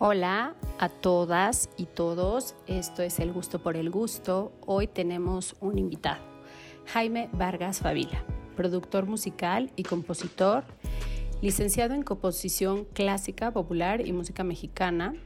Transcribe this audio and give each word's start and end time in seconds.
Hola 0.00 0.54
a 0.78 0.90
todas 0.90 1.70
y 1.76 1.86
todos, 1.86 2.54
esto 2.68 3.02
es 3.02 3.18
El 3.18 3.32
Gusto 3.32 3.60
por 3.60 3.76
el 3.76 3.90
Gusto. 3.90 4.52
Hoy 4.64 4.86
tenemos 4.86 5.56
un 5.58 5.76
invitado, 5.76 6.22
Jaime 6.86 7.28
Vargas 7.32 7.80
Favila, 7.80 8.22
productor 8.54 9.06
musical 9.06 9.72
y 9.74 9.82
compositor, 9.82 10.62
licenciado 11.42 11.94
en 11.94 12.04
composición 12.04 12.84
clásica, 12.84 13.50
popular 13.50 14.06
y 14.06 14.12
música 14.12 14.44
mexicana. 14.44 15.16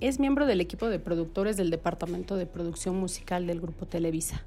Es 0.00 0.18
miembro 0.18 0.46
del 0.46 0.60
equipo 0.60 0.88
de 0.88 0.98
productores 0.98 1.56
del 1.56 1.70
Departamento 1.70 2.34
de 2.34 2.46
Producción 2.46 2.96
Musical 2.96 3.46
del 3.46 3.60
Grupo 3.60 3.86
Televisa. 3.86 4.44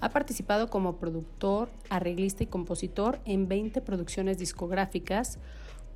Ha 0.00 0.10
participado 0.10 0.68
como 0.70 0.98
productor, 0.98 1.70
arreglista 1.90 2.44
y 2.44 2.46
compositor 2.46 3.18
en 3.24 3.48
20 3.48 3.80
producciones 3.80 4.38
discográficas, 4.38 5.40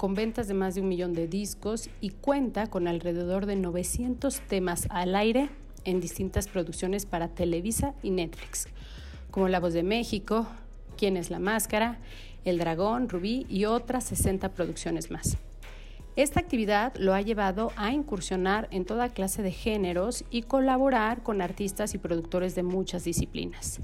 con 0.01 0.15
ventas 0.15 0.49
de 0.49 0.55
más 0.55 0.75
de 0.75 0.81
un 0.81 0.89
millón 0.89 1.13
de 1.13 1.29
discos 1.29 1.91
y 2.01 2.09
cuenta 2.09 2.69
con 2.69 2.89
alrededor 2.89 3.45
de 3.45 3.55
900 3.55 4.41
temas 4.41 4.87
al 4.89 5.15
aire 5.15 5.51
en 5.85 6.01
distintas 6.01 6.49
producciones 6.49 7.05
para 7.05 7.29
Televisa 7.29 7.93
y 8.03 8.09
Netflix, 8.09 8.67
como 9.31 9.49
La 9.49 9.61
Voz 9.61 9.75
de 9.75 9.83
México, 9.83 10.47
Quién 10.97 11.19
es 11.19 11.29
la 11.29 11.39
Máscara, 11.39 11.99
El 12.47 12.57
Dragón, 12.57 13.11
Rubí 13.11 13.45
y 13.51 13.67
otras 13.67 14.05
60 14.05 14.55
producciones 14.55 15.11
más. 15.11 15.37
Esta 16.17 16.41
actividad 16.41 16.95
lo 16.97 17.13
ha 17.13 17.21
llevado 17.21 17.71
a 17.77 17.93
incursionar 17.93 18.69
en 18.71 18.87
toda 18.87 19.11
clase 19.11 19.43
de 19.43 19.53
géneros 19.53 20.25
y 20.31 20.45
colaborar 20.45 21.23
con 21.23 21.43
artistas 21.43 21.93
y 21.93 21.99
productores 21.99 22.55
de 22.55 22.63
muchas 22.63 23.05
disciplinas. 23.05 23.81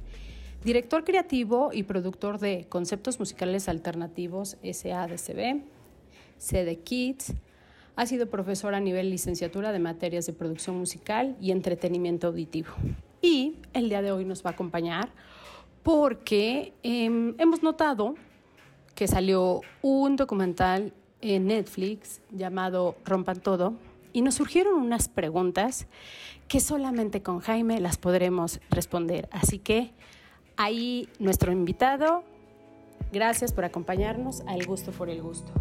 Director 0.65 1.05
creativo 1.05 1.73
y 1.75 1.83
productor 1.83 2.39
de 2.39 2.65
Conceptos 2.71 3.19
Musicales 3.19 3.69
Alternativos 3.69 4.57
SADCB, 4.63 5.76
sede 6.39 6.79
Kids. 6.81 7.35
Ha 7.97 8.07
sido 8.07 8.29
profesor 8.29 8.75
a 8.75 8.81
nivel 8.81 9.11
licenciatura 9.11 9.73
de 9.73 9.79
materias 9.79 10.27
de 10.27 10.33
producción 10.33 10.77
musical 10.79 11.37
y 11.41 11.51
entretenimiento 11.51 12.27
auditivo. 12.29 12.71
Y 13.23 13.57
el 13.73 13.89
día 13.89 14.03
de 14.03 14.13
hoy 14.13 14.25
nos 14.25 14.45
va 14.45 14.51
a 14.51 14.53
acompañar 14.53 15.09
porque 15.83 16.75
em, 16.83 17.35
hemos 17.39 17.63
notado 17.63 18.15
que 18.95 19.07
salió 19.07 19.61
un 19.83 20.17
documental 20.17 20.93
en 21.21 21.47
Netflix 21.47 22.21
llamado 22.31 22.97
Rompan 23.05 23.41
Todo 23.41 23.75
y 24.13 24.23
nos 24.23 24.35
surgieron 24.35 24.75
unas 24.75 25.09
preguntas 25.09 25.87
que 26.49 26.61
solamente 26.61 27.23
con 27.23 27.41
Jaime 27.41 27.81
las 27.81 27.99
podremos 27.99 28.61
responder. 28.71 29.29
Así 29.31 29.59
que 29.59 29.93
ahí 30.57 31.09
nuestro 31.19 31.53
invitado, 31.53 32.25
gracias 33.13 33.53
por 33.53 33.65
acompañarnos 33.65 34.41
al 34.47 34.65
gusto 34.65 34.93
por 34.93 35.11
el 35.11 35.21
gusto. 35.23 35.53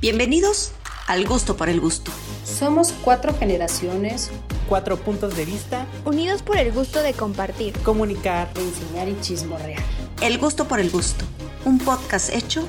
Bienvenidos 0.00 0.72
al 1.08 1.26
gusto 1.26 1.58
por 1.58 1.68
el 1.68 1.78
gusto. 1.78 2.10
Somos 2.42 2.90
cuatro 3.04 3.34
generaciones, 3.34 4.30
cuatro 4.66 4.96
puntos 4.96 5.36
de 5.36 5.44
vista, 5.44 5.86
unidos 6.06 6.40
por 6.40 6.56
el 6.56 6.72
gusto 6.72 7.02
de 7.02 7.12
compartir, 7.12 7.78
comunicar, 7.80 8.48
enseñar 8.56 9.10
y 9.10 9.20
chismorrear. 9.20 9.82
El 10.22 10.38
gusto 10.38 10.66
por 10.66 10.80
el 10.80 10.90
gusto, 10.90 11.26
un 11.66 11.78
podcast 11.78 12.34
hecho 12.34 12.66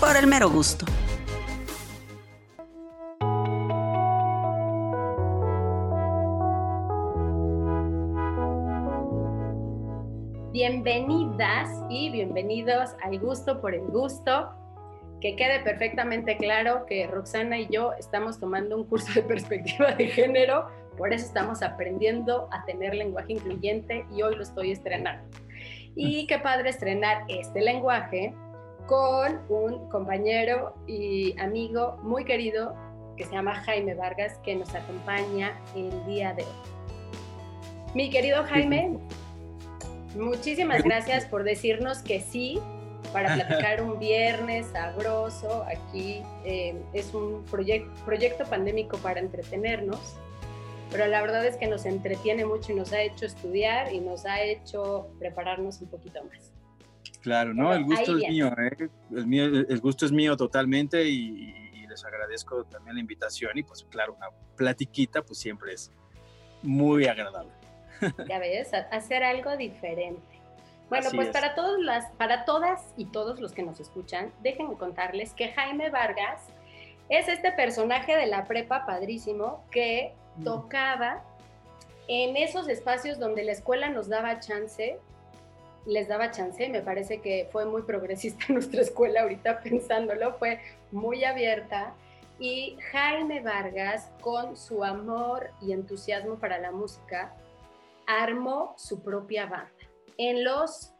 por 0.00 0.16
el 0.16 0.26
mero 0.26 0.48
gusto. 0.48 0.86
Bienvenidas 10.50 11.68
y 11.90 12.08
bienvenidos 12.08 12.88
al 13.04 13.18
gusto 13.18 13.60
por 13.60 13.74
el 13.74 13.86
gusto 13.88 14.63
que 15.24 15.36
quede 15.36 15.60
perfectamente 15.60 16.36
claro 16.36 16.84
que 16.84 17.06
Roxana 17.06 17.58
y 17.58 17.66
yo 17.70 17.94
estamos 17.94 18.38
tomando 18.38 18.76
un 18.76 18.84
curso 18.84 19.10
de 19.14 19.22
perspectiva 19.22 19.92
de 19.92 20.08
género, 20.08 20.68
por 20.98 21.14
eso 21.14 21.24
estamos 21.24 21.62
aprendiendo 21.62 22.46
a 22.52 22.62
tener 22.66 22.94
lenguaje 22.94 23.32
incluyente 23.32 24.04
y 24.14 24.20
hoy 24.20 24.36
lo 24.36 24.42
estoy 24.42 24.72
estrenando. 24.72 25.26
Y 25.96 26.26
qué 26.26 26.40
padre 26.40 26.68
estrenar 26.68 27.24
este 27.28 27.62
lenguaje 27.62 28.34
con 28.84 29.40
un 29.48 29.88
compañero 29.88 30.74
y 30.86 31.34
amigo 31.40 31.98
muy 32.02 32.26
querido 32.26 32.74
que 33.16 33.24
se 33.24 33.32
llama 33.32 33.54
Jaime 33.54 33.94
Vargas, 33.94 34.38
que 34.44 34.54
nos 34.54 34.74
acompaña 34.74 35.58
el 35.74 36.04
día 36.04 36.34
de 36.34 36.42
hoy. 36.42 36.48
Mi 37.94 38.10
querido 38.10 38.44
Jaime, 38.44 38.98
muchísimas 40.16 40.82
gracias 40.82 41.24
por 41.24 41.44
decirnos 41.44 42.02
que 42.02 42.20
sí 42.20 42.60
para 43.14 43.32
platicar 43.34 43.80
un 43.80 43.98
viernes 43.98 44.66
sabroso. 44.72 45.64
Aquí 45.64 46.22
eh, 46.44 46.76
es 46.92 47.14
un 47.14 47.44
proyecto 47.44 48.44
pandémico 48.44 48.98
para 48.98 49.20
entretenernos, 49.20 50.16
pero 50.90 51.06
la 51.06 51.22
verdad 51.22 51.46
es 51.46 51.56
que 51.56 51.68
nos 51.68 51.86
entretiene 51.86 52.44
mucho 52.44 52.72
y 52.72 52.74
nos 52.74 52.92
ha 52.92 53.00
hecho 53.00 53.24
estudiar 53.24 53.94
y 53.94 54.00
nos 54.00 54.26
ha 54.26 54.42
hecho 54.42 55.08
prepararnos 55.18 55.80
un 55.80 55.88
poquito 55.88 56.22
más. 56.24 56.52
Claro, 57.22 57.54
¿no? 57.54 57.72
el 57.72 57.84
gusto 57.84 58.18
es 58.18 58.28
mío, 58.28 58.48
¿eh? 58.48 58.88
el 59.12 59.26
mío, 59.26 59.44
el 59.46 59.80
gusto 59.80 60.04
es 60.04 60.12
mío 60.12 60.36
totalmente 60.36 61.02
y, 61.08 61.54
les 61.88 62.04
agradezco 62.04 62.64
también 62.64 62.96
la 62.96 63.00
invitación 63.00 63.56
y 63.56 63.62
pues 63.62 63.86
claro, 63.88 64.14
una 64.14 64.26
platiquita 64.56 65.22
pues 65.22 65.38
siempre 65.38 65.74
es 65.74 65.92
muy 66.60 67.06
agradable. 67.06 67.52
Ya 68.28 68.40
ves, 68.40 68.74
hacer 68.90 69.22
algo 69.22 69.56
diferente. 69.56 70.33
Bueno, 70.90 71.08
pues 71.14 71.28
para, 71.30 71.54
todas 71.54 71.80
las, 71.80 72.10
para 72.12 72.44
todas 72.44 72.92
y 72.96 73.06
todos 73.06 73.40
los 73.40 73.52
que 73.52 73.62
nos 73.62 73.80
escuchan, 73.80 74.32
déjenme 74.42 74.76
contarles 74.76 75.32
que 75.32 75.48
Jaime 75.48 75.90
Vargas 75.90 76.42
es 77.08 77.28
este 77.28 77.52
personaje 77.52 78.16
de 78.16 78.26
la 78.26 78.44
prepa 78.44 78.84
padrísimo 78.86 79.64
que 79.70 80.12
mm. 80.36 80.44
tocaba 80.44 81.22
en 82.06 82.36
esos 82.36 82.68
espacios 82.68 83.18
donde 83.18 83.44
la 83.44 83.52
escuela 83.52 83.88
nos 83.88 84.08
daba 84.08 84.40
chance, 84.40 84.98
les 85.86 86.06
daba 86.08 86.30
chance, 86.30 86.68
me 86.68 86.82
parece 86.82 87.20
que 87.20 87.48
fue 87.50 87.64
muy 87.64 87.82
progresista 87.82 88.44
nuestra 88.52 88.82
escuela 88.82 89.22
ahorita 89.22 89.60
pensándolo, 89.60 90.34
fue 90.34 90.60
muy 90.92 91.24
abierta. 91.24 91.94
Y 92.38 92.76
Jaime 92.90 93.40
Vargas, 93.40 94.10
con 94.20 94.56
su 94.56 94.82
amor 94.82 95.50
y 95.62 95.72
entusiasmo 95.72 96.34
para 96.34 96.58
la 96.58 96.72
música, 96.72 97.32
armó 98.06 98.74
su 98.76 99.02
propia 99.02 99.46
banda 99.46 99.70
en 100.18 100.44
los 100.44 100.92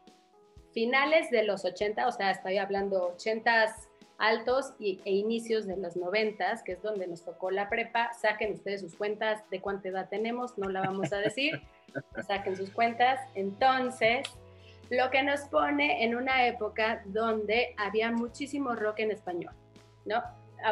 finales 0.73 1.29
de 1.31 1.43
los 1.43 1.63
80, 1.65 2.07
o 2.07 2.11
sea, 2.11 2.31
estoy 2.31 2.57
hablando 2.57 3.13
80 3.15 3.75
altos 4.17 4.73
y, 4.79 5.01
e 5.05 5.11
inicios 5.11 5.65
de 5.65 5.77
los 5.77 5.95
90, 5.95 6.63
que 6.63 6.73
es 6.73 6.81
donde 6.81 7.07
nos 7.07 7.23
tocó 7.23 7.51
la 7.51 7.69
prepa. 7.69 8.11
Saquen 8.13 8.53
ustedes 8.53 8.81
sus 8.81 8.95
cuentas 8.95 9.49
de 9.49 9.61
cuánta 9.61 9.89
edad 9.89 10.09
tenemos, 10.09 10.57
no 10.57 10.69
la 10.69 10.81
vamos 10.81 11.11
a 11.13 11.17
decir. 11.17 11.61
Saquen 12.27 12.55
sus 12.55 12.69
cuentas. 12.71 13.19
Entonces, 13.35 14.27
lo 14.89 15.09
que 15.09 15.23
nos 15.23 15.41
pone 15.41 16.03
en 16.03 16.15
una 16.15 16.45
época 16.47 17.01
donde 17.05 17.73
había 17.77 18.11
muchísimo 18.11 18.75
rock 18.75 18.99
en 18.99 19.11
español, 19.11 19.53
¿no? 20.05 20.21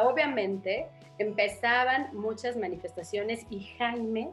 Obviamente 0.02 0.86
empezaban 1.18 2.08
muchas 2.14 2.56
manifestaciones 2.56 3.46
y 3.50 3.64
Jaime 3.78 4.32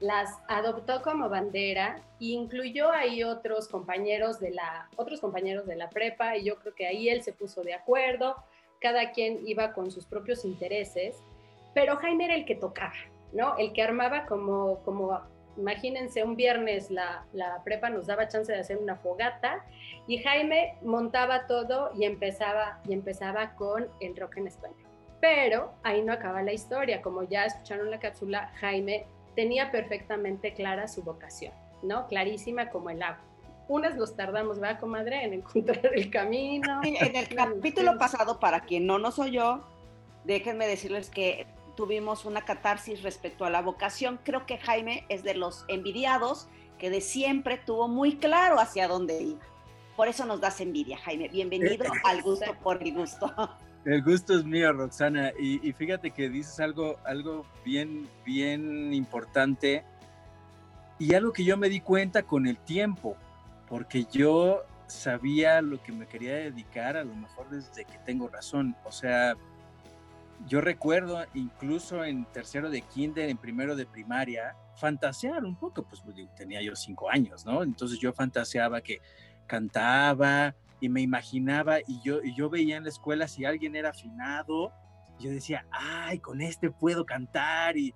las 0.00 0.38
adoptó 0.48 1.02
como 1.02 1.28
bandera 1.28 2.00
e 2.20 2.26
incluyó 2.26 2.90
ahí 2.90 3.22
otros 3.22 3.68
compañeros 3.68 4.40
de 4.40 4.50
la 4.50 4.88
otros 4.96 5.20
compañeros 5.20 5.66
de 5.66 5.76
la 5.76 5.90
prepa 5.90 6.36
y 6.36 6.44
yo 6.44 6.56
creo 6.58 6.74
que 6.74 6.86
ahí 6.86 7.08
él 7.08 7.22
se 7.22 7.32
puso 7.32 7.62
de 7.62 7.74
acuerdo, 7.74 8.36
cada 8.80 9.12
quien 9.12 9.46
iba 9.46 9.72
con 9.74 9.90
sus 9.90 10.06
propios 10.06 10.44
intereses, 10.44 11.22
pero 11.74 11.96
Jaime 11.96 12.24
era 12.24 12.34
el 12.34 12.46
que 12.46 12.54
tocaba, 12.54 12.94
¿no? 13.32 13.56
El 13.58 13.72
que 13.72 13.82
armaba 13.82 14.24
como 14.24 14.78
como 14.84 15.20
imagínense 15.56 16.24
un 16.24 16.36
viernes 16.36 16.90
la, 16.90 17.26
la 17.34 17.62
prepa 17.62 17.90
nos 17.90 18.06
daba 18.06 18.28
chance 18.28 18.50
de 18.50 18.60
hacer 18.60 18.78
una 18.78 18.96
fogata 18.96 19.64
y 20.06 20.18
Jaime 20.18 20.78
montaba 20.82 21.46
todo 21.46 21.90
y 21.94 22.04
empezaba 22.04 22.80
y 22.88 22.94
empezaba 22.94 23.54
con 23.56 23.88
el 24.00 24.16
rock 24.16 24.38
en 24.38 24.46
español. 24.46 24.78
Pero 25.20 25.74
ahí 25.82 26.00
no 26.00 26.14
acaba 26.14 26.42
la 26.42 26.52
historia, 26.52 27.02
como 27.02 27.24
ya 27.24 27.44
escucharon 27.44 27.90
la 27.90 28.00
cápsula, 28.00 28.50
Jaime 28.60 29.04
tenía 29.40 29.70
perfectamente 29.70 30.52
clara 30.52 30.86
su 30.86 31.02
vocación, 31.02 31.54
¿no? 31.82 32.06
Clarísima 32.08 32.68
como 32.68 32.90
el 32.90 33.02
agua. 33.02 33.24
Unas 33.68 33.96
los 33.96 34.14
tardamos, 34.14 34.60
¿verdad, 34.60 34.78
comadre? 34.78 35.24
En 35.24 35.32
encontrar 35.32 35.94
el 35.94 36.10
camino. 36.10 36.82
En 36.84 37.16
el 37.16 37.26
capítulo 37.34 37.96
pasado, 37.96 38.38
para 38.38 38.60
quien 38.60 38.84
no 38.84 38.98
nos 38.98 39.18
oyó, 39.18 39.64
déjenme 40.24 40.66
decirles 40.66 41.08
que 41.08 41.46
tuvimos 41.74 42.26
una 42.26 42.42
catarsis 42.42 43.02
respecto 43.02 43.46
a 43.46 43.50
la 43.50 43.62
vocación. 43.62 44.20
Creo 44.24 44.44
que 44.44 44.58
Jaime 44.58 45.06
es 45.08 45.22
de 45.22 45.32
los 45.32 45.64
envidiados 45.68 46.46
que 46.78 46.90
de 46.90 47.00
siempre 47.00 47.56
tuvo 47.56 47.88
muy 47.88 48.16
claro 48.16 48.60
hacia 48.60 48.88
dónde 48.88 49.22
iba. 49.22 49.40
Por 49.96 50.08
eso 50.08 50.26
nos 50.26 50.42
das 50.42 50.60
envidia, 50.60 50.98
Jaime. 50.98 51.28
Bienvenido 51.28 51.86
al 52.04 52.20
gusto 52.20 52.54
por 52.62 52.82
el 52.82 52.92
gusto. 52.92 53.32
El 53.84 54.02
gusto 54.02 54.38
es 54.38 54.44
mío, 54.44 54.72
Roxana. 54.72 55.32
Y, 55.38 55.72
fíjate 55.72 56.10
que 56.10 56.28
dices 56.28 56.60
algo, 56.60 56.98
algo 57.04 57.46
bien, 57.64 58.08
bien 58.24 58.92
importante 58.92 59.84
y 60.98 61.14
algo 61.14 61.32
que 61.32 61.44
yo 61.44 61.56
me 61.56 61.70
di 61.70 61.80
cuenta 61.80 62.22
con 62.22 62.46
el 62.46 62.58
tiempo, 62.58 63.16
porque 63.68 64.06
yo 64.12 64.64
sabía 64.86 65.62
lo 65.62 65.82
que 65.82 65.92
me 65.92 66.06
quería 66.06 66.34
dedicar, 66.34 66.96
a 66.96 67.04
lo 67.04 67.14
mejor 67.14 67.48
desde 67.48 67.86
que 67.86 67.96
tengo 68.04 68.28
razón. 68.28 68.76
O 68.84 68.92
sea, 68.92 69.34
yo 70.46 70.60
recuerdo 70.60 71.24
incluso 71.32 72.04
en 72.04 72.26
tercero 72.26 72.68
de 72.68 72.82
kinder, 72.82 73.30
en 73.30 73.38
primero 73.38 73.76
de 73.76 73.86
primaria, 73.86 74.56
fantasear 74.76 75.42
un 75.44 75.56
poco, 75.56 75.84
pues 75.84 76.02
tenía 76.36 76.60
yo 76.60 76.76
cinco 76.76 77.10
años, 77.10 77.46
¿no? 77.46 77.62
Entonces 77.62 77.98
yo 77.98 78.12
fantaseaba 78.12 78.82
que 78.82 79.00
cantaba 79.46 80.54
y 80.80 80.88
me 80.88 81.00
imaginaba 81.00 81.80
y 81.80 82.00
yo, 82.02 82.22
y 82.22 82.34
yo 82.34 82.48
veía 82.50 82.76
en 82.76 82.84
la 82.84 82.88
escuela 82.88 83.28
si 83.28 83.44
alguien 83.44 83.76
era 83.76 83.90
afinado, 83.90 84.72
yo 85.18 85.30
decía, 85.30 85.66
ay, 85.70 86.18
con 86.18 86.40
este 86.40 86.70
puedo 86.70 87.04
cantar 87.04 87.76
y 87.76 87.94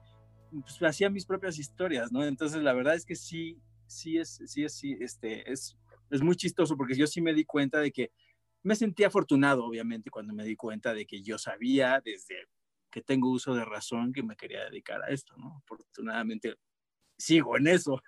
pues 0.51 0.81
hacía 0.83 1.11
mis 1.11 1.27
propias 1.27 1.59
historias, 1.59 2.13
¿no? 2.13 2.25
Entonces 2.25 2.63
la 2.63 2.73
verdad 2.73 2.95
es 2.95 3.05
que 3.05 3.17
sí, 3.17 3.59
sí 3.87 4.19
es, 4.19 4.41
sí 4.47 4.65
es, 4.65 4.75
sí, 4.75 4.97
este, 5.01 5.51
es, 5.51 5.77
es 6.11 6.23
muy 6.23 6.37
chistoso 6.37 6.77
porque 6.77 6.95
yo 6.95 7.07
sí 7.07 7.21
me 7.21 7.35
di 7.35 7.45
cuenta 7.45 7.81
de 7.81 7.91
que 7.91 8.13
me 8.63 8.77
sentí 8.77 9.05
afortunado, 9.05 9.65
obviamente, 9.65 10.11
cuando 10.11 10.33
me 10.33 10.45
di 10.45 10.57
cuenta 10.57 10.95
de 10.95 11.07
que 11.07 11.23
yo 11.23 11.39
sabía 11.39 12.01
desde 12.03 12.47
que 12.91 13.03
tengo 13.03 13.31
uso 13.31 13.55
de 13.55 13.65
razón 13.65 14.13
que 14.13 14.23
me 14.23 14.37
quería 14.37 14.65
dedicar 14.65 15.03
a 15.03 15.09
esto, 15.09 15.37
¿no? 15.37 15.61
Afortunadamente 15.65 16.57
sigo 17.19 17.57
en 17.57 17.67
eso. 17.67 18.01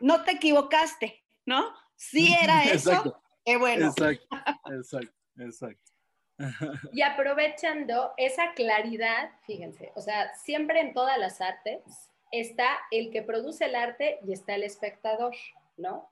No 0.00 0.24
te 0.24 0.32
equivocaste, 0.32 1.24
¿no? 1.44 1.74
Sí 1.94 2.34
era 2.42 2.64
eso. 2.64 3.22
Qué 3.44 3.56
bueno. 3.56 3.88
Exacto, 3.88 4.36
exacto, 4.70 5.14
exacto. 5.38 5.90
Y 6.92 7.02
aprovechando 7.02 8.12
esa 8.16 8.54
claridad, 8.54 9.30
fíjense, 9.46 9.92
o 9.94 10.00
sea, 10.00 10.34
siempre 10.34 10.80
en 10.80 10.94
todas 10.94 11.18
las 11.18 11.40
artes 11.40 11.82
está 12.32 12.78
el 12.90 13.10
que 13.10 13.22
produce 13.22 13.66
el 13.66 13.74
arte 13.74 14.20
y 14.26 14.32
está 14.32 14.54
el 14.54 14.62
espectador, 14.62 15.34
¿no? 15.76 16.10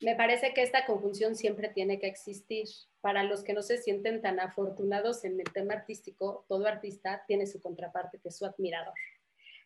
me 0.00 0.14
parece 0.14 0.52
que 0.52 0.62
esta 0.62 0.84
conjunción 0.84 1.36
siempre 1.36 1.68
tiene 1.68 1.98
que 1.98 2.06
existir. 2.06 2.68
Para 3.00 3.22
los 3.22 3.44
que 3.44 3.52
no 3.52 3.62
se 3.62 3.78
sienten 3.78 4.20
tan 4.20 4.40
afortunados 4.40 5.24
en 5.24 5.38
el 5.38 5.52
tema 5.52 5.74
artístico, 5.74 6.44
todo 6.48 6.66
artista 6.66 7.22
tiene 7.26 7.46
su 7.46 7.60
contraparte, 7.60 8.18
que 8.18 8.28
es 8.28 8.36
su 8.36 8.44
admirador. 8.44 8.94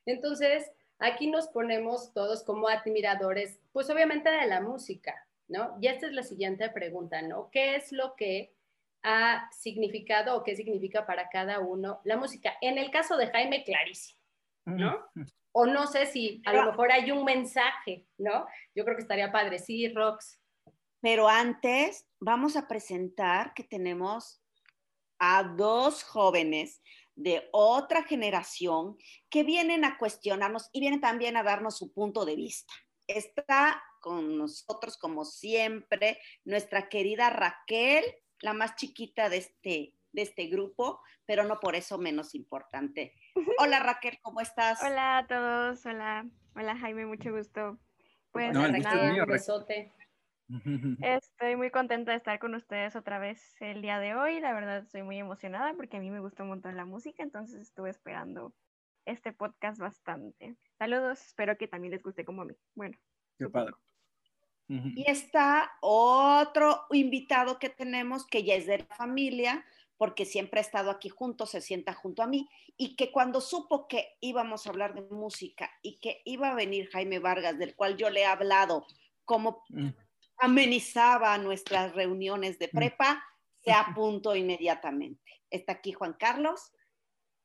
Entonces, 0.06 0.70
aquí 0.98 1.26
nos 1.26 1.48
ponemos 1.48 2.12
todos 2.12 2.42
como 2.44 2.68
admiradores, 2.68 3.58
pues 3.72 3.88
obviamente 3.90 4.30
de 4.30 4.46
la 4.46 4.60
música, 4.60 5.26
¿no? 5.50 5.76
Y 5.80 5.88
esta 5.88 6.06
es 6.06 6.12
la 6.12 6.22
siguiente 6.22 6.70
pregunta, 6.70 7.20
¿no? 7.20 7.50
¿Qué 7.50 7.76
es 7.76 7.92
lo 7.92 8.14
que 8.14 8.54
ha 9.02 9.50
significado 9.52 10.36
o 10.36 10.44
qué 10.44 10.54
significa 10.56 11.06
para 11.06 11.28
cada 11.28 11.58
uno 11.58 12.00
la 12.04 12.16
música? 12.16 12.54
En 12.60 12.78
el 12.78 12.90
caso 12.90 13.16
de 13.16 13.26
Jaime, 13.26 13.64
clarísimo, 13.64 14.20
¿no? 14.64 15.04
O 15.52 15.66
no 15.66 15.86
sé 15.88 16.06
si 16.06 16.40
a 16.46 16.52
lo 16.52 16.64
mejor 16.66 16.92
hay 16.92 17.10
un 17.10 17.24
mensaje, 17.24 18.06
¿no? 18.16 18.46
Yo 18.74 18.84
creo 18.84 18.96
que 18.96 19.02
estaría 19.02 19.32
padre. 19.32 19.58
Sí, 19.58 19.88
Rox. 19.88 20.40
Pero 21.00 21.28
antes 21.28 22.06
vamos 22.20 22.56
a 22.56 22.68
presentar 22.68 23.52
que 23.52 23.64
tenemos 23.64 24.40
a 25.18 25.42
dos 25.42 26.04
jóvenes 26.04 26.80
de 27.16 27.48
otra 27.52 28.04
generación 28.04 28.96
que 29.28 29.42
vienen 29.42 29.84
a 29.84 29.98
cuestionarnos 29.98 30.70
y 30.72 30.80
vienen 30.80 31.00
también 31.00 31.36
a 31.36 31.42
darnos 31.42 31.76
su 31.76 31.92
punto 31.92 32.24
de 32.24 32.36
vista. 32.36 32.72
Está 33.08 33.82
con 34.00 34.36
nosotros, 34.36 34.96
como 34.96 35.24
siempre, 35.24 36.18
nuestra 36.44 36.88
querida 36.88 37.30
Raquel, 37.30 38.04
la 38.40 38.52
más 38.52 38.74
chiquita 38.76 39.28
de 39.28 39.38
este, 39.38 39.94
de 40.12 40.22
este 40.22 40.46
grupo, 40.46 41.00
pero 41.26 41.44
no 41.44 41.60
por 41.60 41.76
eso 41.76 41.98
menos 41.98 42.34
importante. 42.34 43.14
Hola 43.58 43.80
Raquel, 43.80 44.18
¿cómo 44.22 44.40
estás? 44.40 44.82
Hola 44.82 45.18
a 45.18 45.26
todos, 45.26 45.86
hola, 45.86 46.26
hola 46.56 46.76
Jaime, 46.76 47.06
mucho 47.06 47.30
gusto. 47.32 47.78
Pues 48.32 48.52
no, 48.52 48.62
un 48.62 49.26
besote. 49.26 49.92
Estoy 51.02 51.56
muy 51.56 51.70
contenta 51.70 52.10
de 52.12 52.16
estar 52.16 52.38
con 52.38 52.54
ustedes 52.54 52.96
otra 52.96 53.18
vez 53.18 53.54
el 53.60 53.82
día 53.82 53.98
de 53.98 54.14
hoy. 54.14 54.40
La 54.40 54.52
verdad 54.52 54.78
estoy 54.78 55.02
muy 55.02 55.18
emocionada 55.18 55.74
porque 55.74 55.96
a 55.96 56.00
mí 56.00 56.10
me 56.10 56.20
gusta 56.20 56.42
un 56.42 56.50
montón 56.50 56.76
la 56.76 56.84
música, 56.84 57.22
entonces 57.22 57.60
estuve 57.60 57.90
esperando 57.90 58.52
este 59.04 59.32
podcast 59.32 59.78
bastante. 59.78 60.56
Saludos, 60.78 61.24
espero 61.24 61.56
que 61.56 61.68
también 61.68 61.92
les 61.92 62.02
guste 62.02 62.24
como 62.24 62.42
a 62.42 62.44
mí. 62.44 62.54
Bueno. 62.74 62.96
Qué 63.38 63.48
padre. 63.48 63.74
Y 64.70 65.10
está 65.10 65.72
otro 65.80 66.86
invitado 66.92 67.58
que 67.58 67.70
tenemos 67.70 68.24
que 68.24 68.44
ya 68.44 68.54
es 68.54 68.66
de 68.66 68.78
la 68.78 68.94
familia, 68.94 69.64
porque 69.96 70.24
siempre 70.24 70.60
ha 70.60 70.62
estado 70.62 70.92
aquí 70.92 71.08
junto, 71.08 71.44
se 71.44 71.60
sienta 71.60 71.92
junto 71.92 72.22
a 72.22 72.28
mí, 72.28 72.48
y 72.76 72.94
que 72.94 73.10
cuando 73.10 73.40
supo 73.40 73.88
que 73.88 74.16
íbamos 74.20 74.66
a 74.66 74.70
hablar 74.70 74.94
de 74.94 75.02
música 75.02 75.68
y 75.82 75.98
que 75.98 76.22
iba 76.24 76.50
a 76.50 76.54
venir 76.54 76.88
Jaime 76.90 77.18
Vargas, 77.18 77.58
del 77.58 77.74
cual 77.74 77.96
yo 77.96 78.10
le 78.10 78.20
he 78.20 78.26
hablado, 78.26 78.86
como 79.24 79.64
mm. 79.70 79.88
amenizaba 80.38 81.36
nuestras 81.38 81.92
reuniones 81.92 82.60
de 82.60 82.68
mm. 82.68 82.76
prepa, 82.76 83.24
se 83.64 83.72
apuntó 83.72 84.36
inmediatamente. 84.36 85.42
Está 85.50 85.72
aquí 85.72 85.92
Juan 85.92 86.14
Carlos, 86.14 86.72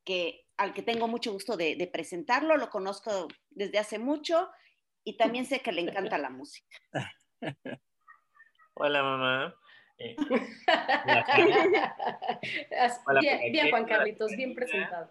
que, 0.04 0.46
al 0.58 0.74
que 0.74 0.84
tengo 0.84 1.08
mucho 1.08 1.34
gusto 1.34 1.58
de, 1.58 1.76
de 1.76 1.88
presentarlo, 1.88 2.56
lo 2.56 2.70
conozco 2.70 3.28
desde 3.50 3.80
hace 3.80 3.98
mucho 3.98 4.48
y 5.06 5.16
también 5.16 5.46
sé 5.46 5.62
que 5.62 5.72
le 5.72 5.80
encanta 5.82 6.18
la 6.18 6.30
música. 6.30 6.78
Hola 8.74 9.04
mamá. 9.04 9.56
Eh, 9.98 10.18
bien, 13.52 13.70
Juan 13.70 13.86
Carlitos, 13.86 14.36
bien 14.36 14.54
presentado. 14.54 15.10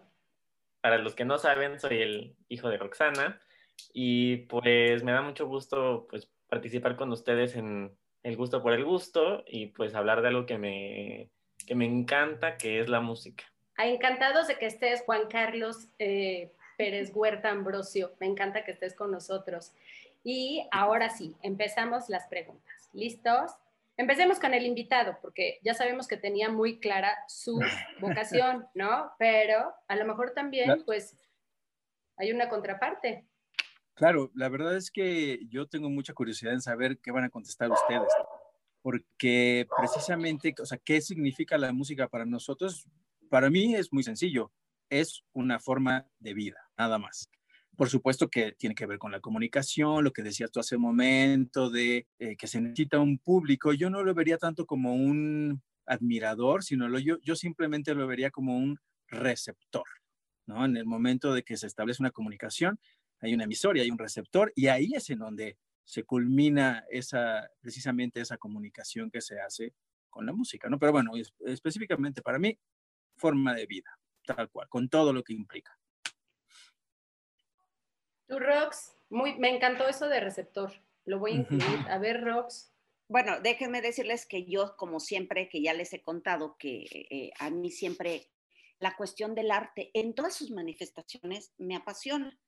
Para 0.81 0.99
los 0.99 1.15
que 1.15 1.25
no 1.25 1.39
saben, 1.39 1.79
soy 1.79 2.03
el 2.03 2.35
hijo 2.47 2.69
de 2.69 2.77
Roxana 2.77 3.41
y 3.93 4.37
pues 4.45 5.03
me 5.03 5.13
da 5.13 5.23
mucho 5.23 5.47
gusto 5.47 6.05
pues 6.07 6.29
participar 6.47 6.95
con 6.95 7.11
ustedes 7.11 7.55
en 7.55 7.97
El 8.21 8.37
Gusto 8.37 8.61
por 8.61 8.73
el 8.73 8.85
Gusto 8.85 9.43
y 9.47 9.65
pues 9.67 9.95
hablar 9.95 10.21
de 10.21 10.27
algo 10.27 10.45
que 10.45 10.59
me, 10.59 11.31
que 11.65 11.73
me 11.73 11.85
encanta, 11.85 12.57
que 12.57 12.79
es 12.79 12.87
la 12.87 12.99
música. 12.99 13.45
Encantados 13.77 14.47
de 14.47 14.57
que 14.57 14.67
estés, 14.67 15.03
Juan 15.05 15.27
Carlos 15.27 15.89
eh, 15.99 16.54
Pérez 16.77 17.11
Huerta 17.13 17.49
Ambrosio. 17.49 18.13
Me 18.19 18.27
encanta 18.27 18.63
que 18.63 18.71
estés 18.71 18.93
con 18.93 19.11
nosotros. 19.11 19.73
Y 20.23 20.67
ahora 20.71 21.09
sí, 21.09 21.35
empezamos 21.41 22.09
las 22.09 22.27
preguntas. 22.27 22.89
¿Listos? 22.93 23.51
Empecemos 23.97 24.39
con 24.39 24.53
el 24.53 24.65
invitado, 24.65 25.17
porque 25.21 25.59
ya 25.63 25.73
sabemos 25.73 26.07
que 26.07 26.17
tenía 26.17 26.49
muy 26.49 26.79
clara 26.79 27.15
su 27.27 27.59
vocación, 28.01 28.67
¿no? 28.73 29.11
Pero 29.17 29.73
a 29.87 29.95
lo 29.95 30.05
mejor 30.05 30.31
también, 30.31 30.83
pues, 30.85 31.15
hay 32.17 32.31
una 32.31 32.49
contraparte. 32.49 33.25
Claro, 33.93 34.29
la 34.35 34.49
verdad 34.49 34.75
es 34.75 34.91
que 34.91 35.39
yo 35.47 35.67
tengo 35.67 35.89
mucha 35.89 36.13
curiosidad 36.13 36.53
en 36.53 36.61
saber 36.61 36.97
qué 36.99 37.11
van 37.11 37.23
a 37.23 37.29
contestar 37.29 37.71
ustedes, 37.71 38.11
porque 38.81 39.65
precisamente, 39.77 40.53
o 40.61 40.65
sea, 40.65 40.77
¿qué 40.77 40.99
significa 40.99 41.57
la 41.57 41.71
música 41.71 42.09
para 42.09 42.25
nosotros? 42.25 42.89
Para 43.29 43.49
mí 43.49 43.73
es 43.73 43.93
muy 43.93 44.03
sencillo, 44.03 44.51
es 44.89 45.23
una 45.31 45.59
forma 45.59 46.05
de 46.19 46.33
vida, 46.33 46.64
nada 46.77 46.97
más. 46.97 47.29
Por 47.75 47.89
supuesto 47.89 48.29
que 48.29 48.53
tiene 48.53 48.75
que 48.75 48.85
ver 48.85 48.97
con 48.97 49.11
la 49.11 49.19
comunicación, 49.19 50.03
lo 50.03 50.13
que 50.13 50.23
decías 50.23 50.49
tú 50.49 50.59
hace 50.59 50.77
un 50.77 50.83
momento, 50.83 51.69
de 51.69 52.07
eh, 52.19 52.37
que 52.37 52.47
se 52.47 52.61
necesita 52.61 52.99
un 52.99 53.17
público. 53.17 53.73
Yo 53.73 53.89
no 53.89 54.03
lo 54.03 54.13
vería 54.13 54.37
tanto 54.37 54.65
como 54.65 54.95
un 54.95 55.61
admirador, 55.85 56.63
sino 56.63 56.87
lo, 56.87 56.99
yo, 56.99 57.17
yo 57.21 57.35
simplemente 57.35 57.93
lo 57.93 58.07
vería 58.07 58.31
como 58.31 58.57
un 58.57 58.79
receptor. 59.07 59.85
¿no? 60.45 60.63
En 60.63 60.77
el 60.77 60.85
momento 60.85 61.33
de 61.33 61.43
que 61.43 61.57
se 61.57 61.67
establece 61.67 62.01
una 62.01 62.11
comunicación, 62.11 62.79
hay 63.19 63.33
una 63.33 63.43
emisora 63.43 63.79
y 63.79 63.81
hay 63.81 63.91
un 63.91 63.97
receptor, 63.97 64.51
y 64.55 64.67
ahí 64.67 64.91
es 64.93 65.09
en 65.09 65.19
donde 65.19 65.57
se 65.83 66.03
culmina 66.03 66.83
esa, 66.89 67.49
precisamente 67.59 68.21
esa 68.21 68.37
comunicación 68.37 69.09
que 69.11 69.21
se 69.21 69.39
hace 69.39 69.73
con 70.09 70.25
la 70.25 70.33
música, 70.33 70.69
¿no? 70.69 70.79
Pero 70.79 70.93
bueno, 70.93 71.11
específicamente 71.45 72.21
para 72.21 72.39
mí, 72.39 72.57
forma 73.17 73.53
de 73.53 73.65
vida, 73.65 73.97
tal 74.25 74.49
cual, 74.49 74.67
con 74.69 74.89
todo 74.89 75.13
lo 75.13 75.23
que 75.23 75.33
implica. 75.33 75.77
Tú, 78.27 78.39
Rox, 78.39 78.95
muy, 79.09 79.37
me 79.37 79.49
encantó 79.49 79.87
eso 79.87 80.07
de 80.07 80.19
receptor. 80.19 80.71
Lo 81.05 81.19
voy 81.19 81.31
a 81.31 81.35
incluir. 81.35 81.85
A 81.89 81.97
ver, 81.97 82.23
Rox. 82.23 82.71
Bueno, 83.07 83.39
déjenme 83.39 83.81
decirles 83.81 84.25
que 84.25 84.45
yo, 84.45 84.75
como 84.77 84.99
siempre, 84.99 85.47
que 85.47 85.61
ya 85.61 85.73
les 85.73 85.93
he 85.93 86.01
contado, 86.01 86.57
que 86.57 86.85
eh, 87.11 87.31
a 87.37 87.51
mí 87.51 87.69
siempre 87.69 88.31
la 88.79 88.95
cuestión 88.95 89.35
del 89.35 89.51
arte 89.51 89.91
en 89.93 90.13
todas 90.15 90.33
sus 90.33 90.51
manifestaciones 90.51 91.53
me 91.57 91.75
apasiona. 91.75 92.39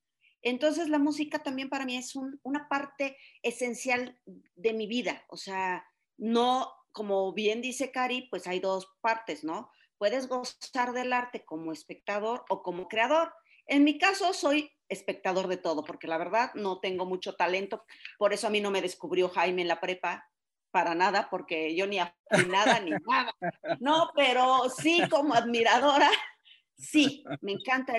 Entonces 0.42 0.90
la 0.90 1.00
música 1.00 1.40
también 1.40 1.70
para 1.70 1.86
mí 1.86 1.96
es 1.98 2.16
una 2.44 2.68
parte 2.70 3.18
esencial 3.42 4.20
de 4.56 4.74
mi 4.74 4.88
vida. 4.88 5.26
O 5.30 5.38
sea, 5.38 5.86
no, 6.18 6.72
como 6.92 7.34
bien 7.34 7.62
dice 7.62 7.92
Cari, 7.92 8.28
pues 8.30 8.48
hay 8.48 8.60
dos 8.60 8.88
partes, 9.02 9.44
¿no? 9.44 9.70
Puedes 9.98 10.28
gozar 10.28 10.94
del 10.94 11.14
arte 11.14 11.44
como 11.44 11.72
espectador 11.72 12.46
o 12.50 12.62
como 12.62 12.88
creador. 12.88 13.34
En 13.68 13.84
mi 13.84 13.98
caso 13.98 14.34
soy 14.34 14.72
espectador 14.90 15.48
de 15.48 15.58
todo, 15.58 15.84
porque 15.84 16.08
la 16.08 16.18
verdad 16.18 16.52
no 16.56 16.80
tengo 16.80 17.06
mucho 17.06 17.36
talento, 17.36 17.86
por 18.18 18.34
eso 18.34 18.48
a 18.48 18.50
mí 18.50 18.62
no 18.62 18.72
me 18.72 18.82
descubrió 18.82 19.30
Jaime 19.30 19.62
en 19.62 19.68
la 19.68 19.82
prepa 19.82 20.30
para 20.72 20.96
nada, 20.96 21.28
porque 21.30 21.76
yo 21.76 21.88
ni 21.88 21.98
nada 22.48 22.80
ni 22.80 22.92
nada. 22.92 23.34
No, 23.80 24.12
pero 24.16 24.70
sí 24.70 25.02
como 25.10 25.34
admiradora, 25.34 26.10
sí, 26.78 27.24
me 27.42 27.54
encanta 27.54 27.94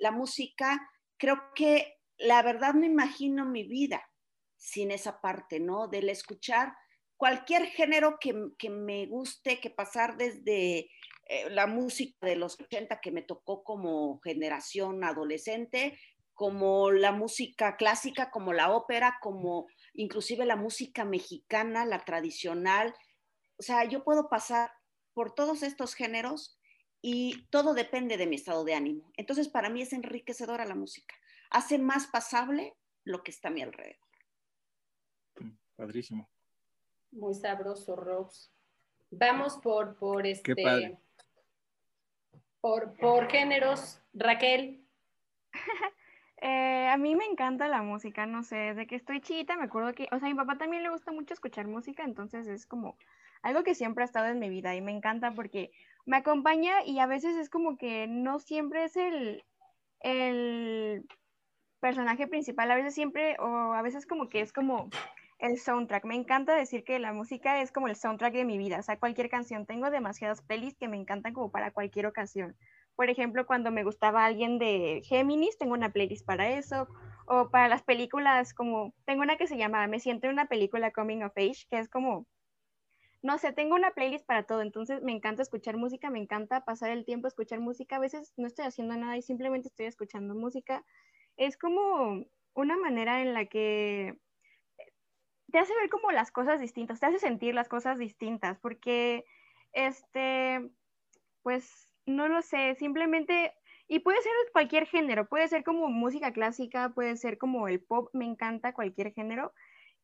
la 0.00 0.10
música. 0.10 0.78
Creo 1.16 1.52
que 1.54 1.98
la 2.18 2.42
verdad 2.42 2.74
no 2.74 2.84
imagino 2.84 3.44
mi 3.44 3.64
vida 3.64 4.08
sin 4.56 4.90
esa 4.90 5.20
parte, 5.20 5.60
¿no? 5.60 5.88
Del 5.88 6.08
escuchar 6.08 6.74
cualquier 7.16 7.66
género 7.66 8.18
que, 8.18 8.68
me 8.70 9.06
guste, 9.06 9.60
que 9.60 9.70
pasar 9.70 10.16
desde 10.16 10.90
eh, 11.28 11.50
la 11.50 11.66
música 11.66 12.26
de 12.26 12.36
los 12.36 12.58
80 12.58 13.00
que 13.00 13.12
me 13.12 13.20
tocó 13.20 13.62
como 13.62 14.18
generación 14.20 15.04
adolescente, 15.04 15.98
como 16.32 16.90
la 16.90 17.12
música 17.12 17.76
clásica, 17.76 18.30
como 18.30 18.54
la 18.54 18.70
ópera, 18.70 19.18
como 19.20 19.66
inclusive 19.92 20.46
la 20.46 20.56
música 20.56 21.04
mexicana, 21.04 21.84
la 21.84 21.98
tradicional. 21.98 22.94
O 23.58 23.62
sea, 23.62 23.84
yo 23.84 24.04
puedo 24.04 24.30
pasar 24.30 24.72
por 25.12 25.34
todos 25.34 25.62
estos 25.62 25.94
géneros 25.94 26.58
y 27.02 27.46
todo 27.50 27.74
depende 27.74 28.16
de 28.16 28.26
mi 28.26 28.36
estado 28.36 28.64
de 28.64 28.74
ánimo. 28.74 29.12
Entonces, 29.16 29.48
para 29.48 29.68
mí 29.68 29.82
es 29.82 29.92
enriquecedora 29.92 30.64
la 30.64 30.74
música. 30.74 31.14
Hace 31.50 31.78
más 31.78 32.06
pasable 32.06 32.74
lo 33.04 33.22
que 33.22 33.32
está 33.32 33.48
a 33.48 33.50
mi 33.50 33.60
alrededor. 33.60 33.98
Padrísimo. 35.76 36.30
Muy 37.10 37.34
sabroso, 37.34 37.96
Rose. 37.96 38.50
Vamos 39.10 39.58
por, 39.58 39.96
por 39.98 40.26
este. 40.26 40.54
Por, 42.68 42.92
por 42.98 43.30
géneros. 43.30 44.02
Raquel. 44.12 44.84
Eh, 46.40 46.86
a 46.86 46.96
mí 46.96 47.16
me 47.16 47.24
encanta 47.24 47.66
la 47.66 47.82
música, 47.82 48.24
no 48.24 48.44
sé, 48.44 48.54
desde 48.54 48.86
que 48.86 48.94
estoy 48.94 49.20
chiquita 49.20 49.56
me 49.56 49.64
acuerdo 49.64 49.92
que, 49.92 50.06
o 50.12 50.20
sea, 50.20 50.28
a 50.28 50.30
mi 50.30 50.36
papá 50.36 50.56
también 50.56 50.84
le 50.84 50.88
gusta 50.88 51.10
mucho 51.10 51.34
escuchar 51.34 51.66
música, 51.66 52.04
entonces 52.04 52.46
es 52.46 52.64
como 52.64 52.96
algo 53.42 53.64
que 53.64 53.74
siempre 53.74 54.04
ha 54.04 54.06
estado 54.06 54.26
en 54.26 54.38
mi 54.38 54.48
vida 54.48 54.72
y 54.76 54.80
me 54.80 54.92
encanta 54.92 55.32
porque 55.32 55.72
me 56.06 56.16
acompaña 56.16 56.84
y 56.84 57.00
a 57.00 57.06
veces 57.06 57.34
es 57.34 57.50
como 57.50 57.76
que 57.76 58.06
no 58.06 58.38
siempre 58.38 58.84
es 58.84 58.96
el, 58.96 59.44
el 59.98 61.08
personaje 61.80 62.28
principal, 62.28 62.70
a 62.70 62.76
veces 62.76 62.94
siempre, 62.94 63.36
o 63.40 63.72
a 63.72 63.82
veces 63.82 64.06
como 64.06 64.28
que 64.28 64.40
es 64.40 64.52
como 64.52 64.90
el 65.38 65.58
soundtrack. 65.58 66.04
Me 66.04 66.16
encanta 66.16 66.54
decir 66.54 66.84
que 66.84 66.98
la 66.98 67.12
música 67.12 67.60
es 67.62 67.72
como 67.72 67.88
el 67.88 67.96
soundtrack 67.96 68.34
de 68.34 68.44
mi 68.44 68.58
vida, 68.58 68.78
o 68.78 68.82
sea, 68.82 68.98
cualquier 68.98 69.28
canción. 69.28 69.66
Tengo 69.66 69.90
demasiadas 69.90 70.42
pelis 70.42 70.76
que 70.76 70.88
me 70.88 70.96
encantan 70.96 71.32
como 71.32 71.50
para 71.50 71.70
cualquier 71.72 72.06
ocasión. 72.06 72.56
Por 72.96 73.10
ejemplo, 73.10 73.46
cuando 73.46 73.70
me 73.70 73.84
gustaba 73.84 74.24
alguien 74.24 74.58
de 74.58 75.02
Géminis, 75.04 75.56
tengo 75.58 75.74
una 75.74 75.92
playlist 75.92 76.26
para 76.26 76.50
eso. 76.50 76.88
O 77.26 77.50
para 77.50 77.68
las 77.68 77.82
películas, 77.82 78.54
como 78.54 78.94
tengo 79.04 79.22
una 79.22 79.36
que 79.36 79.46
se 79.46 79.56
llama 79.56 79.86
Me 79.86 80.00
siento 80.00 80.26
en 80.26 80.32
una 80.32 80.46
película 80.46 80.92
Coming 80.92 81.22
of 81.22 81.36
Age, 81.36 81.66
que 81.70 81.78
es 81.78 81.88
como 81.88 82.26
no 83.22 83.36
sé, 83.38 83.52
tengo 83.52 83.74
una 83.74 83.90
playlist 83.90 84.24
para 84.26 84.44
todo, 84.44 84.62
entonces 84.62 85.02
me 85.02 85.12
encanta 85.12 85.42
escuchar 85.42 85.76
música, 85.76 86.08
me 86.08 86.20
encanta 86.20 86.64
pasar 86.64 86.90
el 86.90 87.04
tiempo 87.04 87.26
a 87.26 87.28
escuchar 87.28 87.58
música, 87.60 87.96
a 87.96 88.00
veces 88.00 88.32
no 88.36 88.46
estoy 88.46 88.64
haciendo 88.64 88.96
nada 88.96 89.16
y 89.16 89.22
simplemente 89.22 89.68
estoy 89.68 89.86
escuchando 89.86 90.34
música. 90.34 90.84
Es 91.36 91.56
como 91.58 92.24
una 92.54 92.76
manera 92.76 93.20
en 93.20 93.34
la 93.34 93.46
que 93.46 94.18
te 95.52 95.58
hace 95.58 95.74
ver 95.74 95.90
como 95.90 96.10
las 96.12 96.30
cosas 96.30 96.60
distintas, 96.60 97.00
te 97.00 97.06
hace 97.06 97.18
sentir 97.18 97.54
las 97.54 97.68
cosas 97.68 97.98
distintas, 97.98 98.58
porque, 98.58 99.24
este, 99.72 100.70
pues, 101.42 101.94
no 102.06 102.28
lo 102.28 102.42
sé, 102.42 102.74
simplemente, 102.76 103.54
y 103.88 104.00
puede 104.00 104.20
ser 104.22 104.32
cualquier 104.52 104.86
género, 104.86 105.28
puede 105.28 105.48
ser 105.48 105.64
como 105.64 105.88
música 105.88 106.32
clásica, 106.32 106.90
puede 106.90 107.16
ser 107.16 107.38
como 107.38 107.68
el 107.68 107.80
pop, 107.82 108.10
me 108.12 108.26
encanta 108.26 108.74
cualquier 108.74 109.12
género, 109.12 109.52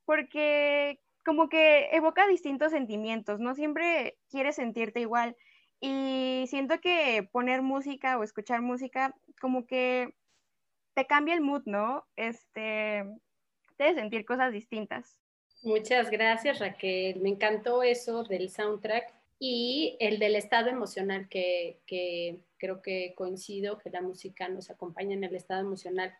porque 0.05 1.01
como 1.25 1.49
que 1.49 1.91
evoca 1.93 2.27
distintos 2.27 2.73
sentimientos, 2.73 3.41
no 3.41 3.55
siempre 3.55 4.19
quieres 4.31 4.57
sentirte 4.57 5.01
igual. 5.01 5.37
Y 5.81 6.47
siento 6.49 6.81
que 6.81 7.29
poner 7.33 7.63
música 7.63 8.19
o 8.19 8.23
escuchar 8.23 8.63
música 8.63 9.15
como 9.41 9.67
que 9.67 10.15
te 10.95 11.07
cambia 11.07 11.35
el 11.35 11.43
mood, 11.43 11.63
¿no? 11.67 12.07
Este, 12.17 13.05
te 13.77 13.85
hace 13.85 13.95
sentir 13.97 14.25
cosas 14.25 14.53
distintas. 14.53 15.24
Muchas 15.65 16.11
gracias, 16.11 16.59
Raquel. 16.59 17.21
Me 17.21 17.31
encantó 17.31 17.83
eso 17.83 18.23
del 18.23 18.51
soundtrack 18.51 19.11
y 19.39 19.97
el 19.99 20.19
del 20.19 20.37
estado 20.37 20.69
emocional, 20.69 21.27
que, 21.29 21.81
creo 22.59 22.83
que 22.83 23.15
coincido 23.17 23.79
que 23.79 23.89
la 23.89 24.03
música 24.03 24.47
nos 24.49 24.69
acompaña 24.69 25.15
en 25.15 25.25
el 25.25 25.35
estado 25.35 25.63
emocional. 25.63 26.15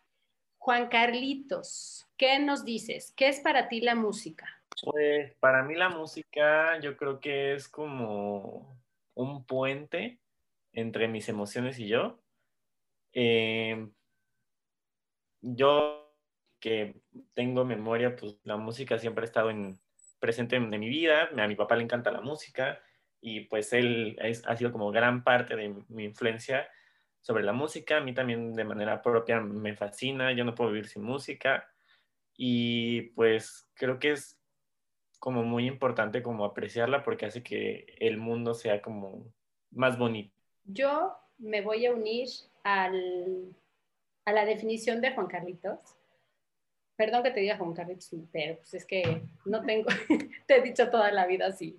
Juan 0.57 0.87
Carlitos, 0.87 2.07
¿qué 2.17 2.39
nos 2.39 2.65
dices? 2.65 3.13
¿Qué 3.15 3.27
es 3.27 3.39
para 3.39 3.67
ti 3.69 3.81
la 3.81 3.93
música? 3.93 4.47
Pues 4.83 5.35
para 5.35 5.61
mí 5.61 5.75
la 5.75 5.89
música 5.89 6.79
yo 6.79 6.97
creo 6.97 7.19
que 7.19 7.53
es 7.53 7.69
como 7.69 8.75
un 9.13 9.45
puente 9.45 10.19
entre 10.73 11.07
mis 11.07 11.29
emociones 11.29 11.77
y 11.77 11.87
yo. 11.87 12.19
Em, 13.13 13.93
yo 15.41 16.04
que 16.65 16.95
tengo 17.35 17.63
memoria, 17.63 18.15
pues 18.15 18.39
la 18.43 18.57
música 18.57 18.97
siempre 18.97 19.21
ha 19.21 19.25
estado 19.25 19.51
en, 19.51 19.77
presente 20.17 20.55
en, 20.55 20.67
mi 20.67 20.89
vida. 20.89 21.29
A 21.37 21.47
mi 21.47 21.55
papá 21.55 21.75
le 21.75 21.83
encanta 21.83 22.09
la 22.09 22.21
música 22.21 22.81
y 23.21 23.41
pues 23.41 23.71
él 23.71 24.17
ha 24.47 24.57
sido 24.57 24.71
como 24.71 24.89
gran 24.89 25.23
parte 25.23 25.55
de 25.55 25.75
mi 25.89 26.05
influencia 26.05 26.67
sobre 27.21 27.43
la 27.43 27.53
música. 27.53 27.97
A 27.97 28.01
mí 28.01 28.15
también 28.15 28.53
de 28.53 28.63
manera 28.63 29.03
propia 29.03 29.39
me 29.41 29.75
fascina. 29.75 30.33
Yo 30.33 30.43
no 30.43 30.55
puedo 30.55 30.71
vivir 30.71 30.87
sin 30.87 31.03
música. 31.03 31.69
Y 32.35 33.11
pues 33.11 33.69
creo 33.75 33.99
que 33.99 34.13
es 34.13 34.41
como 35.19 35.43
muy 35.43 35.67
importante 35.67 36.23
como 36.23 36.45
apreciarla 36.45 37.03
porque 37.03 37.27
hace 37.27 37.43
que 37.43 37.95
el 37.99 38.17
mundo 38.17 38.55
sea 38.55 38.81
como 38.81 39.31
más 39.69 39.99
bonito. 39.99 40.33
Yo 40.63 41.15
me 41.37 41.61
voy 41.61 41.85
a 41.85 41.93
unir 41.93 42.27
al, 42.63 43.55
a 44.25 44.31
la 44.31 44.45
definición 44.45 44.99
de 44.99 45.13
Juan 45.13 45.27
Carlitos. 45.27 45.95
Perdón 46.95 47.23
que 47.23 47.31
te 47.31 47.41
diga 47.41 47.57
Juan 47.57 47.73
Carlitos, 47.73 48.09
pero 48.31 48.55
pues 48.57 48.73
es 48.73 48.85
que 48.85 49.23
no 49.43 49.65
tengo, 49.65 49.87
te 50.47 50.57
he 50.57 50.61
dicho 50.61 50.89
toda 50.89 51.11
la 51.11 51.25
vida 51.27 51.47
así, 51.47 51.77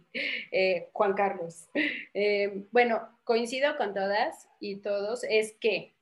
eh, 0.52 0.88
Juan 0.92 1.14
Carlos. 1.14 1.68
Eh, 2.12 2.66
bueno, 2.70 3.08
coincido 3.24 3.76
con 3.76 3.94
todas 3.94 4.48
y 4.60 4.76
todos, 4.76 5.24
es 5.24 5.54
que 5.54 5.94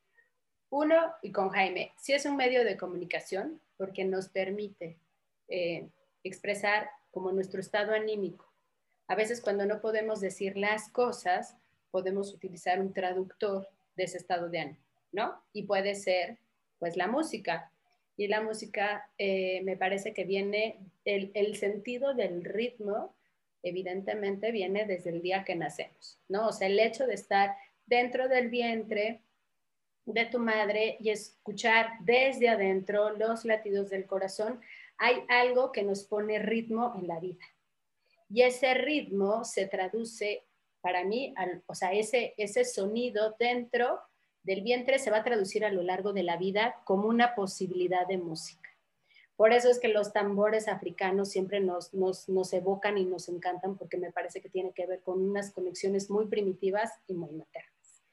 uno, 0.71 0.97
y 1.23 1.31
con 1.31 1.51
Jaime, 1.51 1.93
sí 1.97 2.13
es 2.13 2.27
un 2.27 2.37
medio 2.37 2.65
de 2.65 2.77
comunicación 2.77 3.61
porque 3.77 4.05
nos 4.05 4.29
permite 4.29 4.99
eh, 5.49 5.89
expresar 6.25 6.91
como 7.13 7.31
nuestro 7.31 7.61
estado 7.61 7.93
anímico. 7.93 8.53
A 9.07 9.15
veces 9.15 9.41
cuando 9.41 9.67
no 9.67 9.81
podemos 9.81 10.21
decir 10.21 10.57
las 10.57 10.89
cosas, 10.89 11.57
podemos 11.91 12.33
utilizar 12.35 12.81
un 12.81 12.93
traductor 12.93 13.69
de 13.95 14.05
ese 14.05 14.17
estado 14.17 14.49
de 14.49 14.59
ánimo, 14.59 14.79
¿no? 15.13 15.41
Y 15.53 15.63
puede 15.63 15.95
ser, 15.95 16.39
pues, 16.81 16.97
la 16.97 17.07
música. 17.07 17.71
Y 18.17 18.29
la 18.29 18.41
música 18.41 19.11
eh, 19.19 19.61
me 19.65 19.77
parece 19.77 20.15
que 20.15 20.25
viene, 20.25 20.79
el, 21.05 21.31
el 21.35 21.57
sentido 21.57 22.15
del 22.15 22.45
ritmo, 22.45 23.15
evidentemente, 23.63 24.53
viene 24.53 24.87
desde 24.87 25.11
el 25.11 25.23
día 25.23 25.45
que 25.45 25.57
nacemos, 25.57 26.19
¿no? 26.29 26.49
O 26.49 26.53
sea, 26.53 26.69
el 26.69 26.79
hecho 26.79 27.07
de 27.07 27.15
estar 27.15 27.57
dentro 27.87 28.29
del 28.29 28.49
vientre 28.49 29.23
de 30.07 30.27
tu 30.27 30.39
madre 30.39 30.97
y 31.01 31.11
escuchar 31.11 31.93
desde 32.01 32.49
adentro 32.49 33.11
los 33.11 33.45
latidos 33.45 33.91
del 33.91 34.07
corazón 34.07 34.61
hay 34.99 35.25
algo 35.29 35.73
que 35.73 35.83
nos 35.83 36.05
pone 36.05 36.39
ritmo 36.39 36.95
en 36.97 37.09
la 37.09 37.19
vida. 37.19 37.45
Y 38.29 38.43
ese 38.43 38.75
ritmo 38.75 39.45
se 39.45 39.67
traduce 39.67 40.45
para 40.81 41.05
mí, 41.05 41.35
o 41.67 41.75
sea, 41.75 41.93
ese, 41.93 42.35
ese 42.37 42.65
sonido 42.65 43.35
dentro 43.39 44.01
del 44.45 44.63
vientre 44.63 44.99
se 44.99 45.11
va 45.11 45.19
a 45.19 45.25
traducir 45.25 45.65
a 45.65 45.73
lo 45.73 45.83
largo 45.83 46.13
de 46.13 46.23
la 46.23 46.37
vida 46.37 46.81
como 46.85 47.09
una 47.09 47.35
posibilidad 47.35 48.07
de 48.07 48.19
música. 48.19 48.71
Por 49.37 49.53
eso 49.53 49.69
es 49.69 49.81
que 49.81 49.89
los 49.89 50.13
tambores 50.13 50.69
africanos 50.69 51.31
siempre 51.31 51.59
nos, 51.59 51.93
nos, 51.93 52.29
nos, 52.29 52.53
evocan 52.53 52.97
y 52.99 53.05
nos 53.05 53.29
encantan 53.29 53.77
porque 53.77 53.97
me 53.97 54.13
parece 54.13 54.41
que 54.41 54.49
tiene 54.49 54.73
que 54.73 54.87
ver 54.87 55.01
con 55.03 55.21
unas 55.21 55.53
conexiones 55.53 56.09
muy 56.09 56.27
primitivas 56.27 56.93
y 57.09 57.15
muy 57.15 57.33
maternas. 57.33 58.05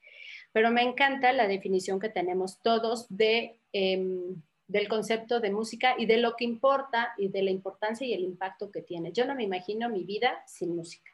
Pero 0.52 0.72
me 0.72 0.82
encanta 0.82 1.32
la 1.32 1.46
definición 1.46 2.00
que 2.00 2.08
tenemos 2.08 2.60
todos 2.60 3.06
de 3.08 3.60
em, 3.72 4.42
del 4.72 4.88
concepto 4.88 5.38
de 5.40 5.50
música 5.50 5.94
y 5.98 6.06
de 6.06 6.16
lo 6.16 6.34
que 6.34 6.44
importa 6.44 7.12
y 7.18 7.28
de 7.28 7.42
la 7.42 7.50
importancia 7.50 8.06
y 8.06 8.14
el 8.14 8.22
impacto 8.22 8.70
que 8.70 8.80
tiene. 8.80 9.12
Yo 9.12 9.26
no 9.26 9.34
me 9.34 9.44
imagino 9.44 9.90
mi 9.90 10.02
vida 10.04 10.42
sin 10.46 10.74
música. 10.74 11.10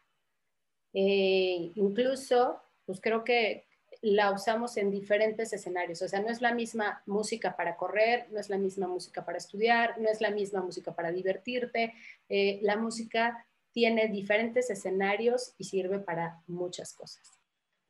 Eh, 0.94 1.72
incluso, 1.74 2.62
pues 2.86 3.00
creo 3.00 3.24
que 3.24 3.66
la 4.00 4.30
usamos 4.32 4.76
en 4.76 4.90
diferentes 4.90 5.52
escenarios. 5.52 6.02
O 6.02 6.08
sea, 6.08 6.20
no 6.20 6.28
es 6.28 6.40
la 6.40 6.54
misma 6.54 7.02
música 7.06 7.56
para 7.56 7.76
correr, 7.76 8.26
no 8.30 8.38
es 8.38 8.48
la 8.48 8.58
misma 8.58 8.86
música 8.86 9.24
para 9.24 9.38
estudiar, 9.38 10.00
no 10.00 10.08
es 10.08 10.20
la 10.20 10.30
misma 10.30 10.62
música 10.62 10.94
para 10.94 11.10
divertirte. 11.10 11.94
Eh, 12.28 12.60
la 12.62 12.76
música 12.76 13.46
tiene 13.72 14.08
diferentes 14.08 14.70
escenarios 14.70 15.54
y 15.58 15.64
sirve 15.64 15.98
para 15.98 16.40
muchas 16.46 16.92
cosas. 16.92 17.38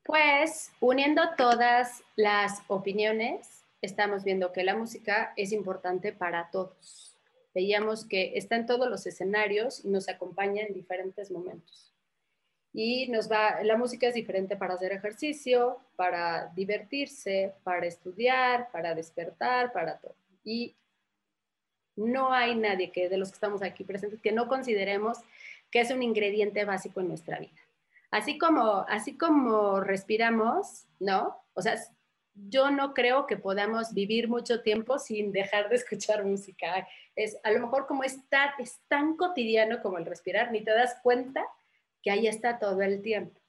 Pues 0.05 0.71
uniendo 0.81 1.23
todas 1.37 2.03
las 2.17 2.63
opiniones, 2.69 3.65
estamos 3.83 4.25
viendo 4.25 4.53
que 4.53 4.65
la 4.65 4.77
música 4.77 5.33
es 5.37 5.53
importante 5.53 6.13
para 6.13 6.51
todos. 6.51 7.17
Veíamos 7.55 8.07
que 8.07 8.33
está 8.37 8.57
en 8.57 8.67
todos 8.67 8.89
los 8.89 9.07
escenarios 9.07 9.85
y 9.85 9.89
nos 9.89 10.09
acompaña 10.09 10.63
en 10.63 10.73
diferentes 10.73 11.31
momentos. 11.31 11.88
Y 12.73 13.09
nos 13.09 13.31
va, 13.31 13.63
la 13.63 13.77
música 13.77 14.09
es 14.09 14.15
diferente 14.15 14.57
para 14.57 14.75
hacer 14.75 14.93
ejercicio, 14.93 15.81
para 15.97 16.53
divertirse, 16.55 17.55
para 17.65 17.87
estudiar, 17.87 18.71
para 18.71 18.95
despertar, 18.95 19.73
para 19.73 19.99
todo. 19.99 20.15
Y 20.45 20.77
no 21.97 22.33
hay 22.33 22.55
nadie 22.55 22.93
que 22.93 23.09
de 23.09 23.17
los 23.17 23.31
que 23.31 23.35
estamos 23.35 23.63
aquí 23.63 23.85
presentes 23.85 24.21
que 24.21 24.33
no 24.33 24.49
consideremos 24.49 25.19
que 25.71 25.81
es 25.81 25.91
un 25.91 26.03
ingrediente 26.03 26.65
básico 26.65 27.01
en 27.01 27.09
nuestra 27.09 27.39
vida. 27.39 27.61
Así 28.11 28.39
como, 28.39 28.87
así 28.89 29.17
como 29.19 29.81
respiramos, 29.81 30.87
¿no? 30.99 31.37
O 31.55 31.61
sea, 31.61 31.77
yo 32.35 32.71
no 32.71 32.95
creo 32.95 33.27
que 33.27 33.37
podamos 33.37 33.93
vivir 33.93 34.29
mucho 34.29 34.63
tiempo 34.63 34.99
sin 34.99 35.33
dejar 35.33 35.69
de 35.69 35.77
escuchar 35.77 36.25
música. 36.25 36.89
Es 37.17 37.37
a 37.43 37.51
lo 37.51 37.61
mejor 37.61 37.87
como 37.87 38.05
está, 38.05 38.55
es 38.59 38.81
tan 38.89 39.17
cotidiano 39.17 39.83
como 39.83 39.99
el 39.99 40.07
respirar, 40.07 40.53
ni 40.53 40.63
te 40.63 40.71
das 40.71 40.97
cuenta 41.03 41.45
que 42.03 42.11
ahí 42.11 42.27
está 42.27 42.59
todo 42.59 42.83
el 42.83 43.03
tiempo. 43.03 43.41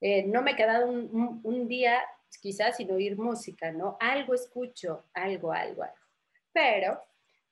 Eh, 0.00 0.24
no 0.24 0.42
me 0.42 0.52
he 0.52 0.56
quedado 0.56 0.88
un, 0.88 1.68
día 1.68 2.00
quizás 2.40 2.76
sin 2.76 2.90
oír 2.90 3.16
música, 3.16 3.72
¿no? 3.72 3.96
Algo 4.00 4.34
escucho, 4.34 5.04
algo, 5.14 5.52
algo, 5.52 5.82
algo. 5.82 5.96
Pero 6.52 7.00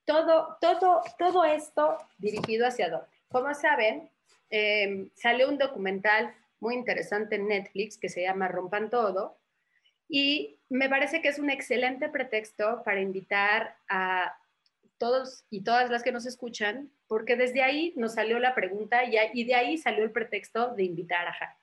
todo, 0.04 0.56
todo, 0.60 1.02
todo 1.18 1.44
esto 1.44 1.98
dirigido 2.18 2.66
hacia 2.66 2.90
dónde. 2.90 3.06
Como 3.28 3.52
saben, 3.54 4.10
eh, 4.50 5.10
salió 5.14 5.48
un 5.48 5.58
documental 5.58 6.34
muy 6.60 6.74
interesante 6.74 7.36
en 7.36 7.48
Netflix 7.48 7.98
que 7.98 8.08
se 8.08 8.22
llama 8.22 8.48
Rompan 8.48 8.90
Todo, 8.90 9.38
y 10.08 10.58
me 10.68 10.88
parece 10.88 11.20
que 11.20 11.28
es 11.28 11.38
un 11.38 11.50
excelente 11.50 12.08
pretexto 12.08 12.82
para 12.84 13.00
invitar 13.00 13.76
a 13.88 14.36
todos 15.04 15.44
y 15.50 15.62
todas 15.62 15.90
las 15.90 16.02
que 16.02 16.12
nos 16.12 16.24
escuchan, 16.24 16.90
porque 17.08 17.36
desde 17.36 17.62
ahí 17.62 17.92
nos 17.94 18.14
salió 18.14 18.38
la 18.38 18.54
pregunta 18.54 19.04
y, 19.04 19.16
y 19.34 19.44
de 19.44 19.54
ahí 19.54 19.76
salió 19.76 20.02
el 20.02 20.12
pretexto 20.12 20.74
de 20.74 20.84
invitar 20.84 21.26
a 21.26 21.32
Jaime. 21.34 21.54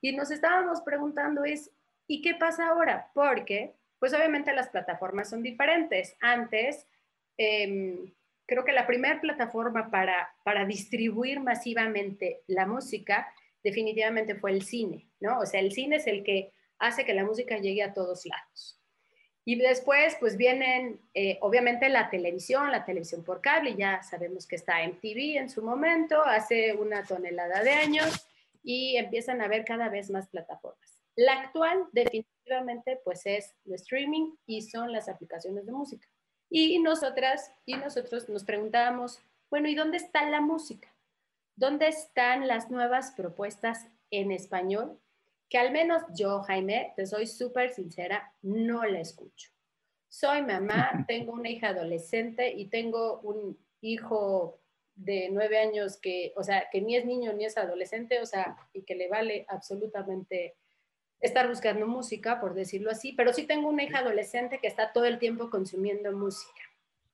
Y 0.00 0.16
nos 0.16 0.32
estábamos 0.32 0.80
preguntando 0.80 1.44
es, 1.44 1.70
¿y 2.08 2.20
qué 2.20 2.34
pasa 2.34 2.66
ahora? 2.66 3.12
Porque, 3.14 3.76
pues 4.00 4.12
obviamente 4.12 4.52
las 4.52 4.70
plataformas 4.70 5.30
son 5.30 5.40
diferentes. 5.44 6.16
Antes, 6.20 6.88
em, 7.36 8.12
creo 8.44 8.64
que 8.64 8.72
la 8.72 8.88
primera 8.88 9.20
plataforma 9.20 9.88
para, 9.88 10.34
para 10.42 10.64
distribuir 10.64 11.38
masivamente 11.38 12.42
la 12.48 12.66
música 12.66 13.32
definitivamente 13.62 14.34
fue 14.34 14.50
el 14.50 14.62
cine, 14.62 15.08
¿no? 15.20 15.38
O 15.38 15.46
sea, 15.46 15.60
el 15.60 15.70
cine 15.70 15.96
es 15.96 16.08
el 16.08 16.24
que 16.24 16.52
hace 16.80 17.04
que 17.04 17.14
la 17.14 17.24
música 17.24 17.56
llegue 17.58 17.84
a 17.84 17.94
todos 17.94 18.26
lados. 18.26 18.80
Y 19.46 19.56
después, 19.56 20.16
pues 20.20 20.36
vienen, 20.36 21.00
eh, 21.12 21.38
obviamente, 21.42 21.88
la 21.90 22.08
televisión, 22.08 22.70
la 22.70 22.84
televisión 22.84 23.22
por 23.22 23.42
cable, 23.42 23.76
ya 23.76 24.02
sabemos 24.02 24.46
que 24.46 24.56
está 24.56 24.82
en 24.82 24.98
TV 25.00 25.36
en 25.36 25.50
su 25.50 25.62
momento, 25.62 26.24
hace 26.24 26.72
una 26.74 27.04
tonelada 27.04 27.62
de 27.62 27.72
años, 27.72 28.26
y 28.62 28.96
empiezan 28.96 29.42
a 29.42 29.44
haber 29.44 29.66
cada 29.66 29.90
vez 29.90 30.10
más 30.10 30.28
plataformas. 30.28 30.98
La 31.16 31.34
actual, 31.34 31.86
definitivamente, 31.92 33.00
pues 33.04 33.26
es 33.26 33.54
el 33.66 33.74
streaming 33.74 34.34
y 34.46 34.62
son 34.62 34.90
las 34.90 35.08
aplicaciones 35.08 35.66
de 35.66 35.72
música. 35.72 36.08
Y 36.50 36.78
nosotras 36.78 37.52
y 37.66 37.74
nosotros 37.76 38.28
nos 38.28 38.44
preguntábamos, 38.44 39.22
bueno, 39.50 39.68
¿y 39.68 39.74
dónde 39.74 39.98
está 39.98 40.28
la 40.28 40.40
música? 40.40 40.88
¿Dónde 41.56 41.88
están 41.88 42.48
las 42.48 42.70
nuevas 42.70 43.12
propuestas 43.12 43.88
en 44.10 44.32
español 44.32 44.98
que 45.54 45.58
al 45.58 45.70
menos 45.70 46.02
yo, 46.16 46.42
Jaime, 46.42 46.94
te 46.96 47.06
soy 47.06 47.28
súper 47.28 47.70
sincera, 47.70 48.34
no 48.42 48.84
la 48.84 48.98
escucho. 48.98 49.52
Soy 50.08 50.42
mamá, 50.42 50.90
tengo 51.06 51.32
una 51.32 51.48
hija 51.48 51.68
adolescente 51.68 52.52
y 52.52 52.66
tengo 52.66 53.20
un 53.20 53.56
hijo 53.80 54.58
de 54.96 55.28
nueve 55.30 55.60
años 55.60 55.96
que, 55.96 56.32
o 56.34 56.42
sea, 56.42 56.66
que 56.72 56.80
ni 56.80 56.96
es 56.96 57.04
niño 57.04 57.32
ni 57.34 57.44
es 57.44 57.56
adolescente, 57.56 58.20
o 58.20 58.26
sea, 58.26 58.56
y 58.72 58.82
que 58.82 58.96
le 58.96 59.06
vale 59.06 59.46
absolutamente 59.48 60.56
estar 61.20 61.46
buscando 61.46 61.86
música, 61.86 62.40
por 62.40 62.54
decirlo 62.54 62.90
así, 62.90 63.12
pero 63.12 63.32
sí 63.32 63.46
tengo 63.46 63.68
una 63.68 63.84
hija 63.84 63.98
adolescente 63.98 64.58
que 64.58 64.66
está 64.66 64.92
todo 64.92 65.04
el 65.04 65.20
tiempo 65.20 65.50
consumiendo 65.50 66.10
música, 66.10 66.62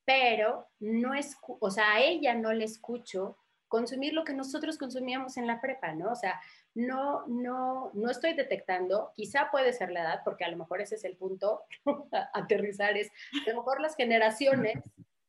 pero 0.07 0.67
no 0.79 1.13
es, 1.13 1.37
o 1.47 1.71
sea, 1.71 1.93
a 1.93 2.01
ella 2.01 2.35
no 2.35 2.55
le 2.55 2.65
escucho 2.65 3.37
consumir 3.71 4.13
lo 4.13 4.25
que 4.25 4.35
nosotros 4.35 4.77
consumíamos 4.77 5.37
en 5.37 5.47
la 5.47 5.61
prepa, 5.61 5.95
¿no? 5.95 6.11
O 6.11 6.17
sea, 6.17 6.41
no, 6.75 7.25
no, 7.29 7.93
no 7.95 8.11
estoy 8.11 8.35
detectando, 8.35 9.13
quizá 9.15 9.49
puede 9.51 9.73
ser 9.73 9.93
la 9.93 10.03
edad, 10.03 10.21
porque 10.25 10.45
a 10.45 10.51
lo 10.51 10.57
mejor 10.57 10.81
ese 10.81 10.97
es 10.97 11.05
el 11.05 11.17
punto, 11.17 11.63
aterrizar 12.35 12.99
es, 12.99 13.11
a 13.47 13.51
lo 13.51 13.59
mejor 13.59 13.81
las 13.81 13.95
generaciones 13.95 14.75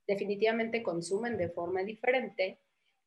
definitivamente 0.08 0.82
consumen 0.82 1.38
de 1.38 1.50
forma 1.50 1.84
diferente 1.84 2.60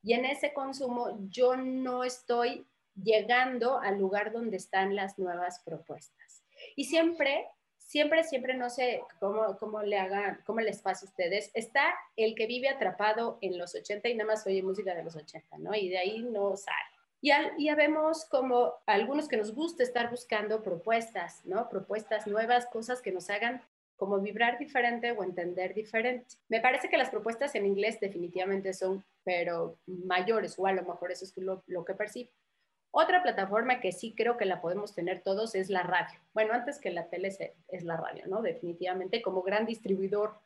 y 0.05 0.12
en 0.12 0.25
ese 0.25 0.55
consumo 0.55 1.18
yo 1.29 1.57
no 1.57 2.05
estoy 2.05 2.64
llegando 2.94 3.81
al 3.81 3.99
lugar 3.99 4.33
donde 4.33 4.57
están 4.57 4.94
las 4.94 5.18
nuevas 5.18 5.61
propuestas. 5.64 6.44
Y 6.77 6.85
siempre, 6.85 7.49
siempre, 7.85 8.25
siempre, 8.25 8.55
no 8.55 8.70
sé 8.70 9.03
cómo, 9.20 9.57
cómo 9.59 9.83
le 9.83 9.99
hagan, 9.99 10.40
cómo 10.44 10.61
les 10.61 10.81
pasa 10.81 11.07
a 11.07 11.09
ustedes, 11.09 11.51
está 11.55 11.94
el 12.16 12.35
que 12.35 12.47
vive 12.47 12.68
atrapado 12.68 13.38
en 13.40 13.59
los 13.59 13.75
80 13.75 14.09
y 14.09 14.14
nada 14.14 14.33
más 14.33 14.47
oye 14.47 14.62
música 14.62 14.94
de 14.94 15.05
los 15.05 15.16
80, 15.16 15.59
¿no? 15.59 15.75
Y 15.75 15.88
de 15.88 15.99
ahí 15.99 16.23
no 16.23 16.57
sale. 16.57 16.77
Y 17.20 17.31
ya 17.64 17.75
vemos 17.75 18.27
como 18.27 18.75
algunos 18.85 19.29
que 19.29 19.38
nos 19.38 19.55
gusta 19.55 19.83
estar 19.83 20.11
buscando 20.11 20.62
propuestas, 20.62 21.40
¿no? 21.47 21.70
Propuestas 21.70 22.27
nuevas, 22.27 22.66
cosas 22.66 23.01
que 23.01 23.12
nos 23.12 23.31
hagan 23.31 23.62
como 23.97 24.20
vibrar 24.20 24.59
diferente 24.59 25.12
o 25.12 25.23
entender 25.23 25.73
diferente. 25.73 26.37
Me 26.49 26.61
parece 26.61 26.88
que 26.88 26.99
las 26.99 27.11
propuestas 27.11 27.55
en 27.55 27.64
inglés 27.64 27.99
definitivamente 28.01 28.75
son, 28.75 29.05
pero 29.23 29.79
mayores, 29.87 30.59
o 30.59 30.66
a 30.66 30.73
lo 30.73 30.83
mejor 30.83 31.12
eso 31.12 31.25
es 31.25 31.35
lo, 31.38 31.62
lo 31.66 31.85
que 31.85 31.94
percibo. 31.94 32.31
Otra 32.97 33.25
plataforma 33.25 33.81
que 33.81 33.91
sí 33.91 34.15
creo 34.17 34.37
que 34.37 34.45
la 34.45 34.61
podemos 34.61 34.95
tener 34.95 35.21
todos 35.21 35.57
es 35.57 35.69
la 35.69 35.83
radio. 35.83 36.17
Bueno, 36.33 36.55
antes 36.55 36.79
que 36.79 36.93
la 36.93 37.09
tele 37.09 37.37
es 37.67 37.83
la 37.83 37.97
radio, 37.97 38.25
¿no? 38.29 38.41
Definitivamente 38.41 39.21
como 39.21 39.43
gran 39.43 39.67
distribuidor 39.67 40.39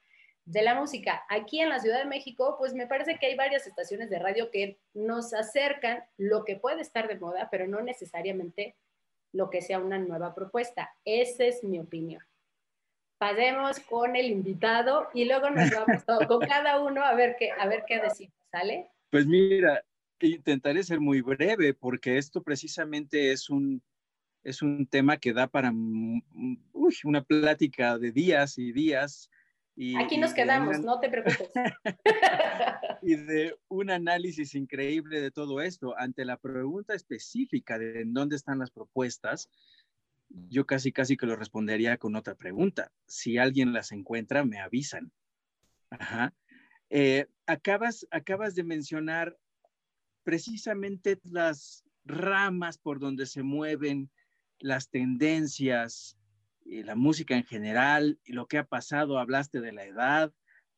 de 0.46 0.62
la 0.62 0.74
música. 0.74 1.24
Aquí 1.28 1.60
en 1.60 1.68
la 1.68 1.78
Ciudad 1.78 1.98
de 1.98 2.06
México, 2.06 2.56
pues 2.58 2.72
me 2.72 2.86
parece 2.86 3.18
que 3.18 3.26
hay 3.26 3.36
varias 3.36 3.66
estaciones 3.66 4.08
de 4.08 4.18
radio 4.18 4.50
que 4.50 4.78
nos 4.94 5.34
acercan 5.34 6.02
lo 6.16 6.46
que 6.46 6.56
puede 6.56 6.80
estar 6.80 7.06
de 7.06 7.18
moda, 7.18 7.48
pero 7.50 7.66
no 7.66 7.82
necesariamente 7.82 8.76
lo 9.32 9.50
que 9.50 9.60
sea 9.60 9.78
una 9.78 9.98
nueva 9.98 10.34
propuesta. 10.34 10.90
Esa 11.04 11.44
es 11.44 11.62
mi 11.62 11.78
opinión. 11.78 12.22
Pasemos 13.18 13.78
con 13.80 14.16
el 14.16 14.30
invitado 14.30 15.08
y 15.12 15.26
luego 15.26 15.50
nos 15.50 15.70
vamos 15.70 16.02
con 16.28 16.40
cada 16.40 16.80
uno 16.80 17.04
a 17.04 17.14
ver 17.14 17.36
qué, 17.38 17.50
a 17.50 17.66
ver 17.66 17.84
qué 17.86 18.00
decimos, 18.00 18.32
¿sale? 18.50 18.88
Pues 19.10 19.26
mira, 19.26 19.84
intentaré 20.26 20.82
ser 20.82 21.00
muy 21.00 21.20
breve 21.20 21.74
porque 21.74 22.18
esto 22.18 22.42
precisamente 22.42 23.32
es 23.32 23.50
un, 23.50 23.82
es 24.42 24.62
un 24.62 24.86
tema 24.86 25.16
que 25.18 25.32
da 25.32 25.46
para 25.46 25.72
una 25.72 27.22
plática 27.22 27.98
de 27.98 28.12
días 28.12 28.58
y 28.58 28.72
días 28.72 29.30
Aquí 29.96 30.18
nos 30.18 30.34
quedamos, 30.34 30.80
no 30.80 30.98
te 30.98 31.08
preocupes. 31.08 31.50
y 33.02 33.14
de 33.14 33.56
un 33.68 33.90
análisis 33.90 34.56
increíble 34.56 35.20
de 35.20 35.30
todo 35.30 35.60
esto, 35.60 35.96
ante 35.96 36.24
la 36.24 36.36
pregunta 36.36 36.94
específica 36.94 37.78
de 37.78 38.00
en 38.00 38.12
dónde 38.12 38.34
están 38.34 38.58
las 38.58 38.72
propuestas, 38.72 39.48
yo 40.28 40.66
casi 40.66 40.90
casi 40.90 41.16
que 41.16 41.26
lo 41.26 41.36
respondería 41.36 41.96
con 41.96 42.16
otra 42.16 42.34
pregunta. 42.34 42.90
Si 43.06 43.38
alguien 43.38 43.72
las 43.72 43.92
encuentra, 43.92 44.44
me 44.44 44.58
avisan. 44.58 45.12
Ajá. 45.90 46.34
Eh, 46.90 47.26
acabas, 47.46 48.04
acabas 48.10 48.56
de 48.56 48.64
mencionar 48.64 49.38
precisamente 50.28 51.18
las 51.24 51.86
ramas 52.04 52.76
por 52.76 52.98
donde 52.98 53.24
se 53.24 53.42
mueven 53.42 54.10
las 54.58 54.90
tendencias, 54.90 56.18
la 56.66 56.94
música 56.96 57.34
en 57.34 57.44
general 57.44 58.20
y 58.26 58.34
lo 58.34 58.46
que 58.46 58.58
ha 58.58 58.64
pasado. 58.64 59.18
Hablaste 59.18 59.62
de 59.62 59.72
la 59.72 59.86
edad, 59.86 60.30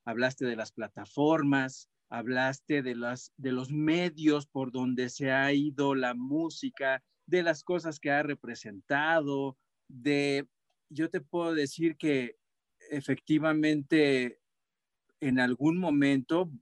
hablaste 0.05 0.45
de 0.45 0.55
las 0.55 0.71
plataformas, 0.71 1.91
hablaste 2.11 2.83
de, 2.83 2.95
las, 2.95 3.33
de 3.39 3.51
los 3.51 3.73
medios 3.73 4.47
por 4.47 4.71
donde 4.71 5.09
se 5.09 5.33
ha 5.33 5.53
ido 5.53 5.97
la 5.97 6.15
música, 6.15 7.03
de 7.27 7.43
las 7.43 7.65
cosas 7.65 7.99
que 7.99 8.13
ha 8.13 8.23
representado, 8.23 9.59
de, 9.89 10.47
yo 10.91 11.11
te 11.11 11.21
puedo 11.21 11.55
decir 11.55 11.97
que 11.97 12.37
efectivamente 12.89 14.39
en 15.19 15.41
algún 15.41 15.77
momento 15.77 16.53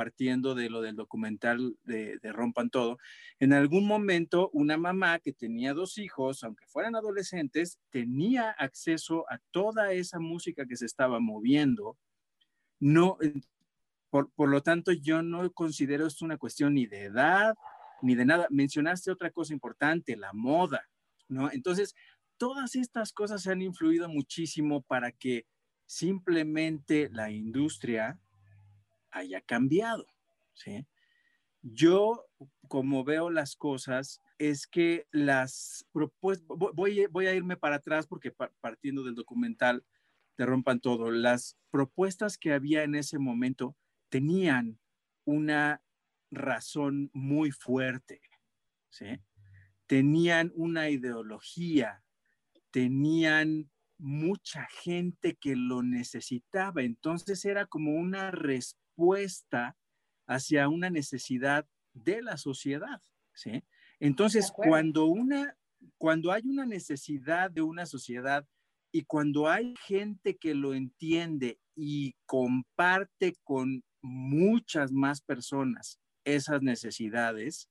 partiendo 0.00 0.54
de 0.54 0.70
lo 0.70 0.80
del 0.80 0.96
documental 0.96 1.76
de, 1.84 2.18
Rompan 2.22 2.70
Todo, 2.70 2.96
en 3.38 3.52
algún 3.52 3.86
momento 3.86 4.48
una 4.54 4.78
mamá 4.78 5.18
que 5.18 5.34
tenía 5.34 5.74
dos 5.74 5.98
hijos, 5.98 6.42
aunque 6.42 6.66
fueran 6.66 6.96
adolescentes, 6.96 7.78
tenía 7.90 8.50
acceso 8.52 9.26
a 9.30 9.40
toda 9.50 9.92
esa 9.92 10.18
música 10.18 10.64
que 10.64 10.76
se 10.76 10.86
estaba 10.86 11.20
moviendo. 11.20 11.98
No, 12.78 13.18
por, 14.08 14.30
por 14.32 14.48
lo 14.48 14.62
tanto, 14.62 14.90
yo 14.92 15.20
no 15.20 15.52
considero 15.52 16.06
esto 16.06 16.24
una 16.24 16.38
cuestión 16.38 16.72
ni 16.72 16.86
de 16.86 17.02
edad, 17.02 17.54
ni 18.00 18.14
de 18.14 18.24
nada. 18.24 18.46
Mencionaste 18.48 19.10
otra 19.10 19.30
cosa 19.30 19.52
importante, 19.52 20.16
la 20.16 20.32
moda, 20.32 20.88
¿no? 21.28 21.52
Entonces, 21.52 21.94
todas 22.38 22.74
estas 22.74 23.12
cosas 23.12 23.46
han 23.46 23.60
influido 23.60 24.08
muchísimo 24.08 24.80
para 24.80 25.12
que 25.12 25.44
simplemente 25.84 27.10
la 27.12 27.30
industria 27.30 28.18
haya 29.10 29.40
cambiado. 29.40 30.06
¿sí? 30.54 30.86
Yo, 31.62 32.26
como 32.68 33.04
veo 33.04 33.30
las 33.30 33.56
cosas, 33.56 34.20
es 34.38 34.66
que 34.66 35.06
las 35.10 35.86
propuestas, 35.92 36.46
voy, 36.48 37.06
voy 37.06 37.26
a 37.26 37.34
irme 37.34 37.56
para 37.56 37.76
atrás 37.76 38.06
porque 38.06 38.32
partiendo 38.60 39.04
del 39.04 39.14
documental, 39.14 39.84
te 40.36 40.46
rompan 40.46 40.80
todo. 40.80 41.10
Las 41.10 41.58
propuestas 41.70 42.38
que 42.38 42.52
había 42.52 42.82
en 42.82 42.94
ese 42.94 43.18
momento 43.18 43.76
tenían 44.08 44.78
una 45.24 45.82
razón 46.30 47.10
muy 47.12 47.50
fuerte, 47.50 48.22
¿sí? 48.88 49.20
Tenían 49.86 50.52
una 50.54 50.88
ideología, 50.88 52.02
tenían 52.70 53.70
mucha 53.98 54.66
gente 54.82 55.36
que 55.36 55.56
lo 55.56 55.82
necesitaba. 55.82 56.82
Entonces 56.82 57.44
era 57.44 57.66
como 57.66 57.92
una 57.92 58.30
respuesta 58.30 58.80
hacia 60.26 60.68
una 60.68 60.90
necesidad 60.90 61.66
de 61.92 62.22
la 62.22 62.36
sociedad, 62.36 63.02
¿sí? 63.34 63.64
Entonces, 63.98 64.52
cuando 64.54 65.06
una 65.06 65.56
cuando 65.98 66.32
hay 66.32 66.42
una 66.44 66.66
necesidad 66.66 67.50
de 67.50 67.62
una 67.62 67.86
sociedad 67.86 68.46
y 68.92 69.04
cuando 69.04 69.48
hay 69.48 69.74
gente 69.86 70.36
que 70.36 70.54
lo 70.54 70.74
entiende 70.74 71.58
y 71.74 72.14
comparte 72.26 73.34
con 73.44 73.84
muchas 74.02 74.92
más 74.92 75.20
personas 75.20 76.00
esas 76.24 76.62
necesidades, 76.62 77.68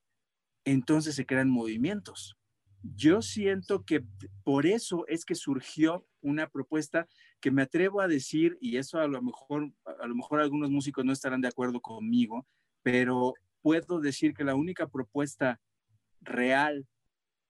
entonces 0.66 1.16
se 1.16 1.26
crean 1.26 1.50
movimientos. 1.50 2.39
Yo 2.82 3.22
siento 3.22 3.84
que 3.84 4.04
por 4.44 4.66
eso 4.66 5.06
es 5.08 5.26
que 5.26 5.36
surgió 5.36 6.06
una 6.22 6.50
propuesta 6.50 7.08
que 7.42 7.52
me 7.52 7.64
atrevo 7.64 8.02
a 8.02 8.08
decir, 8.08 8.58
y 8.62 8.78
eso 8.78 9.00
a 9.00 9.08
lo 9.08 9.22
mejor, 9.22 9.72
a 9.86 10.08
lo 10.08 10.16
mejor 10.16 10.40
algunos 10.40 10.70
músicos 10.70 11.04
no 11.04 11.14
estarán 11.14 11.42
de 11.42 11.50
acuerdo 11.50 11.82
conmigo, 11.82 12.48
pero 12.82 13.34
puedo 13.62 14.00
decir 14.00 14.34
que 14.34 14.44
la 14.44 14.56
única 14.56 14.88
propuesta 14.88 15.60
real 16.22 16.88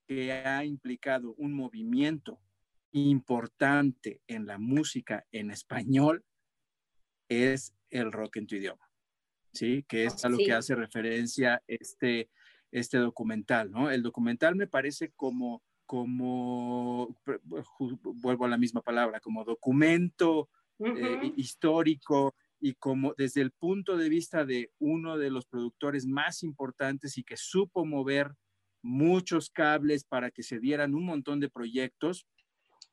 que 0.07 0.33
ha 0.33 0.65
implicado 0.65 1.35
un 1.37 1.53
movimiento 1.53 2.39
importante 2.91 4.21
en 4.27 4.47
la 4.47 4.57
música 4.57 5.25
en 5.31 5.51
español 5.51 6.25
es 7.27 7.75
el 7.91 8.11
rock 8.11 8.37
en 8.37 8.47
tu 8.47 8.55
idioma, 8.55 8.89
¿sí? 9.53 9.85
Que 9.87 10.05
es 10.05 10.25
a 10.25 10.29
lo 10.29 10.37
que 10.37 10.53
hace 10.53 10.73
referencia 10.73 11.61
este, 11.67 12.29
este 12.71 12.97
documental, 12.97 13.71
¿no? 13.71 13.89
El 13.89 14.03
documental 14.03 14.55
me 14.55 14.67
parece 14.67 15.11
como, 15.11 15.63
como, 15.85 17.15
vuelvo 18.03 18.45
a 18.45 18.49
la 18.49 18.57
misma 18.57 18.81
palabra, 18.81 19.19
como 19.19 19.43
documento 19.43 20.49
eh, 20.79 21.33
histórico 21.35 22.35
y 22.59 22.73
como 22.75 23.13
desde 23.17 23.41
el 23.41 23.51
punto 23.51 23.97
de 23.97 24.09
vista 24.09 24.45
de 24.45 24.71
uno 24.79 25.17
de 25.17 25.31
los 25.31 25.45
productores 25.45 26.05
más 26.05 26.43
importantes 26.43 27.17
y 27.17 27.23
que 27.23 27.37
supo 27.37 27.85
mover 27.85 28.33
muchos 28.81 29.49
cables 29.49 30.03
para 30.03 30.31
que 30.31 30.43
se 30.43 30.59
dieran 30.59 30.93
un 30.93 31.05
montón 31.05 31.39
de 31.39 31.49
proyectos, 31.49 32.27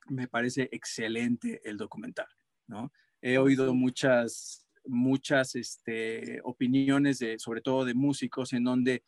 me 0.09 0.27
parece 0.27 0.69
excelente 0.71 1.61
el 1.63 1.77
documental, 1.77 2.27
¿no? 2.67 2.91
He 3.21 3.37
oído 3.37 3.73
muchas, 3.73 4.67
muchas 4.85 5.55
este, 5.55 6.39
opiniones, 6.43 7.19
de, 7.19 7.39
sobre 7.39 7.61
todo 7.61 7.83
de 7.85 7.93
músicos, 7.93 8.53
en 8.53 8.63
donde 8.63 9.03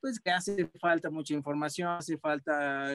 pues 0.00 0.20
que 0.20 0.30
hace 0.30 0.70
falta 0.80 1.10
mucha 1.10 1.34
información, 1.34 1.88
hace 1.88 2.18
falta 2.18 2.94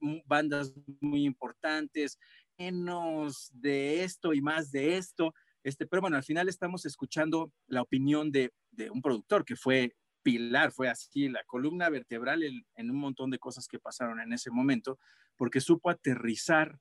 mm, 0.00 0.18
bandas 0.26 0.72
muy 1.00 1.24
importantes, 1.24 2.18
menos 2.58 3.50
de 3.52 4.04
esto 4.04 4.32
y 4.32 4.40
más 4.40 4.70
de 4.70 4.96
esto. 4.96 5.34
Este, 5.62 5.86
pero 5.86 6.00
bueno, 6.00 6.16
al 6.16 6.24
final 6.24 6.48
estamos 6.48 6.86
escuchando 6.86 7.52
la 7.66 7.82
opinión 7.82 8.32
de, 8.32 8.52
de 8.70 8.90
un 8.90 9.02
productor 9.02 9.44
que 9.44 9.56
fue 9.56 9.94
pilar, 10.22 10.72
fue 10.72 10.88
así, 10.88 11.28
la 11.28 11.44
columna 11.44 11.88
vertebral 11.88 12.42
en, 12.42 12.90
un 12.90 12.96
montón 12.96 13.30
de 13.30 13.38
cosas 13.38 13.66
que 13.66 13.78
pasaron 13.78 14.20
en 14.20 14.32
ese 14.32 14.50
momento, 14.50 14.98
porque 15.36 15.60
supo 15.60 15.90
aterrizar 15.90 16.78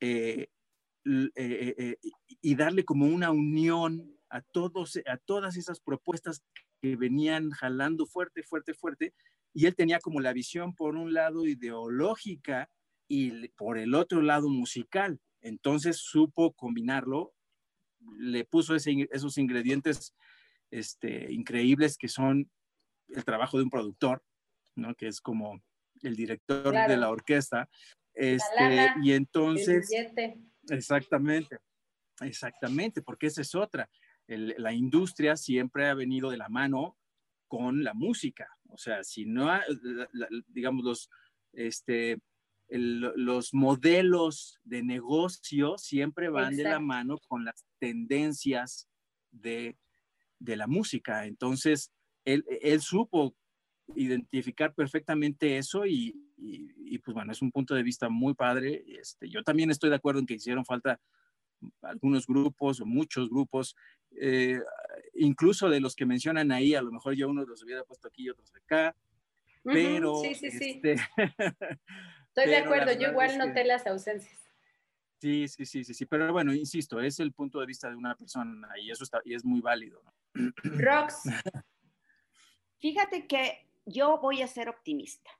eh, 0.00 0.48
eh, 1.04 1.74
eh, 1.78 1.96
y 2.40 2.54
darle 2.54 2.84
como 2.84 3.06
una 3.06 3.30
unión 3.30 4.18
a, 4.30 4.40
todos, 4.40 4.98
a 5.06 5.16
todas 5.18 5.56
esas 5.56 5.80
propuestas 5.80 6.42
que 6.84 6.96
venían 6.96 7.50
jalando 7.50 8.04
fuerte, 8.04 8.42
fuerte, 8.42 8.74
fuerte, 8.74 9.14
y 9.54 9.64
él 9.64 9.74
tenía 9.74 10.00
como 10.00 10.20
la 10.20 10.34
visión 10.34 10.74
por 10.74 10.96
un 10.96 11.14
lado 11.14 11.46
ideológica 11.46 12.68
y 13.08 13.48
por 13.48 13.78
el 13.78 13.94
otro 13.94 14.20
lado 14.20 14.50
musical. 14.50 15.18
Entonces 15.40 15.96
supo 15.96 16.52
combinarlo, 16.52 17.32
le 18.18 18.44
puso 18.44 18.74
esos 18.74 19.38
ingredientes 19.38 20.14
este, 20.70 21.32
increíbles 21.32 21.96
que 21.96 22.08
son 22.08 22.50
el 23.08 23.24
trabajo 23.24 23.56
de 23.56 23.64
un 23.64 23.70
productor, 23.70 24.22
¿no? 24.74 24.94
Que 24.94 25.06
es 25.06 25.22
como 25.22 25.62
el 26.02 26.16
director 26.16 26.70
de 26.70 26.96
la 26.98 27.08
orquesta. 27.08 27.70
Este, 28.12 28.92
y 29.02 29.12
entonces... 29.12 29.90
Exactamente, 30.68 31.56
exactamente, 32.20 33.00
porque 33.00 33.28
esa 33.28 33.40
es 33.40 33.54
otra. 33.54 33.88
La 34.26 34.72
industria 34.72 35.36
siempre 35.36 35.88
ha 35.88 35.94
venido 35.94 36.30
de 36.30 36.36
la 36.36 36.48
mano 36.48 36.96
con 37.48 37.84
la 37.84 37.94
música. 37.94 38.48
O 38.68 38.78
sea, 38.78 39.04
si 39.04 39.26
no, 39.26 39.50
digamos, 40.48 40.84
los, 40.84 41.10
este, 41.52 42.18
los 42.68 43.54
modelos 43.54 44.58
de 44.64 44.82
negocio 44.82 45.78
siempre 45.78 46.28
van 46.28 46.56
de 46.56 46.64
la 46.64 46.80
mano 46.80 47.18
con 47.28 47.44
las 47.44 47.64
tendencias 47.78 48.88
de 49.30 49.76
de 50.44 50.56
la 50.56 50.66
música. 50.66 51.26
Entonces, 51.26 51.90
él, 52.24 52.44
él 52.62 52.80
supo 52.80 53.34
identificar 53.94 54.74
perfectamente 54.74 55.58
eso 55.58 55.86
y, 55.86 56.14
y, 56.36 56.98
pues 56.98 57.14
bueno, 57.14 57.32
es 57.32 57.42
un 57.42 57.50
punto 57.50 57.74
de 57.74 57.82
vista 57.82 58.08
muy 58.08 58.34
padre. 58.34 58.84
Este, 58.86 59.28
yo 59.28 59.42
también 59.42 59.70
estoy 59.70 59.90
de 59.90 59.96
acuerdo 59.96 60.20
en 60.20 60.26
que 60.26 60.34
hicieron 60.34 60.64
falta 60.64 61.00
algunos 61.82 62.26
grupos 62.26 62.80
o 62.80 62.86
muchos 62.86 63.28
grupos, 63.30 63.74
eh, 64.20 64.60
incluso 65.14 65.68
de 65.68 65.80
los 65.80 65.94
que 65.96 66.06
mencionan 66.06 66.52
ahí, 66.52 66.74
a 66.74 66.82
lo 66.82 66.92
mejor 66.92 67.14
yo 67.14 67.28
uno 67.28 67.44
los 67.44 67.62
hubiera 67.62 67.84
puesto 67.84 68.08
aquí 68.08 68.24
y 68.24 68.30
otros 68.30 68.54
acá, 68.54 68.96
pero... 69.62 70.20
sí, 70.20 70.34
sí, 70.34 70.50
sí. 70.50 70.70
Este, 70.82 70.96
estoy 72.28 72.46
de 72.46 72.56
acuerdo, 72.56 72.92
yo 72.92 73.10
igual 73.10 73.38
noté 73.38 73.64
las 73.64 73.86
ausencias. 73.86 74.40
Sí, 75.20 75.48
sí, 75.48 75.64
sí, 75.64 75.84
sí, 75.84 75.94
sí, 75.94 76.04
pero 76.04 76.32
bueno, 76.32 76.52
insisto, 76.52 77.00
es 77.00 77.18
el 77.18 77.32
punto 77.32 77.60
de 77.60 77.66
vista 77.66 77.88
de 77.88 77.96
una 77.96 78.14
persona 78.14 78.68
y 78.80 78.90
eso 78.90 79.04
está, 79.04 79.20
y 79.24 79.34
es 79.34 79.44
muy 79.44 79.60
válido. 79.60 80.02
Rox. 80.34 81.22
Fíjate 82.78 83.26
que 83.26 83.66
yo 83.86 84.18
voy 84.18 84.42
a 84.42 84.46
ser 84.46 84.68
optimista, 84.68 85.30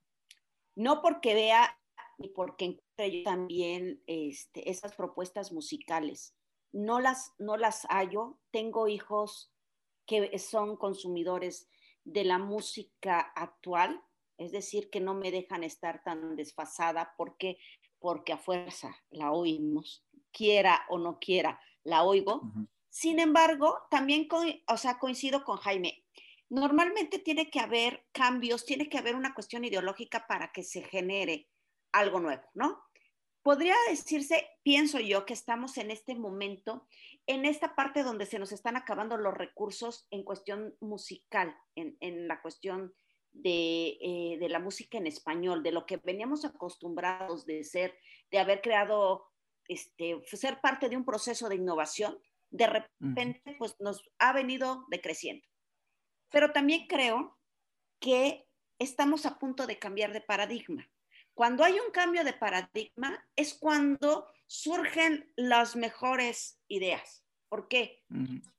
no 0.74 1.02
porque 1.02 1.34
vea 1.34 1.78
ni 2.16 2.28
porque 2.28 2.64
encuentre 2.64 3.18
yo 3.18 3.24
también 3.24 4.02
este, 4.06 4.70
esas 4.70 4.94
propuestas 4.94 5.52
musicales, 5.52 6.34
no 6.74 7.00
las, 7.00 7.32
no 7.38 7.56
las 7.56 7.86
hallo, 7.88 8.38
tengo 8.50 8.88
hijos 8.88 9.52
que 10.06 10.38
son 10.38 10.76
consumidores 10.76 11.68
de 12.04 12.24
la 12.24 12.38
música 12.38 13.20
actual, 13.20 14.02
es 14.36 14.52
decir, 14.52 14.90
que 14.90 15.00
no 15.00 15.14
me 15.14 15.30
dejan 15.30 15.64
estar 15.64 16.02
tan 16.02 16.36
desfasada 16.36 17.14
porque 17.16 17.58
porque 18.04 18.34
a 18.34 18.36
fuerza 18.36 18.94
la 19.08 19.32
oímos, 19.32 20.04
quiera 20.30 20.84
o 20.90 20.98
no 20.98 21.18
quiera, 21.18 21.58
la 21.84 22.02
oigo. 22.02 22.42
Sin 22.90 23.18
embargo, 23.18 23.78
también 23.90 24.28
o 24.68 24.76
sea, 24.76 24.98
coincido 24.98 25.42
con 25.42 25.56
Jaime. 25.56 26.04
Normalmente 26.50 27.18
tiene 27.18 27.48
que 27.48 27.60
haber 27.60 28.04
cambios, 28.12 28.66
tiene 28.66 28.90
que 28.90 28.98
haber 28.98 29.16
una 29.16 29.32
cuestión 29.32 29.64
ideológica 29.64 30.26
para 30.26 30.52
que 30.52 30.62
se 30.62 30.82
genere 30.82 31.48
algo 31.92 32.20
nuevo, 32.20 32.42
¿no? 32.52 32.83
Podría 33.44 33.76
decirse, 33.90 34.48
pienso 34.62 34.98
yo, 35.00 35.26
que 35.26 35.34
estamos 35.34 35.76
en 35.76 35.90
este 35.90 36.14
momento, 36.14 36.88
en 37.26 37.44
esta 37.44 37.76
parte 37.76 38.02
donde 38.02 38.24
se 38.24 38.38
nos 38.38 38.52
están 38.52 38.74
acabando 38.74 39.18
los 39.18 39.34
recursos 39.34 40.08
en 40.10 40.24
cuestión 40.24 40.74
musical, 40.80 41.54
en, 41.74 41.98
en 42.00 42.26
la 42.26 42.40
cuestión 42.40 42.94
eh, 43.42 44.38
de, 44.40 44.48
la 44.48 44.60
música 44.60 44.96
en 44.96 45.06
español, 45.06 45.62
de 45.62 45.72
lo 45.72 45.84
que 45.84 45.98
veníamos 45.98 46.46
acostumbrados 46.46 47.44
de 47.44 47.64
ser, 47.64 47.98
de 48.30 48.38
haber 48.38 48.62
creado, 48.62 49.26
este, 49.68 50.22
ser 50.24 50.62
parte 50.62 50.88
de 50.88 50.96
un 50.96 51.04
proceso 51.04 51.50
de 51.50 51.56
innovación, 51.56 52.18
de 52.48 52.66
repente 52.66 53.56
pues 53.58 53.76
nos 53.78 54.02
ha 54.20 54.32
venido 54.32 54.86
decreciendo. 54.88 55.46
Pero 56.30 56.52
también 56.52 56.86
creo 56.86 57.36
que 58.00 58.46
estamos 58.78 59.26
a 59.26 59.38
punto 59.38 59.66
de 59.66 59.78
cambiar 59.78 60.14
de 60.14 60.22
paradigma. 60.22 60.88
Cuando 61.34 61.64
hay 61.64 61.74
un 61.80 61.90
cambio 61.90 62.24
de 62.24 62.32
paradigma 62.32 63.28
es 63.36 63.54
cuando 63.54 64.28
surgen 64.46 65.32
las 65.36 65.74
mejores 65.74 66.60
ideas. 66.68 67.24
¿Por 67.48 67.68
qué? 67.68 68.02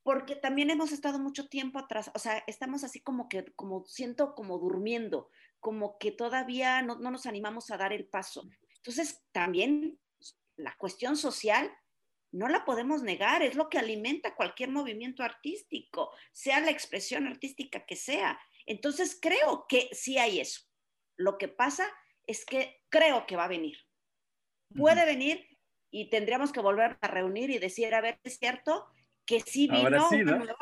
Porque 0.02 0.36
también 0.36 0.70
hemos 0.70 0.92
estado 0.92 1.18
mucho 1.18 1.48
tiempo 1.48 1.78
atrás, 1.78 2.10
o 2.14 2.18
sea, 2.18 2.42
estamos 2.46 2.82
así 2.82 3.00
como 3.00 3.28
que, 3.28 3.44
como 3.54 3.84
siento 3.84 4.34
como 4.34 4.58
durmiendo, 4.58 5.28
como 5.60 5.98
que 5.98 6.12
todavía 6.12 6.80
no, 6.80 6.98
no 6.98 7.10
nos 7.10 7.26
animamos 7.26 7.70
a 7.70 7.76
dar 7.76 7.92
el 7.92 8.06
paso. 8.06 8.48
Entonces, 8.76 9.22
también 9.32 9.98
la 10.56 10.74
cuestión 10.78 11.16
social 11.16 11.70
no 12.32 12.48
la 12.48 12.64
podemos 12.64 13.02
negar, 13.02 13.42
es 13.42 13.54
lo 13.54 13.68
que 13.68 13.78
alimenta 13.78 14.34
cualquier 14.34 14.70
movimiento 14.70 15.22
artístico, 15.22 16.10
sea 16.32 16.60
la 16.60 16.70
expresión 16.70 17.26
artística 17.26 17.84
que 17.84 17.96
sea. 17.96 18.38
Entonces, 18.64 19.18
creo 19.20 19.66
que 19.68 19.90
sí 19.92 20.18
hay 20.18 20.40
eso. 20.40 20.62
Lo 21.16 21.36
que 21.36 21.48
pasa 21.48 21.86
es 22.26 22.44
que 22.44 22.82
creo 22.88 23.26
que 23.26 23.36
va 23.36 23.44
a 23.44 23.48
venir. 23.48 23.78
Puede 24.74 25.06
venir 25.06 25.46
y 25.90 26.10
tendríamos 26.10 26.52
que 26.52 26.60
volver 26.60 26.98
a 27.00 27.08
reunir 27.08 27.50
y 27.50 27.58
decir, 27.58 27.94
a 27.94 28.00
ver, 28.00 28.18
¿es 28.24 28.38
cierto? 28.38 28.86
Que 29.24 29.40
sí 29.40 29.68
vino. 29.68 30.08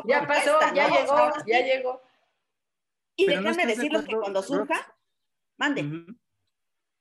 Ya 0.07 0.27
pasó, 0.27 0.59
ya 0.75 0.89
llegó, 0.89 1.31
ya 1.47 1.61
llegó. 1.61 2.03
Y 3.17 3.27
déjame 3.27 3.67
decirles 3.67 4.05
que 4.05 4.17
cuando 4.17 4.43
surja, 4.43 4.97
mande. 5.57 6.07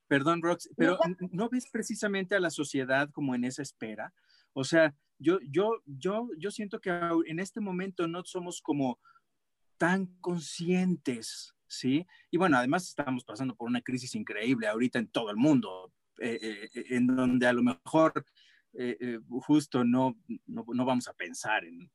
Perdón, 0.06 0.42
Rox, 0.42 0.68
pero 0.76 0.98
¿no 1.32 1.48
ves 1.48 1.68
precisamente 1.70 2.34
a 2.34 2.40
la 2.40 2.50
sociedad 2.50 3.10
como 3.10 3.34
en 3.34 3.44
esa 3.44 3.62
espera? 3.62 4.12
O 4.52 4.62
sea, 4.64 4.94
yo, 5.18 5.38
yo, 5.48 5.82
yo, 5.86 6.28
yo 6.38 6.50
siento 6.50 6.80
que 6.80 6.90
en 7.26 7.40
este 7.40 7.60
momento 7.60 8.06
no 8.06 8.22
somos 8.24 8.60
como 8.60 9.00
tan 9.76 10.06
conscientes, 10.20 11.53
¿sí? 11.66 12.06
Y 12.30 12.36
bueno, 12.36 12.56
además 12.56 12.88
estamos 12.88 13.24
pasando 13.24 13.54
por 13.54 13.68
una 13.68 13.82
crisis 13.82 14.14
increíble 14.14 14.66
ahorita 14.66 14.98
en 14.98 15.08
todo 15.08 15.30
el 15.30 15.36
mundo, 15.36 15.92
eh, 16.18 16.38
eh, 16.40 16.70
eh, 16.74 16.84
en 16.90 17.06
donde 17.06 17.46
a 17.46 17.52
lo 17.52 17.62
mejor 17.62 18.24
justo 19.42 19.84
no, 19.84 20.16
no, 20.46 20.84
vamos 20.84 21.06
a 21.06 21.14
pensar 21.14 21.64
en, 21.64 21.92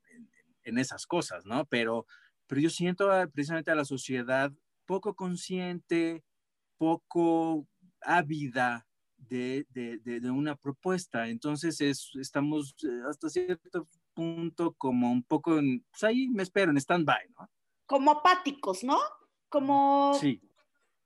en, 0.63 0.77
esas 0.77 1.05
cosas, 1.05 1.45
¿no? 1.45 1.65
Pero, 1.65 2.05
pero 2.47 2.62
yo 2.62 2.69
siento 2.69 3.10
precisamente 3.34 3.69
a 3.69 3.75
la 3.75 3.84
sociedad 3.84 4.49
poco 4.86 5.13
consciente, 5.13 6.23
poco 6.77 7.67
ávida 8.01 8.88
de, 9.17 9.65
de, 9.71 9.99
de, 9.99 10.32
una 10.32 10.55
propuesta. 10.55 11.27
Entonces 11.27 11.82
es, 11.82 12.12
estamos 12.19 12.75
hasta 13.10 13.29
cierto 13.29 13.88
punto 14.13 14.73
como 14.73 15.12
un 15.12 15.23
poco, 15.23 15.60
pues 15.91 16.03
ahí 16.03 16.27
me 16.29 16.43
espero, 16.43 16.71
en 16.71 16.77
stand-by, 16.77 17.29
¿no? 17.38 17.49
Como 17.86 18.12
apáticos, 18.12 18.84
¿no? 18.84 18.97
Como... 19.49 20.13
Sí. 20.19 20.41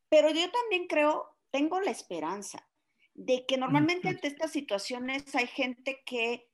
Pero 0.09 0.29
yo 0.29 0.49
también 0.51 0.87
creo, 0.87 1.35
tengo 1.49 1.81
la 1.81 1.91
esperanza 1.91 2.69
de 3.15 3.45
que 3.45 3.57
normalmente 3.57 4.09
ante 4.09 4.27
estas 4.27 4.51
situaciones 4.51 5.33
hay 5.35 5.47
gente 5.47 6.03
que, 6.05 6.47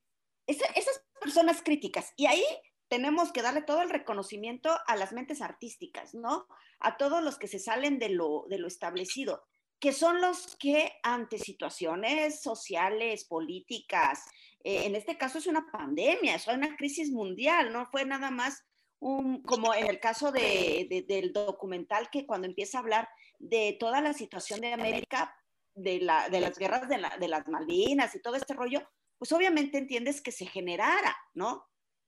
esas 0.46 1.04
personas 1.20 1.62
críticas, 1.62 2.12
y 2.16 2.26
ahí 2.26 2.44
tenemos 2.88 3.32
que 3.32 3.42
darle 3.42 3.62
todo 3.62 3.82
el 3.82 3.90
reconocimiento 3.90 4.76
a 4.86 4.96
las 4.96 5.12
mentes 5.12 5.42
artísticas, 5.42 6.14
¿no? 6.14 6.46
A 6.80 6.96
todos 6.96 7.22
los 7.22 7.38
que 7.38 7.48
se 7.48 7.58
salen 7.58 7.98
de 7.98 8.08
lo, 8.08 8.46
de 8.48 8.58
lo 8.58 8.66
establecido, 8.66 9.44
que 9.78 9.92
son 9.92 10.20
los 10.20 10.56
que 10.56 10.92
ante 11.02 11.38
situaciones 11.38 12.42
sociales, 12.42 13.24
políticas, 13.24 14.24
eh, 14.64 14.84
en 14.84 14.96
este 14.96 15.16
caso 15.16 15.38
es 15.38 15.46
una 15.46 15.70
pandemia, 15.70 16.34
es 16.34 16.46
una 16.48 16.76
crisis 16.76 17.10
mundial, 17.10 17.72
no 17.72 17.86
fue 17.86 18.04
nada 18.04 18.30
más 18.30 18.64
un, 19.00 19.42
como 19.42 19.74
en 19.74 19.86
el 19.86 19.98
caso 19.98 20.30
de, 20.30 21.04
del 21.08 21.32
documental 21.32 22.10
que 22.10 22.26
cuando 22.26 22.46
empieza 22.46 22.78
a 22.78 22.82
hablar 22.82 23.08
de 23.38 23.76
toda 23.80 24.00
la 24.00 24.12
situación 24.12 24.60
de 24.60 24.72
América, 24.72 25.34
de, 25.74 26.00
la, 26.00 26.28
de 26.28 26.40
las 26.40 26.58
guerras 26.58 26.88
de, 26.88 26.98
la, 26.98 27.16
de, 27.18 27.28
las 27.28 27.48
Malvinas 27.48 28.14
y 28.14 28.20
todo 28.20 28.36
este 28.36 28.54
rollo, 28.54 28.82
pues 29.18 29.32
obviamente 29.32 29.78
entiendes 29.78 30.20
que 30.20 30.32
se 30.32 30.46
generara, 30.46 31.16
¿no? 31.34 31.66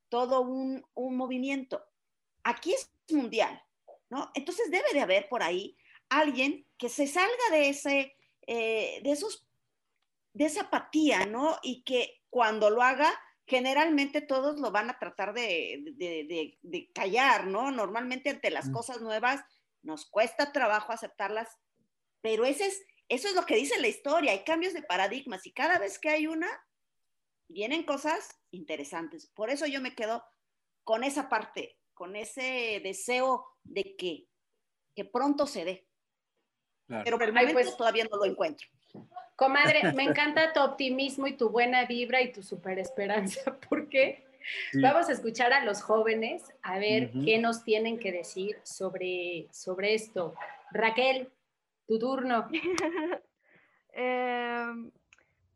Todo 0.09 0.43
un, 0.43 0.85
un 0.95 1.17
movimiento. 1.17 1.83
Aquí 2.45 2.75
es 2.75 2.93
mundial, 3.11 3.63
¿no? 4.11 4.31
Entonces 4.35 4.71
debe 4.71 4.93
de 4.93 5.01
haber 5.01 5.29
por 5.29 5.43
ahí 5.43 5.77
alguien 6.11 6.67
que 6.77 6.91
se 6.91 7.07
salga 7.07 7.51
de 7.51 7.69
ese, 7.71 8.17
eh, 8.47 9.01
de 9.03 9.13
esos, 9.13 9.47
de 10.35 10.45
esa 10.45 10.63
apatía, 10.63 11.25
¿no? 11.25 11.59
Y 11.63 11.83
que 11.85 12.21
cuando 12.29 12.69
lo 12.69 12.83
haga, 12.83 13.11
generalmente 13.47 14.21
todos 14.21 14.61
lo 14.61 14.71
van 14.71 14.91
a 14.91 14.99
tratar 14.99 15.35
de, 15.35 15.83
de, 15.97 16.59
de 16.61 16.93
callar, 16.93 17.47
¿no? 17.47 17.71
Normalmente 17.71 18.31
ante 18.31 18.51
las 18.51 18.69
mm. 18.69 18.73
cosas 18.73 19.01
nuevas 19.01 19.41
nos 19.83 20.07
cuesta 20.07 20.53
trabajo 20.53 20.93
aceptarlas, 20.93 21.49
pero 22.21 22.45
ese 22.45 22.67
es, 22.67 22.85
eso 23.09 23.29
es 23.29 23.35
lo 23.35 23.45
que 23.45 23.57
dice 23.57 23.81
la 23.81 23.89
historia, 23.89 24.33
hay 24.33 24.45
cambios 24.45 24.73
de 24.73 24.83
paradigmas 24.83 25.47
y 25.47 25.53
cada 25.53 25.79
vez 25.79 25.99
que 25.99 26.09
hay 26.09 26.27
una, 26.27 26.49
vienen 27.49 27.85
cosas 27.85 28.41
interesantes. 28.51 29.27
Por 29.35 29.51
eso 29.51 29.67
yo 29.67 29.81
me 29.81 29.95
quedo 29.95 30.25
con 30.85 31.05
esa 31.05 31.29
parte, 31.29 31.79
con 31.95 32.17
ese 32.17 32.81
deseo 32.83 33.45
de 33.65 33.97
que, 33.97 34.29
que 34.95 35.05
pronto 35.05 35.47
se 35.47 35.65
dé. 35.65 35.89
Pero 37.05 37.19
por 37.19 37.29
el 37.29 37.53
pues, 37.53 37.77
todavía 37.77 38.05
no 38.11 38.19
lo 38.19 38.25
encuentro. 38.27 38.69
Comadre, 39.43 39.81
me 39.97 40.05
encanta 40.05 40.53
tu 40.53 40.61
optimismo 40.61 41.27
y 41.27 41.33
tu 41.33 41.51
buena 41.51 41.85
vibra 41.87 42.23
y 42.23 42.31
tu 42.31 42.45
super 42.45 42.79
esperanza, 42.79 43.59
porque 43.69 44.23
vamos 44.75 45.09
a 45.09 45.13
escuchar 45.13 45.53
a 45.53 45.65
los 45.65 45.83
jóvenes 45.83 46.45
a 46.63 46.79
ver 46.79 47.11
qué 47.25 47.39
nos 47.39 47.65
tienen 47.65 47.99
que 47.99 48.13
decir 48.13 48.59
sobre, 48.63 49.49
sobre 49.51 49.95
esto. 49.95 50.35
Raquel, 50.71 51.29
tu 51.89 51.99
turno. 51.99 52.49
Em, 53.95 54.91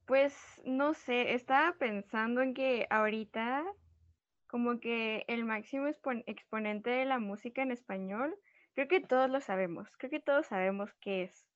pues 0.04 0.36
no 0.66 0.92
sé, 0.92 1.32
estaba 1.32 1.72
pensando 1.78 2.42
en 2.42 2.52
que 2.52 2.86
ahorita 2.90 3.64
como 4.46 4.78
que 4.78 5.24
el 5.26 5.46
máximo 5.46 5.86
exponente 5.86 6.90
de 6.90 7.06
la 7.06 7.18
música 7.18 7.62
en 7.62 7.70
español, 7.70 8.36
creo 8.74 8.88
que 8.88 9.00
todos 9.00 9.30
lo 9.30 9.40
sabemos, 9.40 9.88
creo 9.96 10.10
que 10.10 10.20
todos 10.20 10.48
sabemos 10.48 10.92
qué 11.00 11.22
es. 11.22 11.46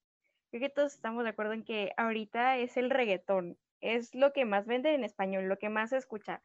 Creo 0.50 0.60
que 0.60 0.68
todos 0.68 0.94
estamos 0.94 1.24
de 1.24 1.30
acuerdo 1.30 1.52
en 1.52 1.64
que 1.64 1.92
ahorita 1.96 2.58
es 2.58 2.76
el 2.76 2.90
reggaetón, 2.90 3.56
es 3.80 4.14
lo 4.14 4.32
que 4.32 4.44
más 4.44 4.66
vende 4.66 4.94
en 4.94 5.04
español, 5.04 5.48
lo 5.48 5.58
que 5.58 5.68
más 5.68 5.90
se 5.90 5.96
escucha. 5.96 6.42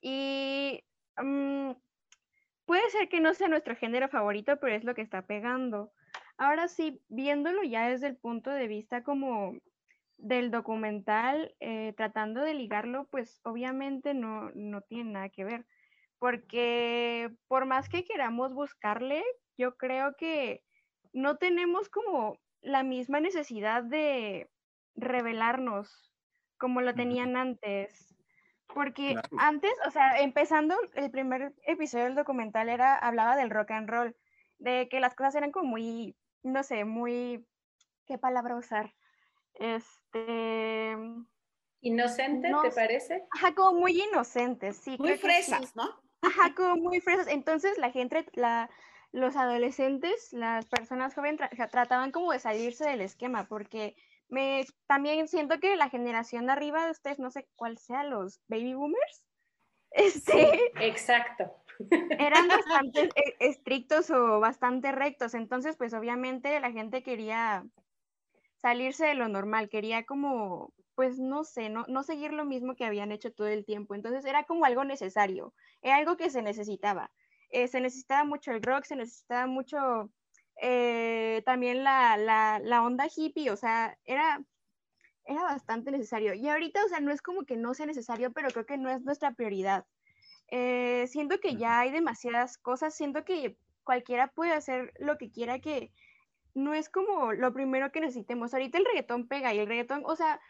Y 0.00 0.84
mm, 1.16 1.72
puede 2.64 2.90
ser 2.90 3.08
que 3.08 3.20
no 3.20 3.34
sea 3.34 3.48
nuestro 3.48 3.74
género 3.74 4.08
favorito, 4.08 4.58
pero 4.60 4.74
es 4.74 4.84
lo 4.84 4.94
que 4.94 5.02
está 5.02 5.26
pegando. 5.26 5.92
Ahora 6.38 6.68
sí, 6.68 7.02
viéndolo 7.08 7.62
ya 7.64 7.88
desde 7.88 8.06
el 8.06 8.16
punto 8.16 8.50
de 8.50 8.68
vista 8.68 9.02
como 9.02 9.58
del 10.16 10.50
documental, 10.50 11.54
eh, 11.60 11.92
tratando 11.96 12.42
de 12.42 12.54
ligarlo, 12.54 13.08
pues 13.10 13.40
obviamente 13.44 14.14
no, 14.14 14.50
no 14.54 14.82
tiene 14.82 15.12
nada 15.12 15.28
que 15.30 15.44
ver, 15.44 15.66
porque 16.18 17.30
por 17.48 17.66
más 17.66 17.88
que 17.88 18.04
queramos 18.04 18.54
buscarle, 18.54 19.24
yo 19.56 19.76
creo 19.76 20.14
que 20.16 20.62
no 21.12 21.36
tenemos 21.36 21.88
como 21.88 22.38
la 22.62 22.82
misma 22.82 23.20
necesidad 23.20 23.82
de 23.82 24.50
revelarnos 24.94 26.12
como 26.58 26.80
lo 26.80 26.94
tenían 26.94 27.36
antes. 27.36 28.14
Porque 28.72 29.16
antes, 29.38 29.72
o 29.86 29.90
sea, 29.90 30.20
empezando 30.20 30.76
el 30.94 31.10
primer 31.10 31.54
episodio 31.64 32.04
del 32.04 32.14
documental 32.14 32.68
era, 32.68 32.96
hablaba 32.96 33.36
del 33.36 33.50
rock 33.50 33.72
and 33.72 33.88
roll, 33.88 34.16
de 34.58 34.88
que 34.88 35.00
las 35.00 35.14
cosas 35.14 35.34
eran 35.34 35.50
como 35.50 35.70
muy 35.70 36.14
no 36.42 36.62
sé, 36.62 36.84
muy, 36.84 37.46
¿qué 38.06 38.18
palabra 38.18 38.56
usar? 38.56 38.94
Este... 39.54 40.96
¿Inocente, 41.82 42.50
te 42.62 42.70
parece? 42.72 43.26
Ajá, 43.30 43.54
como 43.54 43.80
muy 43.80 44.02
inocentes, 44.02 44.76
sí. 44.76 44.96
Muy 44.98 45.16
fresas, 45.16 45.74
¿no? 45.74 45.88
Ajá, 46.20 46.54
como 46.54 46.76
muy 46.76 47.00
fresas. 47.00 47.26
Entonces 47.28 47.78
la 47.78 47.90
gente, 47.90 48.26
la, 48.34 48.68
los 49.12 49.36
adolescentes, 49.36 50.32
las 50.32 50.66
personas 50.66 51.14
jóvenes 51.14 51.40
trataban 51.70 52.12
como 52.12 52.32
de 52.32 52.38
salirse 52.38 52.88
del 52.88 53.00
esquema, 53.00 53.48
porque 53.48 53.96
me 54.28 54.64
también 54.86 55.26
siento 55.28 55.58
que 55.58 55.76
la 55.76 55.88
generación 55.88 56.46
de 56.46 56.52
arriba 56.52 56.84
de 56.84 56.92
ustedes, 56.92 57.18
no 57.18 57.30
sé 57.30 57.48
cuál 57.56 57.78
sea, 57.78 58.04
los 58.04 58.40
baby 58.48 58.74
boomers. 58.74 59.24
Este, 59.92 60.70
exacto 60.86 61.52
eran 62.18 62.48
bastante 62.48 63.08
e, 63.14 63.36
estrictos 63.40 64.10
o 64.10 64.40
bastante 64.40 64.92
rectos, 64.92 65.34
entonces 65.34 65.76
pues 65.76 65.94
obviamente 65.94 66.58
la 66.60 66.72
gente 66.72 67.02
quería 67.02 67.64
salirse 68.56 69.06
de 69.06 69.14
lo 69.14 69.28
normal, 69.28 69.68
quería 69.68 70.04
como, 70.04 70.72
pues 70.94 71.18
no 71.18 71.44
sé, 71.44 71.70
no, 71.70 71.84
no 71.88 72.02
seguir 72.02 72.32
lo 72.32 72.44
mismo 72.44 72.76
que 72.76 72.84
habían 72.84 73.12
hecho 73.12 73.32
todo 73.32 73.48
el 73.48 73.64
tiempo, 73.64 73.94
entonces 73.94 74.24
era 74.24 74.44
como 74.44 74.64
algo 74.64 74.84
necesario, 74.84 75.54
era 75.82 75.96
algo 75.96 76.16
que 76.16 76.30
se 76.30 76.42
necesitaba. 76.42 77.10
Eh, 77.50 77.68
se 77.68 77.80
necesitaba 77.80 78.24
mucho 78.24 78.52
el 78.52 78.62
rock, 78.62 78.84
se 78.84 78.96
necesitaba 78.96 79.46
mucho 79.46 80.10
eh, 80.62 81.42
también 81.46 81.82
la, 81.84 82.16
la, 82.16 82.82
onda 82.82 83.08
hippie, 83.14 83.50
o 83.50 83.56
sea, 83.56 83.96
era, 84.04 84.42
era 85.24 85.42
bastante 85.42 85.90
necesario. 85.90 86.34
Y 86.34 86.48
ahorita, 86.48 86.84
o 86.84 86.88
sea, 86.88 87.00
no 87.00 87.12
es 87.12 87.22
como 87.22 87.44
que 87.44 87.56
no 87.56 87.74
sea 87.74 87.86
necesario, 87.86 88.32
pero 88.32 88.50
creo 88.50 88.66
que 88.66 88.78
no 88.78 88.90
es 88.90 89.02
nuestra 89.02 89.32
prioridad. 89.32 89.86
Eh, 90.48 91.06
siento 91.08 91.40
que 91.40 91.56
ya 91.56 91.80
hay 91.80 91.90
demasiadas 91.92 92.58
cosas, 92.58 92.94
siento 92.94 93.24
que 93.24 93.56
cualquiera 93.84 94.28
puede 94.28 94.52
hacer 94.52 94.92
lo 94.98 95.16
que 95.16 95.30
quiera, 95.30 95.60
que 95.60 95.92
no 96.54 96.74
es 96.74 96.88
como 96.88 97.32
lo 97.32 97.52
primero 97.52 97.90
que 97.92 98.00
necesitemos. 98.00 98.52
Ahorita 98.52 98.78
el 98.78 98.84
reggaetón 98.84 99.28
pega 99.28 99.54
y 99.54 99.60
el 99.60 99.66
reggaetón, 99.66 100.02
o 100.04 100.16
sea, 100.16 100.40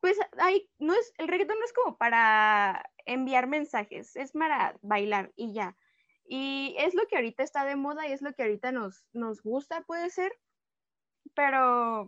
pues 0.00 0.16
hay, 0.38 0.70
no 0.78 0.94
es, 0.94 1.12
el 1.18 1.28
reggaetón 1.28 1.58
no 1.58 1.64
es 1.64 1.72
como 1.72 1.98
para 1.98 2.90
enviar 3.04 3.46
mensajes, 3.46 4.16
es 4.16 4.32
para 4.32 4.76
bailar 4.82 5.32
y 5.36 5.52
ya. 5.52 5.76
Y 6.32 6.76
es 6.78 6.94
lo 6.94 7.08
que 7.08 7.16
ahorita 7.16 7.42
está 7.42 7.64
de 7.64 7.74
moda 7.74 8.06
y 8.06 8.12
es 8.12 8.22
lo 8.22 8.32
que 8.32 8.44
ahorita 8.44 8.70
nos, 8.70 9.04
nos 9.12 9.42
gusta, 9.42 9.80
puede 9.80 10.10
ser, 10.10 10.32
pero 11.34 12.06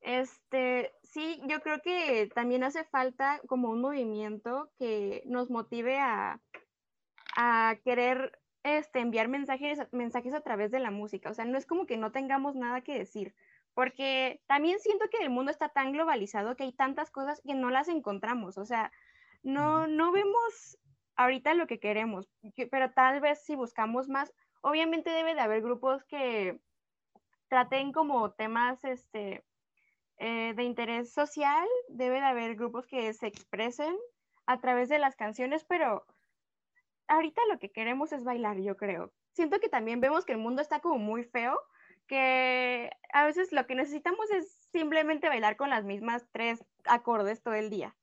este, 0.00 0.94
sí, 1.02 1.42
yo 1.46 1.60
creo 1.60 1.82
que 1.82 2.30
también 2.34 2.64
hace 2.64 2.84
falta 2.84 3.42
como 3.46 3.68
un 3.68 3.82
movimiento 3.82 4.70
que 4.78 5.22
nos 5.26 5.50
motive 5.50 5.98
a, 5.98 6.40
a 7.36 7.76
querer 7.84 8.38
este, 8.62 9.00
enviar 9.00 9.28
mensajes, 9.28 9.80
mensajes 9.92 10.32
a 10.32 10.40
través 10.40 10.70
de 10.70 10.80
la 10.80 10.90
música. 10.90 11.28
O 11.28 11.34
sea, 11.34 11.44
no 11.44 11.58
es 11.58 11.66
como 11.66 11.84
que 11.84 11.98
no 11.98 12.12
tengamos 12.12 12.54
nada 12.54 12.80
que 12.80 12.98
decir, 12.98 13.34
porque 13.74 14.40
también 14.46 14.80
siento 14.80 15.10
que 15.10 15.22
el 15.22 15.28
mundo 15.28 15.50
está 15.50 15.68
tan 15.68 15.92
globalizado 15.92 16.56
que 16.56 16.64
hay 16.64 16.72
tantas 16.72 17.10
cosas 17.10 17.42
que 17.46 17.52
no 17.52 17.68
las 17.68 17.88
encontramos, 17.88 18.56
o 18.56 18.64
sea, 18.64 18.92
no, 19.42 19.86
no 19.86 20.10
vemos 20.10 20.78
ahorita 21.16 21.54
lo 21.54 21.66
que 21.66 21.78
queremos, 21.78 22.28
pero 22.70 22.90
tal 22.92 23.20
vez 23.20 23.42
si 23.44 23.56
buscamos 23.56 24.08
más, 24.08 24.32
obviamente 24.60 25.10
debe 25.10 25.34
de 25.34 25.40
haber 25.40 25.62
grupos 25.62 26.04
que 26.04 26.58
traten 27.48 27.92
como 27.92 28.32
temas 28.32 28.82
este, 28.84 29.44
eh, 30.18 30.54
de 30.54 30.62
interés 30.62 31.12
social, 31.12 31.66
debe 31.88 32.16
de 32.16 32.26
haber 32.26 32.56
grupos 32.56 32.86
que 32.86 33.12
se 33.12 33.26
expresen 33.26 33.96
a 34.46 34.58
través 34.60 34.88
de 34.88 34.98
las 34.98 35.16
canciones, 35.16 35.64
pero 35.64 36.06
ahorita 37.08 37.42
lo 37.50 37.58
que 37.58 37.70
queremos 37.70 38.12
es 38.12 38.24
bailar, 38.24 38.58
yo 38.58 38.76
creo. 38.76 39.12
Siento 39.32 39.60
que 39.60 39.68
también 39.68 40.00
vemos 40.00 40.24
que 40.24 40.32
el 40.32 40.38
mundo 40.38 40.62
está 40.62 40.80
como 40.80 40.98
muy 40.98 41.24
feo 41.24 41.60
que 42.06 42.90
a 43.12 43.26
veces 43.26 43.52
lo 43.52 43.66
que 43.66 43.74
necesitamos 43.74 44.30
es 44.30 44.68
simplemente 44.72 45.28
bailar 45.28 45.56
con 45.56 45.70
las 45.70 45.84
mismas 45.84 46.26
tres 46.32 46.64
acordes 46.84 47.42
todo 47.42 47.54
el 47.54 47.68
día. 47.68 47.94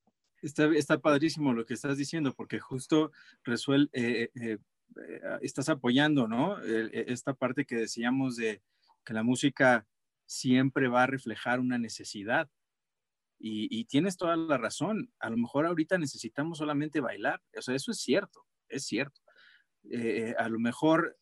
Está, 0.43 0.65
está 0.75 0.99
padrísimo 0.99 1.53
lo 1.53 1.65
que 1.65 1.73
estás 1.73 1.97
diciendo, 1.97 2.33
porque 2.35 2.59
justo 2.59 3.11
resuelve, 3.43 3.89
eh, 3.93 4.29
eh, 4.35 4.57
eh, 4.97 5.21
estás 5.41 5.69
apoyando, 5.69 6.27
¿no? 6.27 6.61
esta 6.61 7.33
parte 7.33 7.65
que 7.65 7.75
decíamos 7.75 8.35
de 8.35 8.61
que 9.05 9.13
la 9.13 9.23
música 9.23 9.87
siempre 10.25 10.89
va 10.89 11.03
a 11.03 11.07
reflejar 11.07 11.59
una 11.59 11.77
necesidad. 11.77 12.49
Y, 13.39 13.67
y, 13.77 13.85
tienes 13.85 14.15
toda 14.15 14.37
la 14.37 14.57
razón. 14.57 15.11
A 15.19 15.29
lo 15.29 15.37
mejor 15.37 15.65
ahorita 15.65 15.97
necesitamos 15.97 16.59
solamente 16.59 17.01
bailar. 17.01 17.41
O 17.57 17.61
sea, 17.61 17.75
eso 17.75 17.91
es 17.91 17.97
cierto, 17.97 18.45
es 18.69 18.85
cierto. 18.85 19.21
a 20.37 20.47
lo 20.47 20.59
mejor 20.59 21.17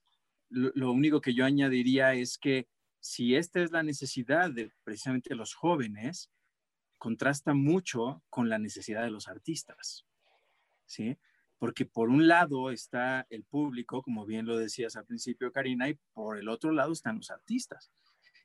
lo, 0.51 0.91
único 0.91 1.21
que 1.21 1.33
yo 1.33 1.45
añadiría 1.45 2.13
es 2.13 2.37
que 2.37 2.67
si 2.99 3.35
esta 3.35 3.61
es 3.61 3.71
la 3.71 3.83
necesidad 3.83 4.51
de 4.51 4.71
precisamente 4.83 5.33
los 5.33 5.53
jóvenes, 5.53 6.29
contrasta 7.01 7.53
mucho 7.53 8.23
con 8.29 8.47
la 8.47 8.59
necesidad 8.59 9.01
de 9.03 9.09
los 9.09 9.27
artistas, 9.27 10.05
¿sí? 10.85 11.17
Porque 11.57 11.85
por 11.85 12.09
un 12.09 12.27
lado 12.27 12.69
está 12.69 13.25
el 13.29 13.43
público, 13.43 14.03
como 14.03 14.25
bien 14.25 14.45
lo 14.45 14.57
decías 14.57 14.95
al 14.95 15.05
principio, 15.05 15.51
Karina, 15.51 15.89
y 15.89 15.97
por 16.13 16.37
el 16.37 16.47
otro 16.47 16.71
lado 16.71 16.91
están 16.91 17.17
los 17.17 17.31
artistas. 17.31 17.91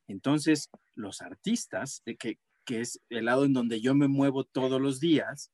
Entonces, 0.08 0.70
los 0.94 1.20
artistas, 1.20 2.02
que, 2.18 2.38
que 2.64 2.80
es 2.80 3.00
el 3.10 3.26
lado 3.26 3.44
en 3.44 3.52
donde 3.52 3.80
yo 3.80 3.94
me 3.94 4.08
muevo 4.08 4.44
todos 4.44 4.80
los 4.80 5.00
días, 5.00 5.52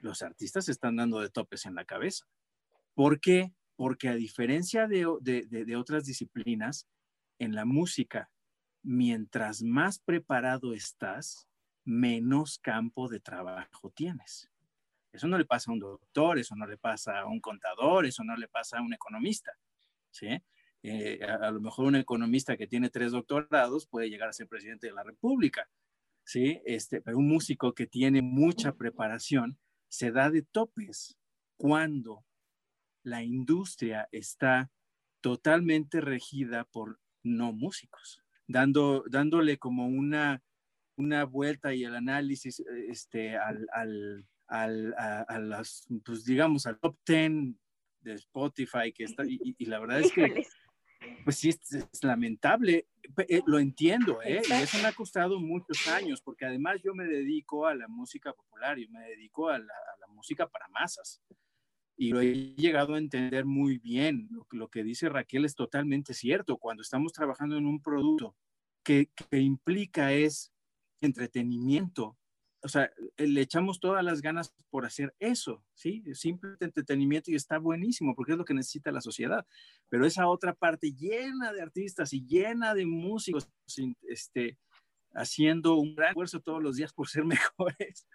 los 0.00 0.22
artistas 0.22 0.68
están 0.68 0.96
dando 0.96 1.20
de 1.20 1.30
topes 1.30 1.66
en 1.66 1.74
la 1.74 1.84
cabeza. 1.84 2.26
¿Por 2.94 3.20
qué? 3.20 3.52
porque 3.76 4.08
a 4.08 4.14
diferencia 4.14 4.88
de, 4.88 5.76
otras 5.76 6.04
disciplinas, 6.06 6.88
en 7.38 7.54
la 7.54 7.66
música, 7.66 8.30
mientras 8.82 9.62
más 9.62 9.98
preparado 9.98 10.72
estás, 10.72 11.46
menos 11.86 12.58
campo 12.58 13.08
de 13.08 13.20
trabajo 13.20 13.90
tienes. 13.94 14.50
Eso 15.12 15.28
no 15.28 15.38
le 15.38 15.46
pasa 15.46 15.70
a 15.70 15.74
un 15.74 15.80
doctor, 15.80 16.38
eso 16.38 16.54
no 16.54 16.66
le 16.66 16.76
pasa 16.76 17.20
a 17.20 17.26
un 17.26 17.40
contador, 17.40 18.04
eso 18.04 18.22
no 18.22 18.36
le 18.36 18.48
pasa 18.48 18.78
a 18.78 18.82
un 18.82 18.92
economista. 18.92 19.52
¿sí? 20.10 20.28
Eh, 20.82 21.24
a, 21.24 21.50
lo 21.50 21.60
mejor 21.60 21.86
un 21.86 21.96
economista 21.96 22.56
que 22.56 22.66
tiene 22.66 22.90
tres 22.90 23.12
doctorados 23.12 23.86
puede 23.86 24.10
llegar 24.10 24.28
a 24.28 24.34
ser 24.34 24.46
presidente 24.48 24.88
de 24.88 24.92
la 24.92 25.04
República. 25.04 25.68
¿sí? 26.22 26.60
Este, 26.66 27.00
pero 27.00 27.16
un 27.16 27.28
músico 27.28 27.72
que 27.72 27.86
tiene 27.86 28.20
mucha 28.20 28.72
preparación 28.74 29.58
se 29.88 30.10
da 30.10 30.30
de 30.30 30.42
topes 30.42 31.16
cuando 31.56 32.26
la 33.02 33.22
industria 33.22 34.08
está 34.10 34.70
totalmente 35.20 36.00
regida 36.00 36.64
por 36.64 37.00
no 37.22 37.52
músicos, 37.52 38.22
dando, 38.46 39.04
dándole 39.08 39.58
como 39.58 39.86
una, 39.86 40.42
una 40.96 41.24
vuelta 41.24 41.74
y 41.74 41.84
el 41.84 41.94
análisis 41.94 42.60
este, 42.88 43.36
al, 43.36 43.66
al, 43.72 44.26
al 44.46 44.94
a, 44.96 45.38
las, 45.38 45.86
pues 46.04 46.24
digamos, 46.24 46.66
al 46.66 46.78
top 46.78 46.96
10 47.06 47.54
de 48.00 48.14
Spotify, 48.14 48.92
que 48.92 49.04
está, 49.04 49.24
y, 49.26 49.54
la 49.66 49.78
verdad 49.80 50.00
es 50.00 50.12
que, 50.12 50.46
pues 51.24 51.36
sí, 51.36 51.48
es, 51.50 51.88
lamentable, 52.02 52.86
eh, 53.28 53.42
lo 53.46 53.58
entiendo, 53.58 54.22
¿eh? 54.22 54.42
Y 54.48 54.52
eso 54.52 54.78
me 54.78 54.86
ha 54.88 54.92
costado 54.92 55.40
muchos 55.40 55.86
años, 55.88 56.22
porque 56.22 56.46
además 56.46 56.80
yo 56.82 56.94
me 56.94 57.04
dedico 57.04 57.66
a 57.66 57.74
la 57.74 57.88
música 57.88 58.32
popular, 58.32 58.78
yo 58.78 58.88
me 58.90 59.00
dedico 59.08 59.48
a 59.48 59.58
la, 59.58 59.64
a 59.64 60.00
la 60.00 60.06
música 60.08 60.48
para 60.48 60.68
masas 60.68 61.20
y 61.96 62.10
lo 62.10 62.20
he 62.20 62.54
llegado 62.56 62.94
a 62.94 62.98
entender 62.98 63.46
muy 63.46 63.78
bien. 63.78 64.28
Lo, 64.50 64.68
que 64.68 64.84
dice 64.84 65.08
Raquel 65.08 65.44
es 65.44 65.54
totalmente 65.54 66.12
cierto. 66.12 66.58
Cuando 66.58 66.82
estamos 66.82 67.12
trabajando 67.12 67.56
en 67.56 67.66
un 67.66 67.80
producto 67.80 68.36
que, 68.82 69.10
que, 69.30 69.38
implica 69.38 70.12
es 70.12 70.52
entretenimiento, 71.00 72.16
o 72.62 72.68
sea, 72.68 72.90
le 73.16 73.40
echamos 73.40 73.78
todas 73.78 74.02
las 74.02 74.20
ganas 74.20 74.52
por 74.70 74.86
hacer 74.86 75.14
eso, 75.20 75.64
¿sí? 75.74 76.02
Simple 76.14 76.56
entretenimiento 76.60 77.30
y 77.30 77.36
está 77.36 77.58
buenísimo 77.58 78.14
porque 78.14 78.32
es 78.32 78.38
lo 78.38 78.44
que 78.44 78.54
necesita 78.54 78.90
la 78.90 79.00
sociedad. 79.00 79.46
Pero 79.88 80.04
esa 80.04 80.26
otra 80.26 80.54
parte 80.54 80.92
llena 80.92 81.52
de 81.52 81.62
artistas 81.62 82.12
y 82.12 82.26
llena 82.26 82.74
de 82.74 82.86
músicos, 82.86 83.48
este, 84.08 84.58
haciendo 85.12 85.76
un 85.76 85.94
gran 85.94 86.10
esfuerzo 86.10 86.40
todos 86.40 86.62
los 86.62 86.76
días 86.76 86.92
por 86.92 87.08
ser 87.08 87.24
mejores, 87.58 88.06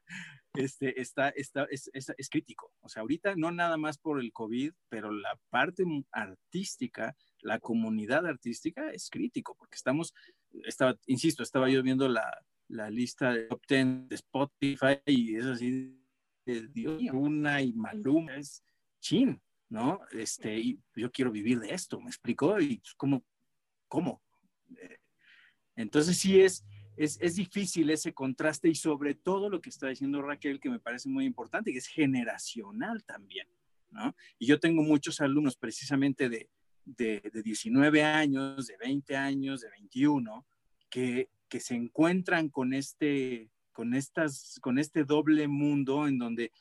este, 0.53 0.99
está, 0.99 1.29
está, 1.29 1.65
es, 1.69 1.89
es, 1.93 2.29
crítico. 2.29 2.73
O 2.81 2.89
sea, 2.89 3.01
ahorita 3.01 3.35
no 3.35 3.51
nada 3.51 3.77
más 3.77 3.97
por 3.97 4.19
el 4.19 4.33
COVID, 4.33 4.73
pero 4.89 5.11
la 5.11 5.39
parte 5.49 5.85
artística, 6.11 7.15
la 7.41 7.59
comunidad 7.59 8.25
artística 8.25 8.91
es 8.91 9.09
crítico, 9.09 9.55
porque 9.55 9.75
estamos, 9.75 10.13
estaba, 10.65 10.97
insisto, 11.05 11.41
estaba 11.41 11.69
yo 11.69 11.81
viendo 11.83 12.09
la, 12.09 12.43
la 12.71 12.89
lista 12.89 13.33
de 13.33 13.43
top 13.43 13.61
10 13.67 14.07
de 14.07 14.15
Spotify 14.15 14.99
y 15.05 15.35
es 15.35 15.45
así, 15.45 15.97
Dios, 16.45 17.01
una 17.13 17.61
y 17.61 17.73
Maluma 17.73 18.35
es 18.35 18.63
chin, 18.99 19.41
¿no? 19.69 19.99
Este, 20.11 20.57
y 20.57 20.79
yo 20.95 21.11
quiero 21.11 21.31
vivir 21.31 21.59
de 21.59 21.73
esto, 21.73 21.99
¿me 21.99 22.07
explicó? 22.07 22.59
Y 22.59 22.77
pues, 22.77 22.93
¿cómo? 22.95 23.23
¿Cómo? 23.87 24.21
Eh, 24.77 24.97
entonces 25.75 26.17
sí 26.17 26.39
es, 26.39 26.65
es, 26.95 27.35
difícil 27.35 27.89
ese 27.89 28.13
contraste 28.13 28.69
y 28.69 28.75
sobre 28.75 29.15
todo 29.15 29.49
lo 29.49 29.59
que 29.59 29.69
está 29.69 29.87
diciendo 29.87 30.21
Raquel, 30.21 30.59
que 30.59 30.69
me 30.69 30.79
parece 30.79 31.09
muy 31.09 31.25
importante, 31.25 31.71
que 31.71 31.79
es 31.79 31.87
generacional 31.87 33.03
también, 33.03 33.47
¿no? 33.89 34.15
Y 34.39 34.45
yo 34.47 34.59
tengo 34.59 34.81
muchos 34.81 35.19
alumnos 35.19 35.57
precisamente 35.57 36.29
de, 36.29 36.49
de, 36.85 37.21
19 37.43 38.03
años, 38.03 38.67
de 38.67 38.77
20 38.77 39.15
años, 39.17 39.61
de 39.61 39.69
21, 39.69 40.45
que, 40.89 41.29
que 41.51 41.59
se 41.59 41.75
encuentran 41.75 42.49
con 42.49 42.73
este, 42.73 43.51
con, 43.73 43.93
estas, 43.93 44.57
con 44.61 44.79
este 44.79 45.03
doble 45.03 45.49
mundo 45.49 46.07
en 46.07 46.17
donde 46.17 46.53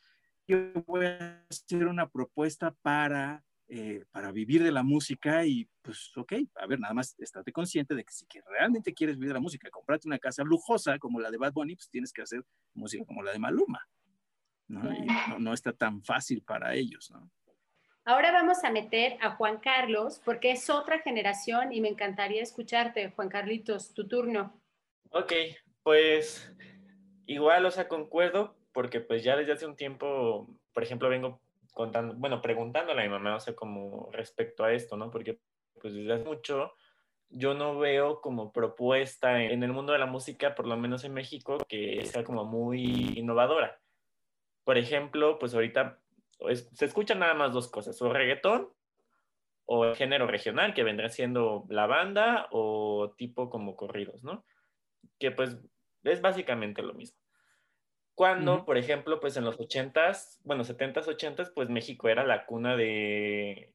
yo 0.49 0.73
voy 0.85 1.07
a 1.07 1.47
hacer 1.49 1.87
una 1.87 2.11
propuesta 2.11 2.75
para 2.83 3.45
eh, 3.73 4.05
para 4.11 4.33
vivir 4.33 4.65
de 4.65 4.73
la 4.73 4.83
música 4.83 5.47
y 5.47 5.69
pues 5.81 6.11
ok, 6.17 6.33
a 6.57 6.67
ver, 6.67 6.81
nada 6.81 6.93
más 6.93 7.15
estate 7.21 7.53
consciente 7.53 7.95
de 7.95 8.03
que 8.03 8.13
si 8.13 8.27
que 8.27 8.41
realmente 8.45 8.93
quieres 8.93 9.15
vivir 9.15 9.29
de 9.29 9.35
la 9.35 9.41
música, 9.41 9.71
comprarte 9.71 10.09
una 10.09 10.19
casa 10.19 10.43
lujosa 10.43 10.99
como 10.99 11.21
la 11.21 11.31
de 11.31 11.37
Bad 11.37 11.53
Bunny, 11.53 11.77
pues 11.77 11.89
tienes 11.89 12.13
que 12.13 12.23
hacer 12.23 12.45
música 12.75 13.05
como 13.05 13.23
la 13.23 13.31
de 13.31 13.39
Maluma, 13.39 13.87
¿no? 14.67 14.93
Y 14.93 15.07
no, 15.39 15.55
está 15.55 15.73
tan 15.73 16.03
fácil 16.03 16.43
para 16.43 16.75
ellos, 16.75 17.13
¿no? 17.13 17.31
Ahora 18.05 18.33
vamos 18.33 18.65
a 18.65 18.73
meter 18.73 19.17
a 19.21 19.37
Juan 19.37 19.61
Carlos, 19.61 20.21
porque 20.25 20.51
es 20.51 20.69
otra 20.69 20.99
generación 20.99 21.73
y 21.73 21.81
me 21.81 21.91
encantaría 21.91 22.43
escucharte, 22.43 23.13
Juan 23.13 23.29
Carlitos, 23.29 23.95
tu 23.95 24.09
turno. 24.09 24.60
Ok, 25.13 25.33
pues 25.83 26.55
igual, 27.27 27.67
o 27.67 27.71
sea, 27.71 27.89
concuerdo, 27.89 28.57
porque 28.73 29.01
pues 29.01 29.25
ya 29.25 29.37
desde 29.37 29.53
hace 29.53 29.67
un 29.67 29.75
tiempo, 29.75 30.49
por 30.73 30.85
ejemplo, 30.85 31.09
vengo 31.09 31.41
contando, 31.73 32.15
bueno, 32.15 32.41
preguntándole 32.41 33.03
a 33.03 33.05
mi 33.05 33.11
mamá, 33.11 33.35
o 33.37 33.41
sea, 33.41 33.55
como 33.55 34.09
respecto 34.13 34.63
a 34.63 34.73
esto, 34.73 34.97
¿no? 34.97 35.11
Porque 35.11 35.41
pues 35.81 35.95
desde 35.95 36.13
hace 36.13 36.25
mucho 36.25 36.75
yo 37.29 37.55
no 37.55 37.79
veo 37.79 38.21
como 38.21 38.53
propuesta 38.53 39.43
en 39.43 39.63
el 39.63 39.73
mundo 39.73 39.93
de 39.93 39.99
la 39.99 40.07
música, 40.07 40.55
por 40.55 40.67
lo 40.67 40.77
menos 40.77 41.05
en 41.05 41.15
México, 41.15 41.59
que 41.69 42.05
sea 42.05 42.25
como 42.25 42.45
muy 42.45 43.19
innovadora. 43.19 43.81
Por 44.65 44.79
ejemplo, 44.79 45.39
pues 45.39 45.55
ahorita 45.55 45.99
se 46.73 46.85
escuchan 46.85 47.19
nada 47.19 47.35
más 47.35 47.53
dos 47.53 47.69
cosas, 47.69 48.01
o 48.03 48.13
reggaetón 48.13 48.73
o 49.65 49.85
el 49.85 49.97
género 49.97 50.27
regional, 50.27 50.75
que 50.75 50.85
vendrá 50.85 51.09
siendo 51.09 51.65
la 51.69 51.87
banda 51.87 52.49
o 52.51 53.15
tipo 53.17 53.51
como 53.51 53.77
corridos, 53.77 54.25
¿no? 54.25 54.45
Que 55.19 55.31
pues 55.31 55.57
es 56.05 56.21
básicamente 56.21 56.83
lo 56.83 56.95
mismo. 56.95 57.19
Cuando, 58.15 58.67
por 58.67 58.77
ejemplo, 58.77 59.19
pues 59.19 59.37
en 59.39 59.45
los 59.45 59.59
80s, 59.59 60.41
bueno, 60.45 60.63
70s, 60.63 61.07
80s, 61.07 61.53
pues 61.55 61.71
México 61.71 62.07
era 62.09 62.23
la 62.23 62.45
cuna 62.45 62.77
de, 62.77 63.73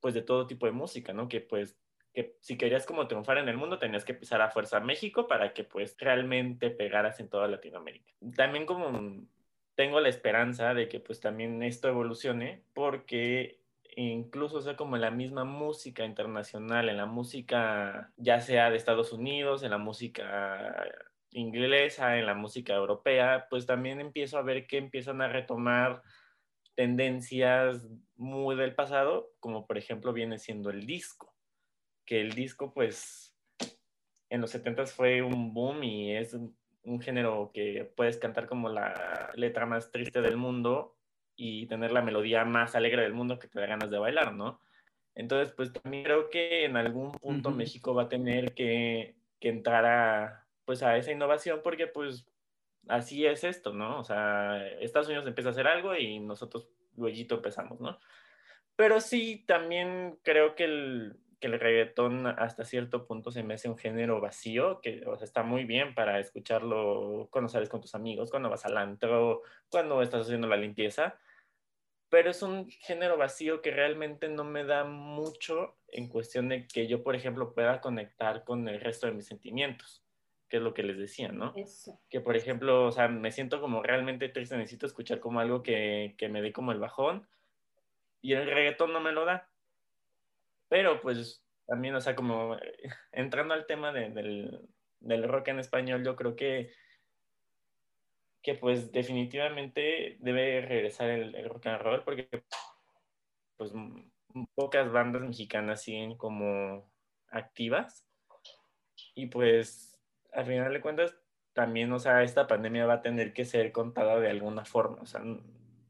pues 0.00 0.14
de 0.14 0.22
todo 0.22 0.46
tipo 0.46 0.64
de 0.64 0.72
música, 0.72 1.12
¿no? 1.12 1.28
Que 1.28 1.42
pues, 1.42 1.76
que 2.14 2.36
si 2.40 2.56
querías 2.56 2.86
como 2.86 3.06
triunfar 3.08 3.36
en 3.38 3.48
el 3.48 3.58
mundo, 3.58 3.78
tenías 3.78 4.04
que 4.06 4.14
pisar 4.14 4.40
a 4.40 4.50
fuerza 4.50 4.80
México 4.80 5.26
para 5.26 5.52
que 5.52 5.64
pues 5.64 5.96
realmente 5.98 6.70
pegaras 6.70 7.20
en 7.20 7.28
toda 7.28 7.46
Latinoamérica. 7.46 8.10
También 8.34 8.64
como 8.64 9.26
tengo 9.74 10.00
la 10.00 10.08
esperanza 10.08 10.72
de 10.72 10.88
que 10.88 11.00
pues 11.00 11.20
también 11.20 11.62
esto 11.62 11.88
evolucione 11.88 12.62
porque 12.72 13.63
incluso 13.96 14.60
sea 14.60 14.76
como 14.76 14.96
en 14.96 15.02
la 15.02 15.10
misma 15.10 15.44
música 15.44 16.04
internacional, 16.04 16.88
en 16.88 16.96
la 16.96 17.06
música 17.06 18.12
ya 18.16 18.40
sea 18.40 18.70
de 18.70 18.76
Estados 18.76 19.12
Unidos, 19.12 19.62
en 19.62 19.70
la 19.70 19.78
música 19.78 20.84
inglesa, 21.30 22.18
en 22.18 22.26
la 22.26 22.34
música 22.34 22.74
europea, 22.74 23.46
pues 23.50 23.66
también 23.66 24.00
empiezo 24.00 24.38
a 24.38 24.42
ver 24.42 24.66
que 24.66 24.78
empiezan 24.78 25.20
a 25.20 25.28
retomar 25.28 26.02
tendencias 26.74 27.86
muy 28.16 28.56
del 28.56 28.74
pasado, 28.74 29.32
como 29.40 29.66
por 29.66 29.78
ejemplo 29.78 30.12
viene 30.12 30.38
siendo 30.38 30.70
el 30.70 30.86
disco, 30.86 31.34
que 32.04 32.20
el 32.20 32.32
disco 32.32 32.72
pues 32.72 33.36
en 34.30 34.40
los 34.40 34.50
70 34.50 34.86
fue 34.86 35.22
un 35.22 35.52
boom 35.54 35.82
y 35.84 36.16
es 36.16 36.36
un 36.84 37.00
género 37.00 37.50
que 37.52 37.90
puedes 37.96 38.18
cantar 38.18 38.46
como 38.46 38.68
la 38.68 39.30
letra 39.34 39.66
más 39.66 39.90
triste 39.90 40.20
del 40.20 40.36
mundo 40.36 40.93
y 41.36 41.66
tener 41.66 41.92
la 41.92 42.02
melodía 42.02 42.44
más 42.44 42.74
alegre 42.74 43.02
del 43.02 43.14
mundo 43.14 43.38
que 43.38 43.48
te 43.48 43.60
da 43.60 43.66
ganas 43.66 43.90
de 43.90 43.98
bailar, 43.98 44.34
¿no? 44.34 44.60
Entonces, 45.14 45.52
pues 45.54 45.72
también 45.72 46.04
creo 46.04 46.30
que 46.30 46.64
en 46.64 46.76
algún 46.76 47.12
punto 47.12 47.50
México 47.50 47.94
va 47.94 48.04
a 48.04 48.08
tener 48.08 48.54
que, 48.54 49.14
que, 49.40 49.48
entrar 49.48 49.84
a, 49.86 50.46
pues, 50.64 50.82
a 50.82 50.96
esa 50.96 51.12
innovación 51.12 51.60
porque 51.62 51.86
pues 51.86 52.26
así 52.88 53.26
es 53.26 53.44
esto, 53.44 53.72
¿no? 53.72 54.00
O 54.00 54.04
sea, 54.04 54.66
Estados 54.80 55.08
Unidos 55.08 55.26
empieza 55.26 55.50
a 55.50 55.52
hacer 55.52 55.66
algo 55.66 55.94
y 55.96 56.18
nosotros 56.18 56.68
luego 56.96 57.34
empezamos, 57.36 57.80
¿no? 57.80 57.98
Pero 58.76 59.00
sí, 59.00 59.44
también 59.46 60.18
creo 60.22 60.54
que 60.56 60.64
el, 60.64 61.16
que 61.44 61.48
el 61.48 61.60
reggaetón 61.60 62.26
hasta 62.26 62.64
cierto 62.64 63.06
punto 63.06 63.30
se 63.30 63.42
me 63.42 63.52
hace 63.52 63.68
un 63.68 63.76
género 63.76 64.18
vacío, 64.18 64.80
que 64.80 65.02
o 65.06 65.14
sea, 65.14 65.26
está 65.26 65.42
muy 65.42 65.66
bien 65.66 65.94
para 65.94 66.18
escucharlo 66.18 67.28
cuando 67.30 67.50
sales 67.50 67.68
con 67.68 67.82
tus 67.82 67.94
amigos, 67.94 68.30
cuando 68.30 68.48
vas 68.48 68.64
al 68.64 68.78
antro, 68.78 69.42
cuando 69.68 70.00
estás 70.00 70.22
haciendo 70.22 70.48
la 70.48 70.56
limpieza, 70.56 71.18
pero 72.08 72.30
es 72.30 72.40
un 72.40 72.70
género 72.70 73.18
vacío 73.18 73.60
que 73.60 73.72
realmente 73.72 74.30
no 74.30 74.42
me 74.42 74.64
da 74.64 74.84
mucho 74.84 75.76
en 75.88 76.08
cuestión 76.08 76.48
de 76.48 76.66
que 76.66 76.86
yo, 76.86 77.02
por 77.02 77.14
ejemplo, 77.14 77.52
pueda 77.52 77.82
conectar 77.82 78.42
con 78.42 78.66
el 78.66 78.80
resto 78.80 79.06
de 79.06 79.12
mis 79.12 79.26
sentimientos, 79.26 80.02
que 80.48 80.56
es 80.56 80.62
lo 80.62 80.72
que 80.72 80.82
les 80.82 80.96
decía, 80.96 81.30
¿no? 81.30 81.52
Eso. 81.56 82.00
Que, 82.08 82.22
por 82.22 82.36
ejemplo, 82.36 82.86
o 82.86 82.90
sea, 82.90 83.08
me 83.08 83.32
siento 83.32 83.60
como 83.60 83.82
realmente 83.82 84.30
triste, 84.30 84.56
necesito 84.56 84.86
escuchar 84.86 85.20
como 85.20 85.40
algo 85.40 85.62
que, 85.62 86.14
que 86.16 86.30
me 86.30 86.40
dé 86.40 86.54
como 86.54 86.72
el 86.72 86.80
bajón, 86.80 87.28
y 88.22 88.32
el 88.32 88.46
reggaetón 88.46 88.94
no 88.94 89.00
me 89.00 89.12
lo 89.12 89.26
da. 89.26 89.50
Pero 90.68 91.00
pues 91.00 91.44
también, 91.66 91.94
o 91.94 92.00
sea, 92.00 92.14
como 92.14 92.56
entrando 93.12 93.54
al 93.54 93.66
tema 93.66 93.92
del, 93.92 94.60
del 95.00 95.28
rock 95.28 95.48
en 95.48 95.58
español, 95.58 96.04
yo 96.04 96.16
creo 96.16 96.36
que 96.36 96.72
que 98.44 98.54
pues 98.54 98.92
definitivamente 98.92 100.18
debe 100.20 100.60
regresar 100.60 101.08
el, 101.08 101.48
rock 101.48 101.66
and 101.66 101.80
roll 101.80 102.04
porque 102.04 102.28
pues 103.56 103.72
pocas 104.54 104.92
bandas 104.92 105.22
mexicanas 105.22 105.82
siguen 105.82 106.14
como 106.16 106.92
activas. 107.30 108.06
Y 109.14 109.26
pues 109.26 109.98
al 110.30 110.44
final 110.44 110.74
de 110.74 110.82
cuentas 110.82 111.16
también, 111.54 111.90
o 111.92 111.98
sea, 111.98 112.22
esta 112.22 112.46
pandemia 112.46 112.84
va 112.84 112.94
a 112.94 113.02
tener 113.02 113.32
que 113.32 113.46
ser 113.46 113.72
contada 113.72 114.20
de 114.20 114.28
alguna 114.28 114.66
forma, 114.66 115.00
o 115.00 115.06
sea, 115.06 115.22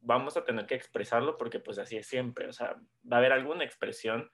vamos 0.03 0.37
a 0.37 0.45
tener 0.45 0.67
que 0.67 0.77
expresarlo 0.77 1.37
porque 1.37 1.59
pues 1.59 1.79
así 1.79 1.97
es 1.97 2.07
siempre, 2.07 2.47
o 2.47 2.53
sea, 2.53 2.77
va 3.11 3.17
a 3.17 3.19
haber 3.19 3.33
alguna 3.33 3.65
expresión 3.65 4.31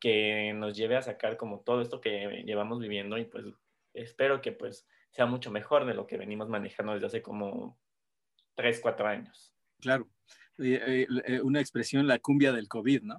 que 0.00 0.52
nos 0.54 0.76
lleve 0.76 0.96
a 0.96 1.02
sacar 1.02 1.36
como 1.36 1.60
todo 1.60 1.82
esto 1.82 2.00
que 2.00 2.42
llevamos 2.44 2.80
viviendo 2.80 3.18
y 3.18 3.24
pues 3.24 3.44
espero 3.94 4.40
que 4.40 4.52
pues 4.52 4.88
sea 5.10 5.26
mucho 5.26 5.50
mejor 5.50 5.84
de 5.84 5.94
lo 5.94 6.06
que 6.06 6.16
venimos 6.16 6.48
manejando 6.48 6.94
desde 6.94 7.06
hace 7.06 7.22
como 7.22 7.78
tres, 8.54 8.80
cuatro 8.80 9.06
años. 9.06 9.52
Claro, 9.80 10.08
eh, 10.58 11.06
eh, 11.26 11.40
una 11.40 11.60
expresión, 11.60 12.06
la 12.06 12.18
cumbia 12.18 12.52
del 12.52 12.68
COVID, 12.68 13.02
¿no? 13.02 13.16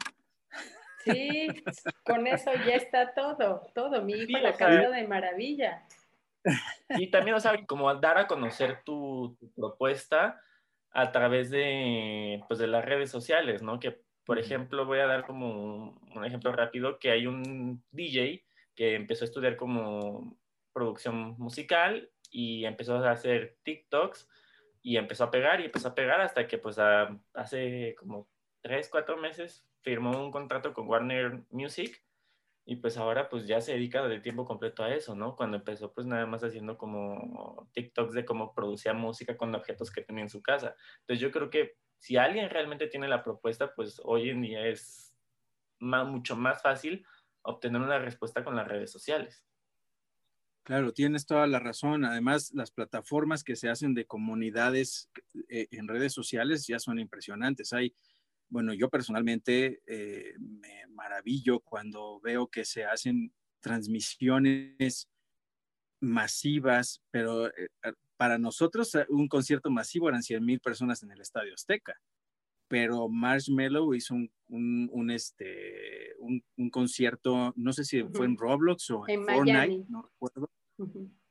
Sí, 1.04 1.48
con 2.06 2.28
eso 2.28 2.52
ya 2.66 2.76
está 2.76 3.14
todo, 3.14 3.68
todo. 3.74 4.02
Mi 4.04 4.14
hijo 4.14 4.38
la 4.40 4.54
cantó 4.54 4.92
de 4.92 5.08
maravilla. 5.08 5.84
Y 6.90 7.08
también, 7.08 7.36
o 7.36 7.40
sea, 7.40 7.66
como 7.66 7.94
dar 7.96 8.18
a 8.18 8.28
conocer 8.28 8.84
tu, 8.84 9.38
propuesta 9.56 10.42
a 10.92 11.12
través 11.12 11.50
de, 11.50 12.44
pues, 12.48 12.60
de 12.60 12.68
las 12.68 12.84
redes 12.84 13.10
sociales, 13.10 13.62
¿no? 13.62 13.80
Que, 13.80 14.02
por 14.26 14.40
ejemplo, 14.40 14.86
voy 14.86 15.00
a 15.00 15.08
dar 15.08 15.26
como 15.26 16.00
un 16.16 16.26
ejemplo 16.26 16.52
rápido, 16.52 17.00
que 17.00 17.12
hay 17.12 17.28
un 17.28 17.84
DJ 17.92 18.44
que 18.76 18.96
empezó 18.96 19.24
a 19.24 19.28
estudiar 19.28 19.58
como 19.58 20.38
producción 20.74 21.36
musical 21.38 22.10
y 22.30 22.66
empezó 22.66 22.96
a 22.96 23.12
hacer 23.12 23.58
TikToks 23.64 24.30
y 24.82 24.98
empezó 24.98 25.26
a 25.26 25.32
pegar 25.32 25.60
y 25.62 25.66
empezó 25.66 25.90
a 25.90 25.96
pegar 25.96 26.22
hasta 26.22 26.48
que 26.48 26.58
pues 26.58 26.78
hace 26.80 27.96
como 27.98 28.30
tres, 28.62 28.90
cuatro 28.90 29.18
meses 29.18 29.66
firmó 29.82 30.24
un 30.24 30.32
contrato 30.32 30.74
con 30.74 30.88
Warner 30.88 31.44
Music 31.50 32.04
y 32.64 32.78
pues 32.78 32.98
ahora 32.98 33.28
pues 33.28 33.48
ya 33.48 33.60
se 33.60 33.74
dedica 33.74 34.08
de 34.08 34.20
tiempo 34.20 34.46
completo 34.46 34.84
a 34.84 34.94
eso, 34.94 35.16
¿no? 35.16 35.36
Cuando 35.36 35.58
empezó 35.58 35.94
pues 35.94 36.08
nada 36.08 36.26
más 36.26 36.44
haciendo 36.44 36.78
como 36.78 37.70
TikToks 37.74 38.14
de 38.14 38.24
cómo 38.24 38.54
producía 38.54 38.94
música 38.94 39.36
con 39.36 39.54
objetos 39.56 39.92
que 39.92 40.02
tenía 40.02 40.24
en 40.24 40.30
su 40.30 40.42
casa. 40.42 40.76
Entonces 41.02 41.20
yo 41.20 41.32
creo 41.32 41.50
que 41.50 41.76
si 42.02 42.18
alguien 42.18 42.50
realmente 42.50 42.88
tiene 42.88 43.08
la 43.08 43.24
propuesta, 43.24 43.76
pues 43.76 44.02
hoy 44.04 44.32
en 44.32 44.42
día 44.42 44.66
es 44.66 45.16
mucho 45.80 46.36
más 46.36 46.60
fácil 46.60 47.06
obtener 47.44 47.80
una 47.80 48.00
respuesta 48.00 48.44
con 48.44 48.56
las 48.56 48.68
redes 48.68 48.92
sociales. 48.92 49.46
Claro, 50.64 50.94
tienes 50.94 51.28
toda 51.28 51.46
la 51.46 51.60
razón. 51.60 52.04
Además, 52.04 52.52
las 52.56 52.72
plataformas 52.72 53.44
que 53.44 53.56
se 53.56 53.70
hacen 53.70 53.94
de 53.94 54.06
comunidades 54.06 55.12
eh, 55.48 55.68
en 55.70 55.88
redes 55.88 56.14
sociales 56.14 56.66
ya 56.66 56.80
son 56.80 56.98
impresionantes. 56.98 57.72
Hay, 57.72 57.96
bueno, 58.50 58.74
yo 58.74 58.90
personalmente 58.90 59.84
eh, 59.86 60.34
me 60.40 60.88
maravillo 60.88 61.60
cuando 61.60 62.20
veo 62.20 62.48
que 62.48 62.66
se 62.66 62.84
hacen 62.84 63.32
transmisiones 63.60 65.08
masivas, 66.00 67.04
pero 67.12 67.48
eh, 67.48 67.70
para 68.22 68.38
nosotros 68.38 68.96
un 69.10 69.28
concierto 69.28 69.72
masivo 69.72 70.08
eran 70.08 70.22
100 70.22 70.46
mil 70.46 70.60
personas 70.60 71.02
en 71.02 71.10
el 71.10 71.22
Estadio 71.22 71.56
Azteca, 71.56 72.00
pero 72.68 73.10
Marshmello 73.10 73.96
hizo 73.96 74.14
un, 74.48 75.10
este, 75.10 76.14
un, 76.20 76.70
concierto, 76.70 77.52
no 77.56 77.74
sé 77.74 77.84
si 77.84 78.04
fue 78.14 78.28
en 78.28 78.38
Roblox 78.38 78.92
o 78.92 79.06
en, 79.08 79.26
Fortnite, 79.26 79.86
no 79.90 80.04
recuerdo, 80.04 80.52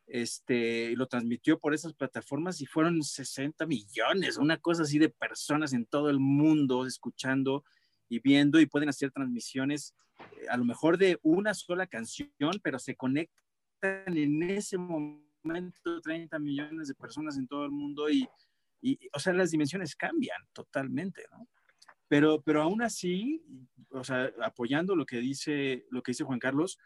este, 0.09 0.97
lo 0.97 1.07
transmitió 1.07 1.61
por 1.61 1.75
esas 1.75 1.95
plataformas 1.95 2.61
y 2.61 2.67
fueron 2.67 3.05
60 3.05 3.67
millones, 3.67 4.37
una 4.37 4.57
cosa 4.57 4.83
así 4.83 4.99
de 4.99 5.11
personas 5.11 5.73
en 5.73 5.87
todo 5.87 6.11
el 6.11 6.19
mundo 6.19 6.87
escuchando 6.87 7.63
y 8.09 8.19
viendo 8.19 8.59
y 8.59 8.67
pueden 8.67 8.89
hacer 8.89 9.13
transmisiones 9.13 9.95
eh, 10.19 10.49
a 10.51 10.57
lo 10.57 10.65
mejor 10.65 10.99
de 10.99 11.21
una 11.23 11.55
sola 11.55 11.87
canción, 11.87 12.33
pero 12.65 12.81
se 12.81 12.97
conectan 12.97 14.17
en 14.17 14.43
ese 14.43 14.77
momento 14.77 15.30
30 16.03 16.39
millones 16.39 16.89
de 16.89 16.95
personas 16.95 17.37
en 17.37 17.47
todo 17.47 17.65
el 17.65 17.71
mundo 17.71 18.11
y, 18.11 18.29
y 18.83 18.99
o 19.13 19.19
sea, 19.19 19.33
las 19.33 19.51
dimensiones 19.51 19.97
cambian 19.97 20.41
totalmente, 20.53 21.25
¿no? 21.31 21.49
Pero, 22.09 22.43
pero 22.43 22.63
aún 22.63 22.83
así, 22.83 23.41
o 23.91 24.03
sea, 24.03 24.33
apoyando 24.43 24.97
lo 24.97 25.07
que 25.07 25.19
dice, 25.19 25.87
lo 25.91 26.03
que 26.03 26.11
dice 26.11 26.25
Juan 26.25 26.41
Carlos, 26.41 26.77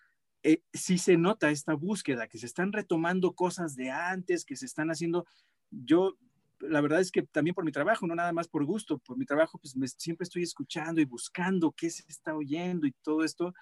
eh, 0.42 0.62
sí 0.74 0.98
se 0.98 1.16
nota 1.16 1.50
esta 1.50 1.72
búsqueda, 1.72 2.28
que 2.28 2.36
se 2.36 2.44
están 2.44 2.72
retomando 2.72 3.32
cosas 3.32 3.74
de 3.74 3.90
antes, 3.90 4.44
que 4.44 4.56
se 4.56 4.66
están 4.66 4.90
haciendo. 4.90 5.24
Yo, 5.70 6.18
la 6.60 6.82
verdad 6.82 7.00
es 7.00 7.10
que 7.10 7.22
también 7.22 7.54
por 7.54 7.64
mi 7.64 7.72
trabajo, 7.72 8.06
no 8.06 8.14
nada 8.14 8.34
más 8.34 8.48
por 8.48 8.66
gusto, 8.66 8.98
por 8.98 9.16
mi 9.16 9.24
trabajo, 9.24 9.58
pues 9.58 9.74
siempre 9.96 10.24
estoy 10.24 10.42
escuchando 10.42 11.00
y 11.00 11.06
buscando 11.06 11.72
qué 11.72 11.88
se 11.88 12.04
está 12.06 12.36
oyendo 12.36 12.86
y 12.86 12.92
todo 13.02 13.24
esto. 13.24 13.54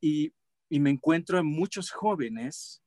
Y, 0.00 0.32
y 0.70 0.80
me 0.80 0.88
encuentro 0.88 1.38
a 1.38 1.42
muchos 1.42 1.90
jóvenes 1.90 2.82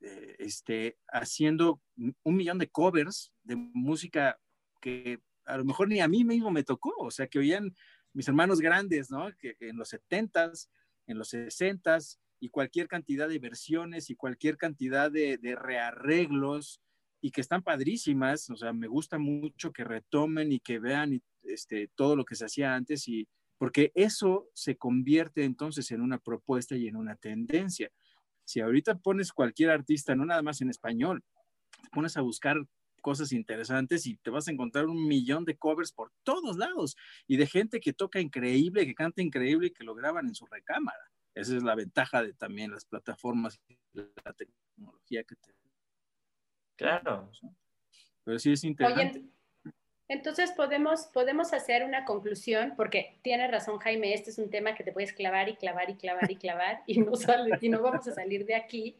eh, 0.00 0.36
este, 0.38 0.98
haciendo 1.08 1.80
un 1.96 2.36
millón 2.36 2.58
de 2.58 2.68
covers 2.68 3.32
de 3.42 3.56
música 3.56 4.38
que 4.80 5.20
a 5.46 5.56
lo 5.56 5.64
mejor 5.64 5.88
ni 5.88 6.00
a 6.00 6.08
mí 6.08 6.24
mismo 6.24 6.50
me 6.50 6.64
tocó, 6.64 6.92
o 6.98 7.10
sea, 7.10 7.26
que 7.28 7.38
oían 7.38 7.74
mis 8.12 8.28
hermanos 8.28 8.60
grandes, 8.60 9.10
¿no? 9.10 9.28
Que, 9.38 9.56
en 9.60 9.76
los 9.76 9.92
70s, 9.92 10.68
en 11.06 11.18
los 11.18 11.32
60s, 11.32 12.18
y 12.40 12.50
cualquier 12.50 12.88
cantidad 12.88 13.28
de 13.28 13.38
versiones 13.38 14.10
y 14.10 14.16
cualquier 14.16 14.56
cantidad 14.56 15.10
de, 15.10 15.38
rearreglos 15.58 16.80
y 17.20 17.30
que 17.30 17.40
están 17.40 17.62
padrísimas, 17.62 18.50
o 18.50 18.56
sea, 18.56 18.72
me 18.72 18.88
gusta 18.88 19.18
mucho 19.18 19.72
que 19.72 19.84
retomen 19.84 20.52
y 20.52 20.60
que 20.60 20.78
vean 20.78 21.22
este, 21.42 21.90
todo 21.94 22.14
lo 22.14 22.24
que 22.24 22.34
se 22.34 22.44
hacía 22.44 22.74
antes 22.74 23.08
y 23.08 23.26
porque 23.58 23.90
eso 23.94 24.50
se 24.52 24.76
convierte 24.76 25.44
entonces 25.44 25.90
en 25.90 26.02
una 26.02 26.18
propuesta 26.18 26.76
y 26.76 26.88
en 26.88 26.96
una 26.96 27.16
tendencia. 27.16 27.90
Si 28.46 28.60
ahorita 28.60 28.98
pones 28.98 29.32
cualquier 29.32 29.70
artista, 29.70 30.14
no 30.14 30.24
nada 30.24 30.40
más 30.40 30.60
en 30.60 30.70
español, 30.70 31.24
te 31.82 31.88
pones 31.90 32.16
a 32.16 32.20
buscar 32.20 32.56
cosas 33.02 33.32
interesantes 33.32 34.06
y 34.06 34.16
te 34.18 34.30
vas 34.30 34.48
a 34.48 34.52
encontrar 34.52 34.86
un 34.86 35.06
millón 35.06 35.44
de 35.44 35.56
covers 35.56 35.92
por 35.92 36.12
todos 36.22 36.56
lados 36.56 36.96
y 37.26 37.36
de 37.36 37.46
gente 37.46 37.80
que 37.80 37.92
toca 37.92 38.20
increíble, 38.20 38.86
que 38.86 38.94
canta 38.94 39.20
increíble 39.20 39.68
y 39.68 39.72
que 39.72 39.84
lo 39.84 39.94
graban 39.94 40.26
en 40.26 40.34
su 40.34 40.46
recámara. 40.46 41.10
Esa 41.34 41.56
es 41.56 41.62
la 41.62 41.74
ventaja 41.74 42.22
de 42.22 42.32
también 42.34 42.70
las 42.70 42.84
plataformas 42.84 43.60
y 43.68 43.78
la 43.92 44.32
tecnología 44.32 45.24
que 45.24 45.36
te. 45.36 45.54
Claro. 46.76 47.30
Pero 48.24 48.38
sí 48.38 48.52
es 48.52 48.64
interesante. 48.64 49.24
Entonces 50.08 50.52
podemos, 50.52 51.06
podemos 51.06 51.52
hacer 51.52 51.82
una 51.84 52.04
conclusión, 52.04 52.74
porque 52.76 53.18
tiene 53.22 53.48
razón 53.48 53.78
Jaime, 53.78 54.14
este 54.14 54.30
es 54.30 54.38
un 54.38 54.50
tema 54.50 54.74
que 54.74 54.84
te 54.84 54.92
puedes 54.92 55.12
clavar 55.12 55.48
y 55.48 55.56
clavar 55.56 55.90
y 55.90 55.96
clavar 55.96 56.30
y 56.30 56.36
clavar 56.38 56.82
y 56.86 57.00
no, 57.00 57.16
sale, 57.16 57.58
y 57.60 57.68
no 57.68 57.82
vamos 57.82 58.06
a 58.06 58.12
salir 58.12 58.46
de 58.46 58.54
aquí. 58.54 58.96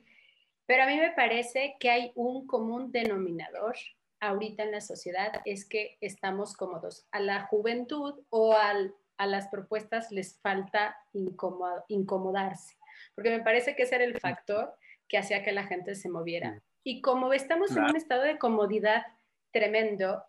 Pero 0.66 0.82
a 0.82 0.86
mí 0.86 0.96
me 0.96 1.12
parece 1.12 1.76
que 1.78 1.90
hay 1.90 2.12
un 2.16 2.46
común 2.46 2.90
denominador 2.90 3.76
ahorita 4.18 4.64
en 4.64 4.72
la 4.72 4.80
sociedad, 4.80 5.40
es 5.44 5.64
que 5.64 5.96
estamos 6.00 6.56
cómodos. 6.56 7.06
A 7.12 7.20
la 7.20 7.46
juventud 7.46 8.14
o 8.30 8.54
a 8.54 9.26
las 9.26 9.46
propuestas 9.48 10.10
les 10.10 10.40
falta 10.40 10.96
incomodarse, 11.12 12.76
porque 13.14 13.30
me 13.30 13.44
parece 13.44 13.76
que 13.76 13.84
ese 13.84 13.94
era 13.94 14.04
el 14.04 14.18
factor 14.18 14.74
que 15.06 15.18
hacía 15.18 15.44
que 15.44 15.52
la 15.52 15.66
gente 15.66 15.94
se 15.94 16.08
moviera. 16.08 16.60
Y 16.82 17.00
como 17.00 17.32
estamos 17.32 17.76
en 17.76 17.84
un 17.84 17.96
estado 17.96 18.22
de 18.22 18.38
comodidad 18.38 19.04
tremendo, 19.52 20.24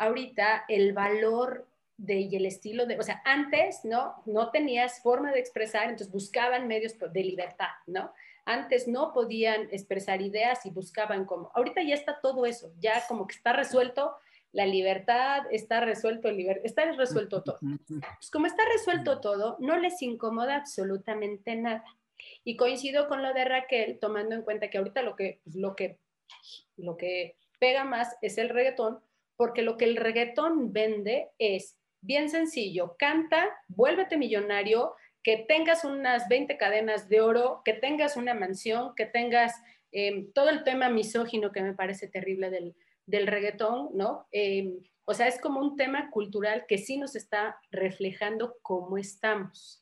ahorita 0.00 0.64
el 0.68 0.94
valor 0.94 1.68
de, 1.98 2.20
y 2.20 2.34
el 2.34 2.46
estilo 2.46 2.86
de, 2.86 2.98
o 2.98 3.02
sea, 3.02 3.20
antes, 3.24 3.84
¿no? 3.84 4.14
No 4.24 4.50
tenías 4.50 5.02
forma 5.02 5.30
de 5.30 5.40
expresar, 5.40 5.84
entonces 5.84 6.10
buscaban 6.10 6.66
medios 6.66 6.94
de 6.98 7.22
libertad, 7.22 7.68
¿no? 7.86 8.12
Antes 8.46 8.88
no 8.88 9.12
podían 9.12 9.68
expresar 9.70 10.22
ideas 10.22 10.64
y 10.64 10.70
buscaban 10.70 11.26
como, 11.26 11.52
ahorita 11.54 11.82
ya 11.82 11.94
está 11.94 12.18
todo 12.20 12.46
eso, 12.46 12.72
ya 12.80 13.06
como 13.06 13.26
que 13.26 13.36
está 13.36 13.52
resuelto 13.52 14.16
la 14.52 14.64
libertad, 14.64 15.42
está 15.50 15.80
resuelto 15.80 16.28
el 16.28 16.38
liber, 16.38 16.62
está 16.64 16.90
resuelto 16.92 17.42
todo. 17.42 17.58
Pues 17.60 18.30
como 18.32 18.46
está 18.46 18.62
resuelto 18.72 19.20
todo, 19.20 19.56
no 19.60 19.76
les 19.76 20.00
incomoda 20.00 20.56
absolutamente 20.56 21.54
nada. 21.54 21.84
Y 22.42 22.56
coincido 22.56 23.06
con 23.06 23.22
lo 23.22 23.34
de 23.34 23.44
Raquel, 23.44 23.98
tomando 24.00 24.34
en 24.34 24.42
cuenta 24.42 24.70
que 24.70 24.78
ahorita 24.78 25.02
lo 25.02 25.14
que, 25.14 25.40
pues, 25.44 25.56
lo 25.56 25.76
que, 25.76 25.98
lo 26.76 26.96
que 26.96 27.36
pega 27.58 27.84
más 27.84 28.16
es 28.22 28.38
el 28.38 28.48
reggaetón, 28.48 29.00
porque 29.40 29.62
lo 29.62 29.78
que 29.78 29.86
el 29.86 29.96
reggaetón 29.96 30.70
vende 30.70 31.30
es 31.38 31.78
bien 32.02 32.28
sencillo, 32.28 32.94
canta, 32.98 33.48
vuélvete 33.68 34.18
millonario, 34.18 34.92
que 35.22 35.46
tengas 35.48 35.82
unas 35.82 36.28
20 36.28 36.58
cadenas 36.58 37.08
de 37.08 37.22
oro, 37.22 37.62
que 37.64 37.72
tengas 37.72 38.18
una 38.18 38.34
mansión, 38.34 38.94
que 38.94 39.06
tengas 39.06 39.54
em, 39.92 40.30
todo 40.34 40.50
el 40.50 40.62
tema 40.62 40.90
misógino 40.90 41.52
que 41.52 41.62
me 41.62 41.72
parece 41.72 42.06
terrible 42.06 42.50
del, 42.50 42.76
del 43.06 43.26
reggaetón, 43.26 43.88
¿no? 43.94 44.26
Em, 44.30 44.82
o 45.06 45.14
sea, 45.14 45.26
es 45.26 45.40
como 45.40 45.58
un 45.58 45.74
tema 45.74 46.10
cultural 46.10 46.66
que 46.68 46.76
sí 46.76 46.98
nos 46.98 47.16
está 47.16 47.58
reflejando 47.70 48.58
cómo 48.60 48.98
estamos 48.98 49.79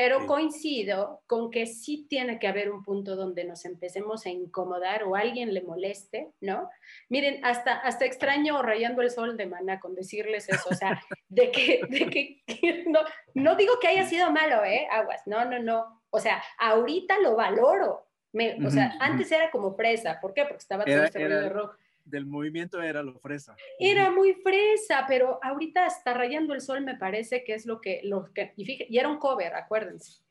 pero 0.00 0.28
coincido 0.28 1.22
con 1.26 1.50
que 1.50 1.66
sí 1.66 2.06
tiene 2.08 2.38
que 2.38 2.46
haber 2.46 2.70
un 2.70 2.84
punto 2.84 3.16
donde 3.16 3.42
nos 3.42 3.64
empecemos 3.64 4.26
a 4.26 4.28
incomodar 4.28 5.02
o 5.02 5.16
alguien 5.16 5.52
le 5.52 5.60
moleste, 5.62 6.30
¿no? 6.40 6.70
Miren, 7.08 7.44
hasta, 7.44 7.72
hasta 7.78 8.04
extraño 8.04 8.62
rayando 8.62 9.02
el 9.02 9.10
sol 9.10 9.36
de 9.36 9.46
mana 9.46 9.80
con 9.80 9.96
decirles 9.96 10.48
eso, 10.50 10.68
o 10.70 10.74
sea, 10.76 11.02
de 11.28 11.50
que, 11.50 11.80
de 11.88 12.06
que 12.06 12.44
no, 12.86 13.00
no 13.34 13.56
digo 13.56 13.72
que 13.80 13.88
haya 13.88 14.06
sido 14.06 14.30
malo, 14.30 14.64
¿eh? 14.64 14.86
Aguas, 14.88 15.22
no, 15.26 15.44
no, 15.46 15.58
no. 15.58 16.00
O 16.10 16.20
sea, 16.20 16.44
ahorita 16.58 17.18
lo 17.18 17.34
valoro. 17.34 18.06
Me, 18.30 18.56
o 18.64 18.70
sea, 18.70 18.94
antes 19.00 19.32
era 19.32 19.50
como 19.50 19.74
presa, 19.74 20.20
¿por 20.20 20.32
qué? 20.32 20.42
Porque 20.44 20.58
estaba 20.58 20.84
todo 20.84 21.02
este 21.02 21.28
de 21.28 21.48
rock 21.48 21.76
del 22.08 22.26
movimiento 22.26 22.80
era 22.82 23.02
lo 23.02 23.18
fresa. 23.18 23.56
Era 23.78 24.10
muy 24.10 24.34
fresa, 24.34 25.04
pero 25.06 25.38
ahorita 25.42 25.86
está 25.86 26.14
rayando 26.14 26.54
el 26.54 26.60
sol 26.60 26.82
me 26.82 26.96
parece 26.96 27.44
que 27.44 27.54
es 27.54 27.66
lo 27.66 27.80
que, 27.80 28.00
lo 28.04 28.32
que 28.32 28.52
y, 28.56 28.96
era 28.96 29.08
un 29.08 29.18
cover, 29.18 29.54
acuérdense. 29.54 30.22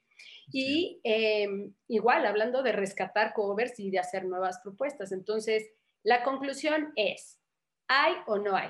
Y 0.51 1.01
em, 1.03 1.73
igual, 1.87 2.25
hablando 2.25 2.63
de 2.63 2.71
rescatar 2.71 3.33
covers 3.33 3.79
y 3.79 3.91
de 3.91 3.99
hacer 3.99 4.25
nuevas 4.25 4.59
propuestas. 4.63 5.11
Entonces, 5.11 5.71
la 6.03 6.23
conclusión 6.23 6.93
es, 6.95 7.41
¿hay 7.87 8.13
o 8.27 8.37
no 8.37 8.55
hay? 8.55 8.69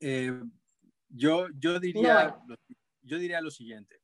Eh, 0.00 0.32
yo, 1.08 1.46
yo, 1.56 1.78
diría, 1.78 2.36
yo 3.02 3.18
diría 3.18 3.40
lo 3.40 3.50
siguiente. 3.50 4.00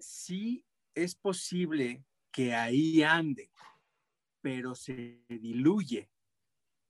Sí 0.00 0.64
es 0.94 1.14
posible 1.14 2.04
que 2.32 2.54
ahí 2.54 3.02
ande, 3.02 3.50
pero 4.40 4.74
se 4.74 5.22
diluye 5.28 6.10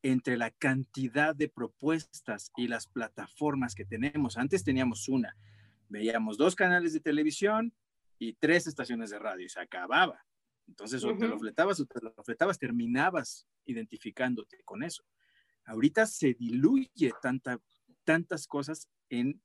entre 0.02 0.36
la 0.36 0.50
cantidad 0.50 1.34
de 1.34 1.48
propuestas 1.48 2.52
y 2.56 2.68
las 2.68 2.86
plataformas 2.86 3.74
que 3.74 3.84
tenemos. 3.84 4.36
Antes 4.36 4.64
teníamos 4.64 5.08
una, 5.08 5.36
veíamos 5.88 6.36
dos 6.36 6.54
canales 6.54 6.92
de 6.92 7.00
televisión 7.00 7.72
y 8.18 8.34
tres 8.34 8.66
estaciones 8.66 9.10
de 9.10 9.18
radio 9.18 9.46
y 9.46 9.48
se 9.48 9.60
acababa. 9.60 10.24
Entonces, 10.66 11.02
o 11.04 11.16
te 11.16 11.26
lo 11.26 11.38
fletabas 11.38 11.80
o 11.80 11.86
te 11.86 12.00
lo 12.00 12.12
fletabas, 12.24 12.58
terminabas 12.58 13.46
identificándote 13.64 14.62
con 14.64 14.82
eso. 14.82 15.02
Ahorita 15.64 16.06
se 16.06 16.34
diluye 16.34 17.12
tanta, 17.22 17.60
tantas 18.04 18.46
cosas 18.46 18.88
en, 19.08 19.40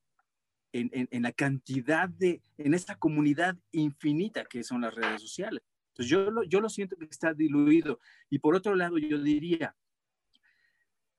en, 0.74 0.90
en, 1.12 1.22
la 1.22 1.32
cantidad 1.32 2.10
de, 2.10 2.42
en 2.58 2.74
esta 2.74 2.96
comunidad 2.96 3.58
infinita 3.72 4.46
que 4.46 4.64
son 4.64 4.82
las 4.82 4.94
redes 4.94 5.22
sociales. 5.22 5.64
Entonces, 5.90 6.10
yo 6.10 6.32
lo, 6.32 6.44
yo 6.44 6.60
lo 6.60 6.70
siento 6.70 6.98
que 6.98 7.06
está 7.06 7.34
diluido. 7.34 8.00
Y 8.30 8.40
por 8.40 8.56
otro 8.56 8.76
lado, 8.76 8.98
yo 8.98 9.22
diría, 9.22 9.76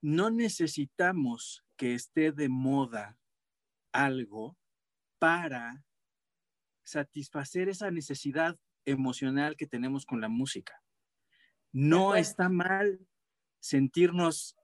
no 0.05 0.29
necesitamos 0.29 1.65
que 1.79 1.95
esté 1.95 2.31
de 2.31 2.51
moda 2.51 3.19
algo 3.91 4.55
para 5.19 5.83
satisfacer 6.85 7.71
esa 7.71 7.91
necesidad 7.91 8.55
emocional 8.85 9.57
que 9.57 9.67
tenemos 9.67 10.05
con 10.05 10.21
la 10.21 10.29
música. 10.29 10.79
No 11.73 12.17
está 12.17 12.51
mal 12.51 13.01
sentirnos 13.61 14.59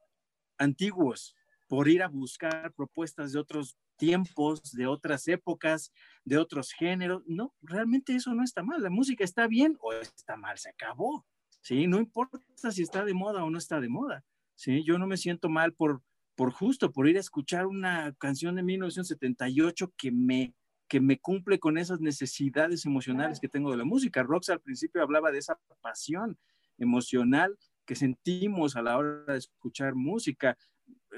antiguos 0.58 1.34
por 1.68 1.88
ir 1.88 2.02
a 2.02 2.08
buscar 2.08 2.74
propuestas 2.74 3.32
de 3.32 3.38
otros 3.38 3.78
tiempos, 3.96 4.72
de 4.72 4.86
otras 4.86 5.26
épocas, 5.26 5.90
de 6.22 6.36
otros 6.36 6.70
géneros. 6.72 7.22
No, 7.26 7.54
realmente 7.62 8.14
eso 8.14 8.34
no 8.34 8.44
está 8.44 8.62
mal. 8.62 8.82
La 8.82 8.90
música 8.90 9.24
está 9.24 9.46
bien 9.46 9.78
o 9.80 9.94
está 9.94 10.36
mal, 10.36 10.58
se 10.58 10.68
acabó. 10.68 11.26
¿sí? 11.62 11.86
No 11.86 11.98
importa 11.98 12.70
si 12.72 12.82
está 12.82 13.06
de 13.06 13.14
moda 13.14 13.42
o 13.42 13.48
no 13.48 13.56
está 13.56 13.80
de 13.80 13.88
moda. 13.88 14.22
¿Sí? 14.60 14.84
Yo 14.84 14.98
no 14.98 15.06
me 15.06 15.16
siento 15.16 15.48
mal 15.48 15.72
por, 15.72 16.02
por 16.36 16.52
justo, 16.52 16.92
por 16.92 17.08
ir 17.08 17.16
a 17.16 17.20
escuchar 17.20 17.66
una 17.66 18.12
canción 18.18 18.56
de 18.56 18.62
1978 18.62 19.94
que 19.96 20.12
me, 20.12 20.54
que 20.86 21.00
me 21.00 21.18
cumple 21.18 21.58
con 21.58 21.78
esas 21.78 22.00
necesidades 22.00 22.84
emocionales 22.84 23.40
que 23.40 23.48
tengo 23.48 23.70
de 23.70 23.78
la 23.78 23.84
música. 23.84 24.22
Rox 24.22 24.50
al 24.50 24.60
principio 24.60 25.02
hablaba 25.02 25.32
de 25.32 25.38
esa 25.38 25.58
pasión 25.80 26.38
emocional 26.76 27.56
que 27.86 27.94
sentimos 27.94 28.76
a 28.76 28.82
la 28.82 28.98
hora 28.98 29.32
de 29.32 29.38
escuchar 29.38 29.94
música. 29.94 30.58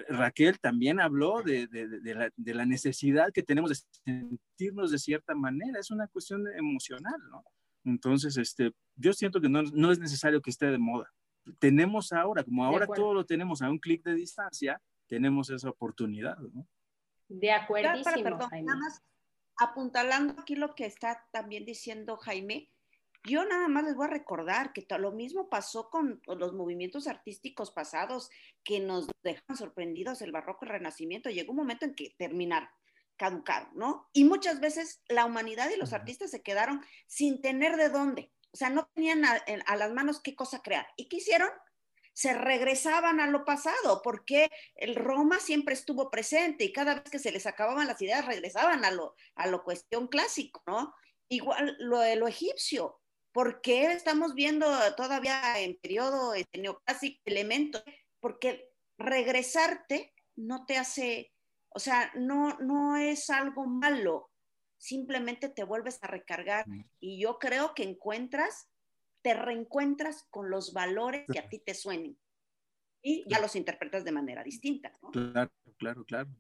Raquel 0.09 0.61
también 0.61 1.01
habló 1.01 1.43
de, 1.43 1.67
de, 1.67 1.89
de, 1.89 2.15
la, 2.15 2.31
de, 2.37 2.55
la, 2.55 2.65
necesidad 2.65 3.33
que 3.33 3.43
tenemos 3.43 3.71
de 3.71 3.77
sentirnos 4.05 4.93
de 4.93 4.99
cierta 4.99 5.35
manera. 5.35 5.81
Es 5.81 5.91
una 5.91 6.07
cuestión 6.07 6.47
emocional, 6.57 7.21
¿no? 7.29 7.43
Entonces, 7.85 8.37
este, 8.37 8.71
yo 8.95 9.13
siento 9.13 9.41
que 9.41 9.49
no, 9.49 9.63
no 9.63 9.91
es 9.91 9.99
necesario 9.99 10.41
que 10.41 10.51
esté 10.51 10.67
de 10.67 10.79
moda 10.79 11.11
tenemos 11.59 12.13
ahora, 12.13 12.45
como 12.45 12.65
ahora 12.65 12.87
todo 12.87 13.15
lo 13.15 13.27
tenemos 13.27 13.63
a 13.63 13.71
un 13.71 13.79
clic 13.79 14.03
de 14.05 14.15
distancia, 14.15 14.81
tenemos 15.07 15.51
esa 15.51 15.69
oportunidad, 15.69 16.39
¿no? 16.39 16.67
De 17.29 17.51
acuerdo. 17.51 18.03
Nada 18.03 18.77
más 18.77 19.03
apuntalando 19.57 20.41
aquí 20.41 20.57
lo 20.57 20.75
que 20.75 20.87
está 20.87 21.27
también 21.33 21.65
diciendo 21.65 22.17
Jaime, 22.17 22.71
yo 23.25 23.45
nada 23.45 23.69
más 23.69 23.85
les 23.85 23.95
voy 23.95 24.07
a 24.07 24.11
recordar 24.11 24.73
que 24.73 24.85
lo 24.99 25.13
mismo 25.13 25.49
pasó 25.49 25.89
con 25.91 26.21
los 26.27 26.53
movimientos 26.53 27.07
artísticos 27.07 27.71
pasados 27.71 28.31
que 28.65 28.81
nos 28.81 29.09
dejan 29.23 29.57
sorprendidos 29.57 30.23
el 30.23 30.33
barroco, 30.33 30.65
el 30.65 30.73
renacimiento. 30.73 31.31
Llegó 31.31 31.53
un 31.53 31.59
momento 31.59 31.85
en 31.85 31.95
que 31.95 32.15
terminaron, 32.19 32.69
caducaron, 33.17 33.71
¿no? 33.77 34.09
Y 34.13 34.25
muchas 34.25 34.61
veces 34.61 35.03
la 35.09 35.25
humanidad 35.25 35.71
y 35.71 35.79
los 35.79 35.93
artistas 35.93 36.33
se 36.33 36.43
quedaron 36.43 36.85
sin 37.07 37.41
tener 37.41 37.77
de 37.77 37.91
dónde 37.91 38.33
o 38.53 38.57
sea, 38.57 38.71
no 38.71 38.89
tenían 38.95 39.25
a, 39.25 39.77
las 39.77 39.93
manos 39.93 40.21
qué 40.21 40.35
cosa 40.35 40.61
crear. 40.61 40.87
¿Y 40.97 41.09
qué 41.09 41.17
hicieron? 41.17 41.49
Se 42.13 42.35
regresaban 42.35 43.21
a 43.21 43.27
lo 43.27 43.45
pasado, 43.45 44.03
porque 44.03 44.51
el 44.75 44.95
Roma 44.95 45.41
siempre 45.41 45.75
estuvo 45.75 46.11
presente 46.11 46.65
y 46.65 46.73
cada 46.73 46.97
vez 46.97 47.11
que 47.11 47.19
se 47.19 47.33
les 47.33 47.47
acababan 47.47 47.87
las 47.87 48.03
ideas 48.03 48.27
regresaban 48.27 48.85
a 48.85 48.91
lo, 48.91 49.17
a 49.37 49.47
lo 49.47 49.65
cuestión 49.65 50.09
clásico, 50.09 50.63
¿no? 50.67 50.95
Igual 51.29 51.77
lo 51.79 52.01
de 52.01 52.17
lo 52.17 52.29
egipcio, 52.29 53.01
¿por 53.33 53.63
qué 53.63 53.85
estamos 53.93 54.35
viendo 54.35 54.69
todavía 54.95 55.59
en 55.61 55.79
periodo 55.79 56.35
este, 56.35 56.59
neoclásico 56.59 57.23
elementos? 57.25 57.83
Porque 58.21 58.69
regresarte 58.99 60.13
no 60.37 60.67
te 60.67 60.77
hace, 60.77 61.33
o 61.71 61.79
sea, 61.79 62.13
no, 62.15 62.59
no 62.59 62.99
es 62.99 63.31
algo 63.31 63.65
malo, 63.65 64.32
simplemente 64.83 65.49
te 65.49 65.63
vuelves 65.63 66.03
a 66.03 66.09
recargar 66.09 66.67
y 66.99 67.21
yo 67.21 67.39
creo 67.39 67.73
que 67.73 67.85
encuentras, 67.85 68.69
te 69.23 69.33
reencuentras 69.33 70.27
con 70.29 70.51
los 70.51 70.73
valores 70.73 71.25
que 71.33 71.39
a 71.39 71.49
ti 71.49 71.61
te 71.61 71.73
suenen 71.73 72.19
y 73.01 73.25
ya 73.29 73.39
los 73.39 73.55
interpretas 73.55 74.05
de 74.05 74.11
manera 74.11 74.43
distinta. 74.43 74.93
Claro, 75.13 75.53
claro, 75.77 76.05
claro. 76.05 76.31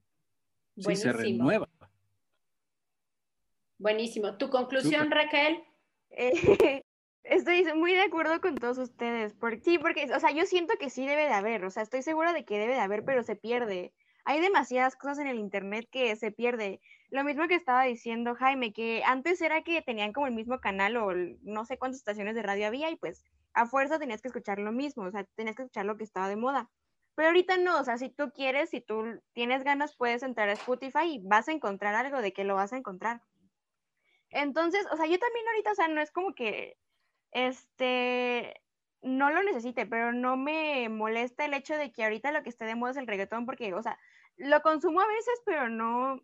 Sí, 0.77 0.97
se 0.97 1.13
renueva. 1.13 1.69
Buenísimo. 3.79 4.37
¿Tu 4.37 4.51
conclusión, 4.51 5.13
Raquel? 5.13 5.63
estoy 7.23 7.65
muy 7.75 7.93
de 7.93 8.03
acuerdo 8.03 8.41
con 8.41 8.57
todos 8.57 8.79
ustedes. 8.79 9.35
Porque, 9.35 9.61
sí, 9.61 9.79
porque, 9.79 10.13
o 10.13 10.19
sea, 10.19 10.33
yo 10.33 10.47
siento 10.47 10.75
que 10.81 10.91
sí 10.91 11.07
debe 11.07 11.27
de 11.27 11.33
haber, 11.33 11.65
o 11.65 11.71
sea, 11.71 11.85
estoy 11.85 12.03
segura 12.03 12.33
de 12.33 12.45
que 12.45 12.59
debe 12.59 12.75
de 12.75 12.81
haber, 12.81 13.05
pero 13.05 13.23
se 13.23 13.37
pierde. 13.37 13.93
hay 14.25 14.41
demasiadas 14.41 14.97
cosas 14.97 15.21
en 15.21 15.29
el 15.29 15.39
internet 15.39 15.87
que 15.93 16.17
se 16.17 16.33
pierde. 16.33 16.81
Lo 17.13 17.25
mismo 17.25 17.47
que 17.47 17.57
estaba 17.57 17.85
diciendo 17.85 18.35
Jaime, 18.35 18.73
que 18.73 19.03
antes 19.05 19.43
era 19.43 19.61
que 19.61 19.83
tenían 19.83 20.15
como 20.15 20.29
el 20.29 20.33
mismo 20.33 20.61
canal 20.61 20.97
o 20.97 21.13
no 21.43 21.67
sé 21.67 21.77
cuántas 21.77 21.99
estaciones 21.99 22.35
de 22.35 22.43
radio 22.43 22.67
había 22.67 22.89
y 22.91 22.97
pues 22.97 23.23
a 23.53 23.67
fuerza 23.67 23.99
tenías 23.99 24.23
que 24.23 24.29
escuchar 24.29 24.59
lo 24.59 24.73
mismo, 24.73 25.03
o 25.05 25.11
sea, 25.11 25.25
tenías 25.35 25.55
que 25.55 25.61
escuchar 25.65 25.85
lo 25.85 25.99
que 25.99 26.05
estaba 26.05 26.31
de 26.31 26.37
moda. 26.37 26.71
Pero 27.15 27.29
ahorita 27.29 27.59
no, 27.59 27.79
o 27.79 27.85
sea, 27.85 27.99
si 27.99 28.09
tú 28.09 28.33
quieres, 28.33 28.71
si 28.71 28.81
tú 28.81 29.21
tienes 29.35 29.63
ganas, 29.63 29.95
puedes 29.95 30.23
entrar 30.23 30.49
a 30.49 30.55
Spotify 30.55 31.01
y 31.05 31.21
vas 31.23 31.49
a 31.49 31.53
encontrar 31.53 31.95
algo 31.95 32.23
de 32.23 32.33
que 32.33 32.45
lo 32.45 32.55
vas 32.55 32.73
a 32.73 32.79
encontrar. 32.79 33.21
Entonces, 34.31 34.87
o 34.91 34.97
sea, 34.97 35.05
yo 35.05 35.19
también 35.19 35.47
ahorita, 35.49 35.73
o 35.73 35.75
sea, 35.75 35.89
no 35.89 36.01
es 36.01 36.13
como 36.13 36.35
que, 36.35 36.79
este, 37.33 38.55
no 39.03 39.29
lo 39.29 39.43
necesite, 39.43 39.85
pero 39.85 40.15
no 40.15 40.39
me 40.39 40.89
molesta 40.89 41.45
el 41.45 41.53
hecho 41.53 41.77
de 41.77 41.93
que 41.93 42.05
ahorita 42.05 42.33
lo 42.33 42.43
que 42.43 42.49
esté 42.49 42.65
de 42.65 42.75
moda 42.75 42.93
es 42.93 42.97
el 42.97 43.07
reggaetón, 43.07 43.45
porque, 43.45 43.75
o 43.75 43.83
sea, 43.83 43.99
lo 44.39 44.63
consumo 44.63 45.03
a 45.03 45.07
veces, 45.07 45.43
pero 45.45 45.69
no, 45.69 46.19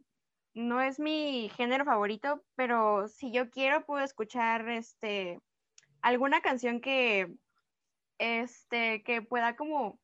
no 0.59 0.83
es 0.83 0.99
mi 0.99 1.51
género 1.57 1.85
favorito, 1.85 2.43
pero 2.57 3.07
si 3.07 3.31
yo 3.31 3.49
quiero 3.49 3.87
puedo 3.87 4.05
escuchar, 4.05 4.69
este, 4.69 5.41
alguna 6.03 6.41
canción 6.41 6.81
que, 6.81 7.33
este, 8.19 9.05
que 9.05 9.23
pueda 9.23 9.55
como 9.55 10.01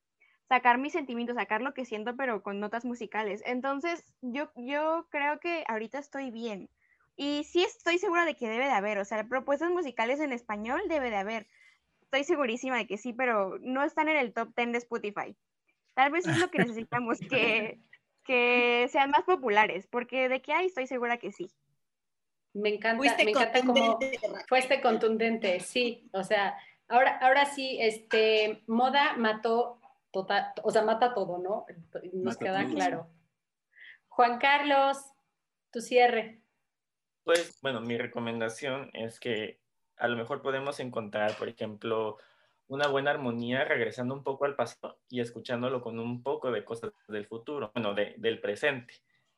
sacar 0.49 0.79
mis 0.79 0.93
sentimientos, 0.93 1.35
sacar 1.35 1.61
lo 1.61 1.75
que 1.75 1.85
siento, 1.85 2.17
pero 2.17 2.43
con 2.43 2.61
notas 2.61 2.85
musicales. 2.85 3.43
Entonces, 3.45 4.15
yo, 4.21 4.53
yo 4.55 5.09
creo 5.11 5.41
que 5.41 5.65
ahorita 5.67 5.99
estoy 5.99 6.31
bien. 6.31 6.71
Y 7.17 7.45
sí 7.45 7.65
estoy 7.65 7.99
segura 7.99 8.25
de 8.25 8.37
que 8.37 8.49
debe 8.49 8.67
de 8.67 8.73
haber, 8.73 8.99
o 8.99 9.05
sea, 9.05 9.25
propuestas 9.25 9.71
musicales 9.71 10.21
en 10.21 10.33
español 10.33 10.83
debe 10.89 11.11
de 11.11 11.17
haber. 11.17 11.49
Estoy 12.03 12.23
segurísima 12.23 12.77
de 12.77 12.87
que 12.87 12.99
sí, 12.99 13.13
pero 13.13 13.59
no 13.61 13.83
están 13.83 14.09
en 14.09 14.17
el 14.17 14.33
top 14.33 14.55
10 14.57 14.71
de 14.71 14.79
Spotify. 14.79 15.37
Tal 15.95 16.13
vez 16.13 16.29
es 16.29 16.39
lo 16.39 16.51
que 16.51 16.59
necesitamos, 16.65 17.19
que, 17.19 17.81
que 18.25 18.89
sean 18.91 19.11
más 19.11 19.25
populares, 19.25 19.87
porque 19.87 20.29
de 20.29 20.41
que 20.43 20.53
hay 20.53 20.67
estoy 20.67 20.87
segura 20.87 21.19
que 21.19 21.33
sí. 21.33 21.51
Me 22.53 22.75
encanta, 22.75 23.17
me 23.17 23.31
encanta 23.31 23.63
cómo 23.65 23.99
fuiste 24.49 24.81
contundente, 24.81 25.59
sí, 25.61 26.09
o 26.13 26.23
sea, 26.23 26.57
ahora, 26.89 27.19
ahora 27.19 27.47
sí, 27.47 27.79
este, 27.81 28.63
moda 28.67 29.15
mató 29.17 29.81
total, 30.13 30.53
o 30.63 30.71
sea, 30.71 30.83
mata 30.83 31.15
todo, 31.15 31.39
¿no? 31.39 31.67
Nos 32.13 32.37
queda 32.37 32.65
claro. 32.67 33.09
Juan 34.09 34.39
Carlos, 34.39 34.99
tu 35.73 35.81
cierre. 35.81 36.41
Pues 37.25 37.59
bueno, 37.61 37.81
mi 37.81 37.99
recomendación 37.99 38.91
es 38.93 39.19
que 39.19 39.59
a 39.97 40.07
lo 40.07 40.17
mejor 40.17 40.41
podemos 40.41 40.79
encontrar, 40.79 41.37
por 41.37 41.49
ejemplo, 41.49 42.19
una 42.69 42.89
buena 42.89 43.11
armonía 43.11 43.65
regresando 43.65 44.15
un 44.15 44.23
poco 44.23 44.45
al 44.45 44.57
pasado 44.57 44.99
y 45.09 45.21
escuchándolo 45.21 45.81
con 45.81 45.99
un 45.99 46.23
poco 46.23 46.51
de 46.51 46.65
cosas 46.65 46.93
del 47.09 47.27
futuro, 47.27 47.71
bueno, 47.75 47.95
del 47.95 48.41
presente. 48.41 48.95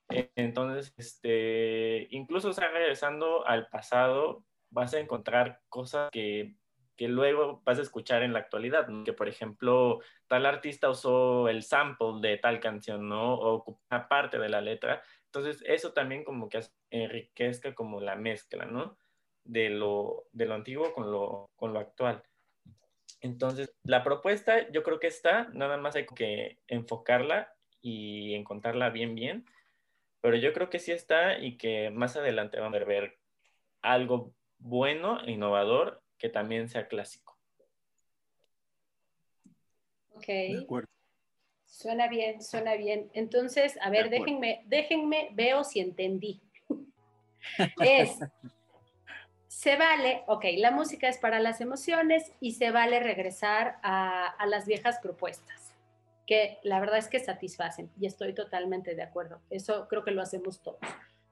Entonces, 0.09 0.95
este, 0.97 2.07
incluso 2.11 2.51
o 2.51 2.53
regresando 2.53 3.47
al 3.47 3.69
pasado, 3.69 4.45
vas 4.71 4.95
a 4.95 5.01
encontrar 5.01 5.61
cosas 5.69 6.11
que 6.13 6.57
que 6.97 7.09
luego 7.09 7.63
vas 7.65 7.79
a 7.79 7.83
escuchar 7.83 8.23
en 8.23 8.33
la 8.33 8.41
actualidad, 8.41 8.89
que 9.05 9.13
por 9.13 9.29
ejemplo 9.29 10.01
tal 10.27 10.47
artista 10.47 10.89
usó 10.89 11.49
el 11.49 11.63
sample 11.63 12.21
de 12.21 12.39
tal 12.39 12.59
canción, 12.59 13.09
¿no? 13.09 13.35
O 13.35 13.81
una 13.91 14.09
parte 14.09 14.39
de 14.39 14.49
la 14.49 14.61
letra. 14.61 15.03
Entonces 15.27 15.63
eso 15.67 15.93
también 15.93 16.25
como 16.25 16.49
que 16.49 16.61
enriquezca 16.91 17.75
como 17.75 18.01
la 18.01 18.17
mezcla, 18.17 18.65
¿no? 18.65 18.97
De 19.45 19.69
lo, 19.69 20.25
de 20.33 20.47
lo 20.47 20.55
antiguo 20.55 20.93
con 20.95 21.11
lo, 21.13 21.51
con 21.57 21.73
lo 21.73 21.81
actual. 21.81 22.23
Entonces, 23.21 23.75
la 23.83 24.05
propuesta 24.05 24.71
yo 24.71 24.83
creo 24.83 25.01
que 25.01 25.07
está, 25.07 25.49
nada 25.53 25.77
más 25.79 25.97
hay 25.97 26.07
que 26.07 26.59
enfocarla 26.69 27.53
y 27.81 28.35
encontrarla 28.35 28.91
bien, 28.91 29.15
bien, 29.15 29.47
pero 30.21 30.37
yo 30.37 30.53
creo 30.53 30.71
que 30.71 30.79
sí 30.79 30.93
está 30.93 31.39
y 31.39 31.57
que 31.57 31.91
más 31.91 32.17
adelante 32.17 32.59
vamos 32.59 32.81
a 32.81 32.85
ver 32.85 33.19
algo 33.83 34.35
bueno, 34.59 35.19
innovador 35.27 36.03
que 36.19 36.29
también 36.29 36.69
sea 36.69 36.89
clásico. 36.89 37.39
Ok. 40.11 40.29
Suena 41.67 42.09
bien, 42.09 42.43
suena 42.43 42.75
bien. 42.75 43.11
Entonces, 43.13 43.79
a 43.83 43.91
ver, 43.91 44.09
déjenme, 44.09 44.63
déjenme, 44.67 45.29
veo 45.35 45.63
si 45.63 45.81
entendí. 45.81 46.41
es, 47.81 48.19
se 49.57 49.75
vale, 49.77 50.23
ok, 50.27 50.45
la 50.59 50.71
música 50.71 51.09
es 51.09 51.17
para 51.17 51.41
las 51.41 51.63
emociones 51.63 52.31
y 52.41 52.53
se 52.53 52.71
vale 52.71 53.01
regresar 53.01 53.79
a, 53.83 54.37
las 54.47 54.67
viejas 54.67 54.99
propuestas, 54.99 55.73
que 56.27 56.59
la 56.63 56.79
verdad 56.79 56.99
es 56.99 57.09
que 57.09 57.21
satisfacen 57.21 57.91
y 57.99 58.05
estoy 58.05 58.35
totalmente 58.35 58.95
de 58.95 59.03
acuerdo. 59.03 59.41
Eso 59.49 59.89
creo 59.89 60.05
que 60.05 60.11
lo 60.11 60.21
hacemos 60.21 60.61
todos. 60.61 60.81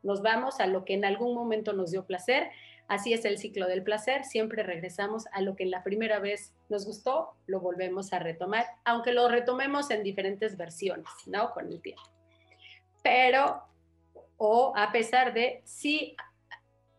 Nos 0.02 0.22
vamos 0.22 0.58
a 0.60 0.66
lo 0.66 0.86
que 0.86 0.94
en 0.94 1.04
algún 1.04 1.34
momento 1.34 1.74
nos 1.74 1.90
dio 1.90 2.06
placer 2.06 2.50
Así 2.86 3.14
es 3.14 3.24
el 3.24 3.38
ciclo 3.38 3.66
del 3.66 3.82
placer, 3.82 4.24
siempre 4.24 4.62
regresamos 4.62 5.24
a 5.32 5.40
lo 5.40 5.56
que 5.56 5.64
la 5.64 5.82
primera 5.82 6.18
vez 6.18 6.52
nos 6.68 6.84
gustó, 6.84 7.34
lo 7.46 7.60
volvemos 7.60 8.12
a 8.12 8.18
retomar, 8.18 8.66
aunque 8.84 9.12
lo 9.12 9.26
retomemos 9.28 9.90
en 9.90 10.02
diferentes 10.02 10.58
versiones, 10.58 11.08
¿no? 11.24 11.50
Con 11.52 11.68
el 11.68 11.80
tiempo. 11.80 12.02
Pero, 13.02 13.62
o 14.36 14.74
a 14.76 14.92
pesar 14.92 15.32
de, 15.32 15.62
sí, 15.64 16.14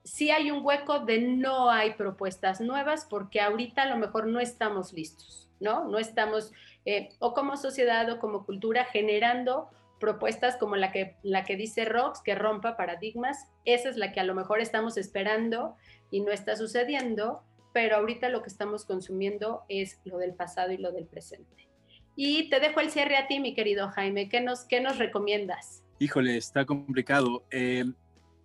sí 0.06 0.30
hay 0.30 0.51
un 0.51 0.64
hueco 0.64 0.99
de 0.99 1.20
no 1.20 1.70
hay 1.70 1.95
propuestas 1.95 2.62
nuevas 2.62 3.06
porque 3.10 3.41
ahorita 3.41 3.82
a 3.84 3.88
lo 3.88 3.97
mejor 3.97 4.28
no 4.28 4.39
estamos 4.39 4.93
listos, 4.93 5.49
¿no? 5.60 5.86
No 5.89 5.97
estamos, 5.97 6.53
eh, 6.86 7.10
o 7.20 7.34
como 7.34 7.58
sociedad 7.58 8.10
o 8.12 8.20
como 8.20 8.45
cultura, 8.45 8.86
generando 8.86 9.70
propuestas 9.99 10.58
como 10.58 10.76
la 10.76 10.91
que, 10.91 11.16
la 11.24 11.43
que 11.43 11.58
dice 11.58 11.86
Rox, 11.86 12.22
que 12.22 12.36
rompa 12.36 12.78
paradigmas, 12.78 13.47
esa 13.66 13.89
es 13.89 13.97
la 13.97 14.12
que 14.14 14.20
a 14.20 14.24
lo 14.24 14.36
mejor 14.36 14.62
estamos 14.62 14.95
esperando 14.97 15.76
y 16.12 16.22
no 16.22 16.32
está 16.32 16.56
sucediendo, 16.56 17.43
pero 17.74 17.97
ahorita 17.97 18.30
lo 18.30 18.43
que 18.43 18.49
estamos 18.49 18.86
consumiendo 18.86 19.64
es 19.70 19.99
lo 20.06 20.20
del 20.20 20.36
pasado 20.36 20.72
y 20.72 20.78
lo 20.78 20.91
del 20.91 21.08
presente. 21.08 21.68
Y 22.16 22.49
te 22.49 22.60
dejo 22.60 22.80
el 22.80 22.91
cierre 22.91 23.18
a 23.18 23.28
ti, 23.28 23.39
mi 23.39 23.56
querido 23.56 23.89
Jaime, 23.89 24.30
¿qué 24.30 24.39
nos, 24.39 24.66
qué 24.66 24.82
nos 24.82 24.99
recomiendas? 24.99 25.84
Híjole, 25.97 26.38
está 26.38 26.66
complicado. 26.66 27.43
Eh, 27.51 27.86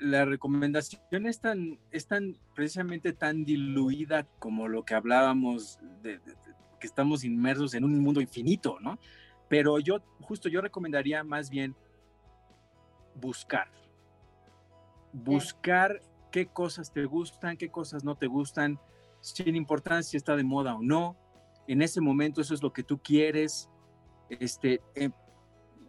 la 0.00 0.24
recomendación 0.24 1.26
es 1.26 1.40
tan, 1.40 1.78
es 1.90 2.06
tan 2.06 2.36
precisamente 2.54 3.12
tan 3.12 3.44
diluida 3.44 4.26
como 4.38 4.66
lo 4.66 4.84
que 4.84 4.94
hablábamos 4.94 5.78
de 6.02 6.20
que 6.80 6.86
estamos 6.86 7.22
inmersos 7.22 7.74
en 7.74 7.84
un 7.84 7.98
mundo 8.00 8.22
infinito, 8.22 8.78
¿no? 8.80 8.98
Pero 9.48 9.78
yo, 9.78 10.00
justo 10.22 10.48
yo 10.48 10.62
recomendaría 10.62 11.22
más 11.22 11.50
bien 11.50 11.76
buscar. 13.20 13.70
Buscar 15.12 16.00
qué 16.30 16.46
cosas 16.46 16.92
te 16.92 17.04
gustan, 17.04 17.58
qué 17.58 17.68
cosas 17.68 18.02
no 18.02 18.16
te 18.16 18.26
gustan, 18.26 18.80
sin 19.20 19.54
importancia 19.54 20.12
si 20.12 20.16
está 20.16 20.34
de 20.34 20.44
moda 20.44 20.74
o 20.74 20.82
no. 20.82 21.16
En 21.68 21.82
ese 21.82 22.00
momento 22.00 22.40
eso 22.40 22.54
es 22.54 22.62
lo 22.62 22.72
que 22.72 22.82
tú 22.82 22.98
quieres. 23.02 23.68
Este, 24.30 24.80
eh, 24.94 25.10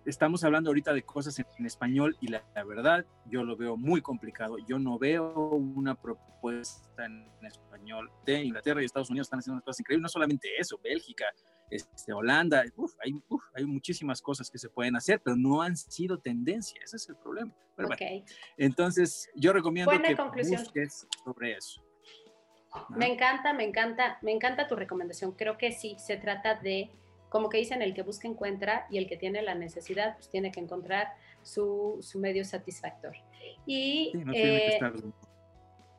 estamos 0.06 0.44
hablando 0.44 0.70
ahorita 0.70 0.94
de 0.94 1.04
cosas 1.04 1.38
en, 1.40 1.66
español 1.66 2.18
y 2.22 2.28
la, 2.28 2.44
verdad 2.66 3.06
yo 3.26 3.44
lo 3.44 3.56
veo 3.56 3.78
muy 3.78 4.02
complicado. 4.02 4.58
Yo 4.60 4.80
no 4.80 4.98
veo 4.98 5.34
una 5.56 5.96
propuesta 5.96 7.06
en, 7.06 7.28
español 7.46 8.12
de 8.26 8.44
Inglaterra 8.44 8.82
y 8.82 8.86
Estados 8.86 9.10
Unidos 9.10 9.26
están 9.26 9.40
haciendo 9.40 9.56
unas 9.56 9.66
cosas 9.66 9.80
increíbles. 9.80 10.04
No 10.04 10.10
solamente 10.10 10.50
eso, 10.58 10.80
Bélgica, 10.84 11.26
este, 11.70 12.14
Holanda, 12.14 12.64
hay, 13.04 13.14
hay, 13.56 13.66
muchísimas 13.66 14.22
cosas 14.22 14.50
que 14.50 14.58
se 14.58 14.70
pueden 14.70 14.96
hacer, 14.96 15.22
pero 15.24 15.36
no 15.36 15.62
han 15.62 15.76
sido 15.78 16.20
tendencia, 16.20 16.82
ese 16.84 16.98
es 16.98 17.10
el 17.10 17.16
problema. 17.16 17.54
entonces, 18.58 19.30
yo 19.36 19.54
recomiendo 19.54 19.92
que 19.92 20.16
busques 20.50 21.08
sobre 21.24 21.54
eso. 21.54 21.82
Me 22.90 23.08
encanta, 23.08 23.54
me 23.54 23.66
encanta, 23.66 24.18
me 24.22 24.32
encanta 24.32 24.68
tu 24.68 24.76
recomendación. 24.76 25.34
Creo 25.34 25.58
que 25.58 25.72
sí, 25.72 25.96
se 26.00 26.18
trata 26.18 26.56
de, 26.56 26.90
como 27.32 27.48
que 27.48 27.60
dicen, 27.60 27.82
el 27.82 27.94
que 27.94 28.02
busca 28.02 28.28
encuentra 28.28 28.88
y 28.92 28.98
el 28.98 29.08
que 29.08 29.16
tiene 29.16 29.42
la 29.42 29.56
necesidad, 29.56 30.16
pues 30.16 30.30
tiene 30.30 30.52
que 30.52 30.60
encontrar 30.60 31.08
su, 31.44 31.98
su 32.02 32.20
medio 32.20 32.44
satisfactor. 32.44 33.16
Y 33.66 34.12
eh, 34.34 34.78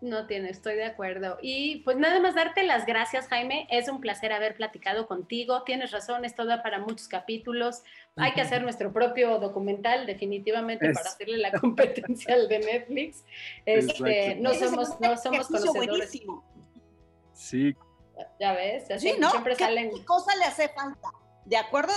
no 0.03 0.27
tiene, 0.27 0.51
estoy 0.51 0.75
de 0.75 0.85
acuerdo. 0.85 1.39
Y 1.41 1.77
pues 1.85 1.97
nada 1.97 2.21
más 2.21 2.35
darte 2.35 2.65
las 2.65 2.85
gracias, 2.85 3.29
Jaime. 3.29 3.67
Es 3.71 3.89
un 3.89 3.99
placer 3.99 4.31
haber 4.31 4.57
platicado 4.57 5.07
contigo. 5.07 5.63
Tienes 5.63 5.91
razón, 5.91 6.27
esto 6.27 6.45
da 6.45 6.63
para 6.63 6.81
muchos 6.81 7.09
capítulos. 7.09 7.83
Hay 8.17 8.33
que 8.33 8.43
hacer 8.43 8.63
nuestro 8.63 8.93
propio 8.93 9.39
documental, 9.39 10.05
definitivamente, 10.05 10.93
para 10.93 11.09
hacerle 11.09 11.39
la 11.39 11.51
competencia 11.53 12.35
al 12.35 12.47
de 12.47 12.59
Netflix. 12.59 13.25
Este, 13.65 14.35
no 14.35 14.53
somos, 14.53 15.01
no 15.01 15.17
somos 15.17 15.47
conocedores. 15.47 16.13
Sí. 17.33 17.75
Ya 18.39 18.53
ves, 18.53 18.91
así 18.91 19.13
siempre 19.13 19.57
salen. 19.57 19.93
¿Qué 19.95 20.05
cosa 20.05 20.37
le 20.37 20.45
hace 20.45 20.69
falta? 20.69 21.09
De 21.45 21.57
acuerdo 21.57 21.93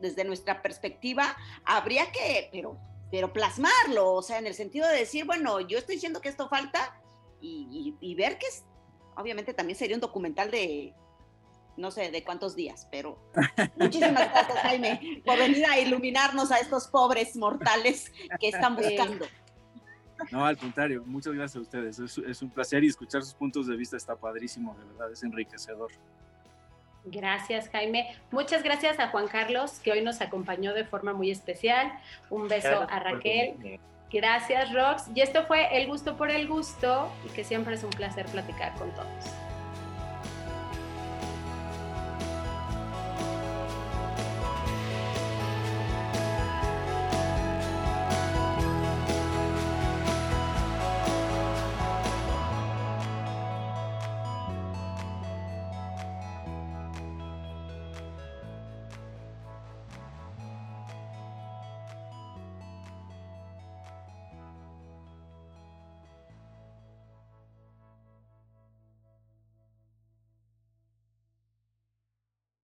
desde 0.00 0.24
nuestra 0.24 0.62
perspectiva, 0.62 1.36
habría 1.64 2.10
que, 2.10 2.48
pero, 2.52 2.76
pero 3.10 3.32
plasmarlo, 3.32 4.14
o 4.14 4.22
sea, 4.22 4.38
en 4.38 4.46
el 4.46 4.54
sentido 4.54 4.88
de 4.88 4.96
decir, 4.96 5.24
bueno, 5.24 5.60
yo 5.60 5.78
estoy 5.78 5.96
diciendo 5.96 6.20
que 6.20 6.28
esto 6.28 6.48
falta, 6.48 7.00
y, 7.40 8.14
ver 8.16 8.38
que 8.38 8.46
es, 8.46 8.64
obviamente 9.16 9.54
también 9.54 9.78
sería 9.78 9.96
un 9.96 10.00
documental 10.00 10.50
de, 10.50 10.94
no 11.76 11.90
sé 11.90 12.10
de 12.10 12.22
cuántos 12.24 12.54
días, 12.54 12.86
pero 12.90 13.18
muchísimas 13.76 14.12
gracias, 14.32 14.58
Jaime, 14.58 15.22
por 15.24 15.38
venir 15.38 15.64
a 15.66 15.78
iluminarnos 15.78 16.50
a 16.50 16.58
estos 16.58 16.88
pobres 16.88 17.36
mortales 17.36 18.12
que 18.38 18.48
están 18.48 18.76
buscando. 18.76 19.26
No, 20.30 20.44
al 20.44 20.56
contrario, 20.58 21.02
muchas 21.06 21.32
gracias 21.32 21.56
a 21.56 21.60
ustedes. 21.60 21.98
Es, 21.98 22.42
un 22.42 22.50
placer 22.50 22.84
y 22.84 22.88
escuchar 22.88 23.22
sus 23.22 23.34
puntos 23.34 23.66
de 23.66 23.76
vista 23.76 23.96
está 23.96 24.16
padrísimo, 24.16 24.76
de 24.78 24.84
verdad, 24.84 25.10
es 25.10 25.22
enriquecedor. 25.22 25.90
Gracias, 27.04 27.68
Jaime. 27.70 28.14
Muchas 28.30 28.62
gracias 28.62 28.98
a 28.98 29.08
Juan 29.08 29.28
Carlos, 29.28 29.80
que 29.82 29.92
hoy 29.92 30.02
nos 30.02 30.20
acompañó 30.20 30.74
de 30.74 30.84
forma 30.84 31.12
muy 31.12 31.30
especial. 31.30 31.92
Un 32.28 32.48
beso 32.48 32.86
a 32.88 32.98
Raquel. 33.00 33.78
Gracias, 34.12 34.72
Rox. 34.72 35.04
Y 35.14 35.20
esto 35.20 35.44
fue 35.46 35.76
El 35.76 35.86
Gusto 35.86 36.16
por 36.16 36.30
el 36.30 36.48
Gusto 36.48 37.10
y 37.24 37.30
que 37.30 37.44
siempre 37.44 37.74
es 37.74 37.84
un 37.84 37.90
placer 37.90 38.26
platicar 38.26 38.74
con 38.74 38.90
todos. 38.92 39.49